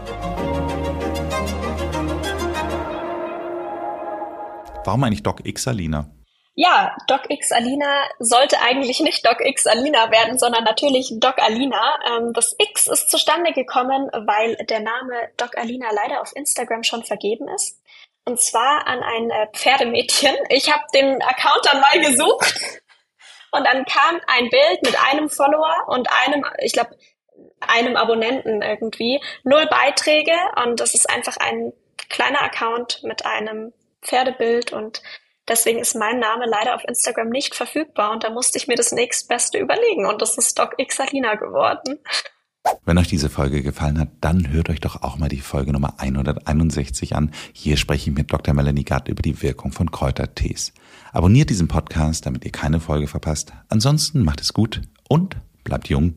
Warum 4.83 5.03
eigentlich 5.03 5.23
Doc 5.23 5.45
X 5.45 5.67
Alina? 5.67 6.09
Ja, 6.57 6.95
Doc 7.07 7.29
X 7.29 7.51
Alina 7.51 8.07
sollte 8.17 8.61
eigentlich 8.61 9.01
nicht 9.01 9.25
Doc 9.25 9.41
X 9.41 9.67
Alina 9.67 10.09
werden, 10.09 10.39
sondern 10.39 10.63
natürlich 10.63 11.11
Doc 11.19 11.37
Alina. 11.39 11.99
Ähm, 12.07 12.31
das 12.31 12.55
X 12.57 12.87
ist 12.87 13.11
zustande 13.11 13.51
gekommen, 13.51 14.09
weil 14.13 14.55
der 14.69 14.79
Name 14.79 15.29
Doc 15.35 15.57
Alina 15.57 15.89
leider 15.91 16.21
auf 16.21 16.33
Instagram 16.33 16.83
schon 16.83 17.03
vergeben 17.03 17.49
ist. 17.49 17.81
Und 18.23 18.41
zwar 18.41 18.87
an 18.87 19.03
ein 19.03 19.29
äh, 19.31 19.47
Pferdemädchen. 19.53 20.33
Ich 20.47 20.71
habe 20.71 20.83
den 20.93 21.21
Account 21.21 21.65
dann 21.65 21.81
mal 21.81 21.99
gesucht 21.99 22.81
und 23.51 23.65
dann 23.65 23.83
kam 23.85 24.21
ein 24.27 24.49
Bild 24.49 24.81
mit 24.81 24.97
einem 25.09 25.29
Follower 25.29 25.87
und 25.87 26.07
einem, 26.25 26.45
ich 26.59 26.71
glaube, 26.71 26.97
einem 27.59 27.97
Abonnenten 27.97 28.61
irgendwie, 28.61 29.21
null 29.43 29.67
Beiträge 29.67 30.33
und 30.63 30.79
das 30.79 30.93
ist 30.93 31.09
einfach 31.09 31.35
ein 31.37 31.73
kleiner 32.09 32.41
Account 32.41 33.03
mit 33.03 33.25
einem 33.25 33.73
Pferdebild 34.01 34.71
und 34.71 35.01
deswegen 35.47 35.79
ist 35.79 35.95
mein 35.95 36.19
Name 36.19 36.45
leider 36.47 36.75
auf 36.75 36.83
Instagram 36.87 37.29
nicht 37.29 37.55
verfügbar 37.55 38.11
und 38.11 38.23
da 38.23 38.29
musste 38.29 38.57
ich 38.57 38.67
mir 38.67 38.75
das 38.75 38.91
nächstbeste 38.91 39.57
überlegen 39.57 40.05
und 40.05 40.21
das 40.21 40.37
ist 40.37 40.57
Doc 40.57 40.75
Xalina 40.77 41.35
geworden. 41.35 41.99
Wenn 42.83 42.97
euch 42.97 43.07
diese 43.07 43.29
Folge 43.29 43.61
gefallen 43.61 43.99
hat, 43.99 44.09
dann 44.21 44.51
hört 44.51 44.69
euch 44.69 44.79
doch 44.79 45.03
auch 45.03 45.17
mal 45.17 45.29
die 45.29 45.39
Folge 45.39 45.71
Nummer 45.71 45.95
161 45.99 47.15
an. 47.15 47.31
Hier 47.53 47.77
spreche 47.77 48.09
ich 48.09 48.15
mit 48.15 48.31
Dr. 48.31 48.55
Melanie 48.55 48.83
Gatt 48.83 49.07
über 49.07 49.21
die 49.21 49.41
Wirkung 49.43 49.71
von 49.71 49.91
Kräutertees. 49.91 50.73
Abonniert 51.11 51.51
diesen 51.51 51.67
Podcast, 51.67 52.25
damit 52.25 52.43
ihr 52.43 52.51
keine 52.51 52.79
Folge 52.79 53.07
verpasst. 53.07 53.53
Ansonsten 53.69 54.23
macht 54.23 54.41
es 54.41 54.53
gut 54.53 54.81
und 55.07 55.37
bleibt 55.63 55.89
jung 55.89 56.15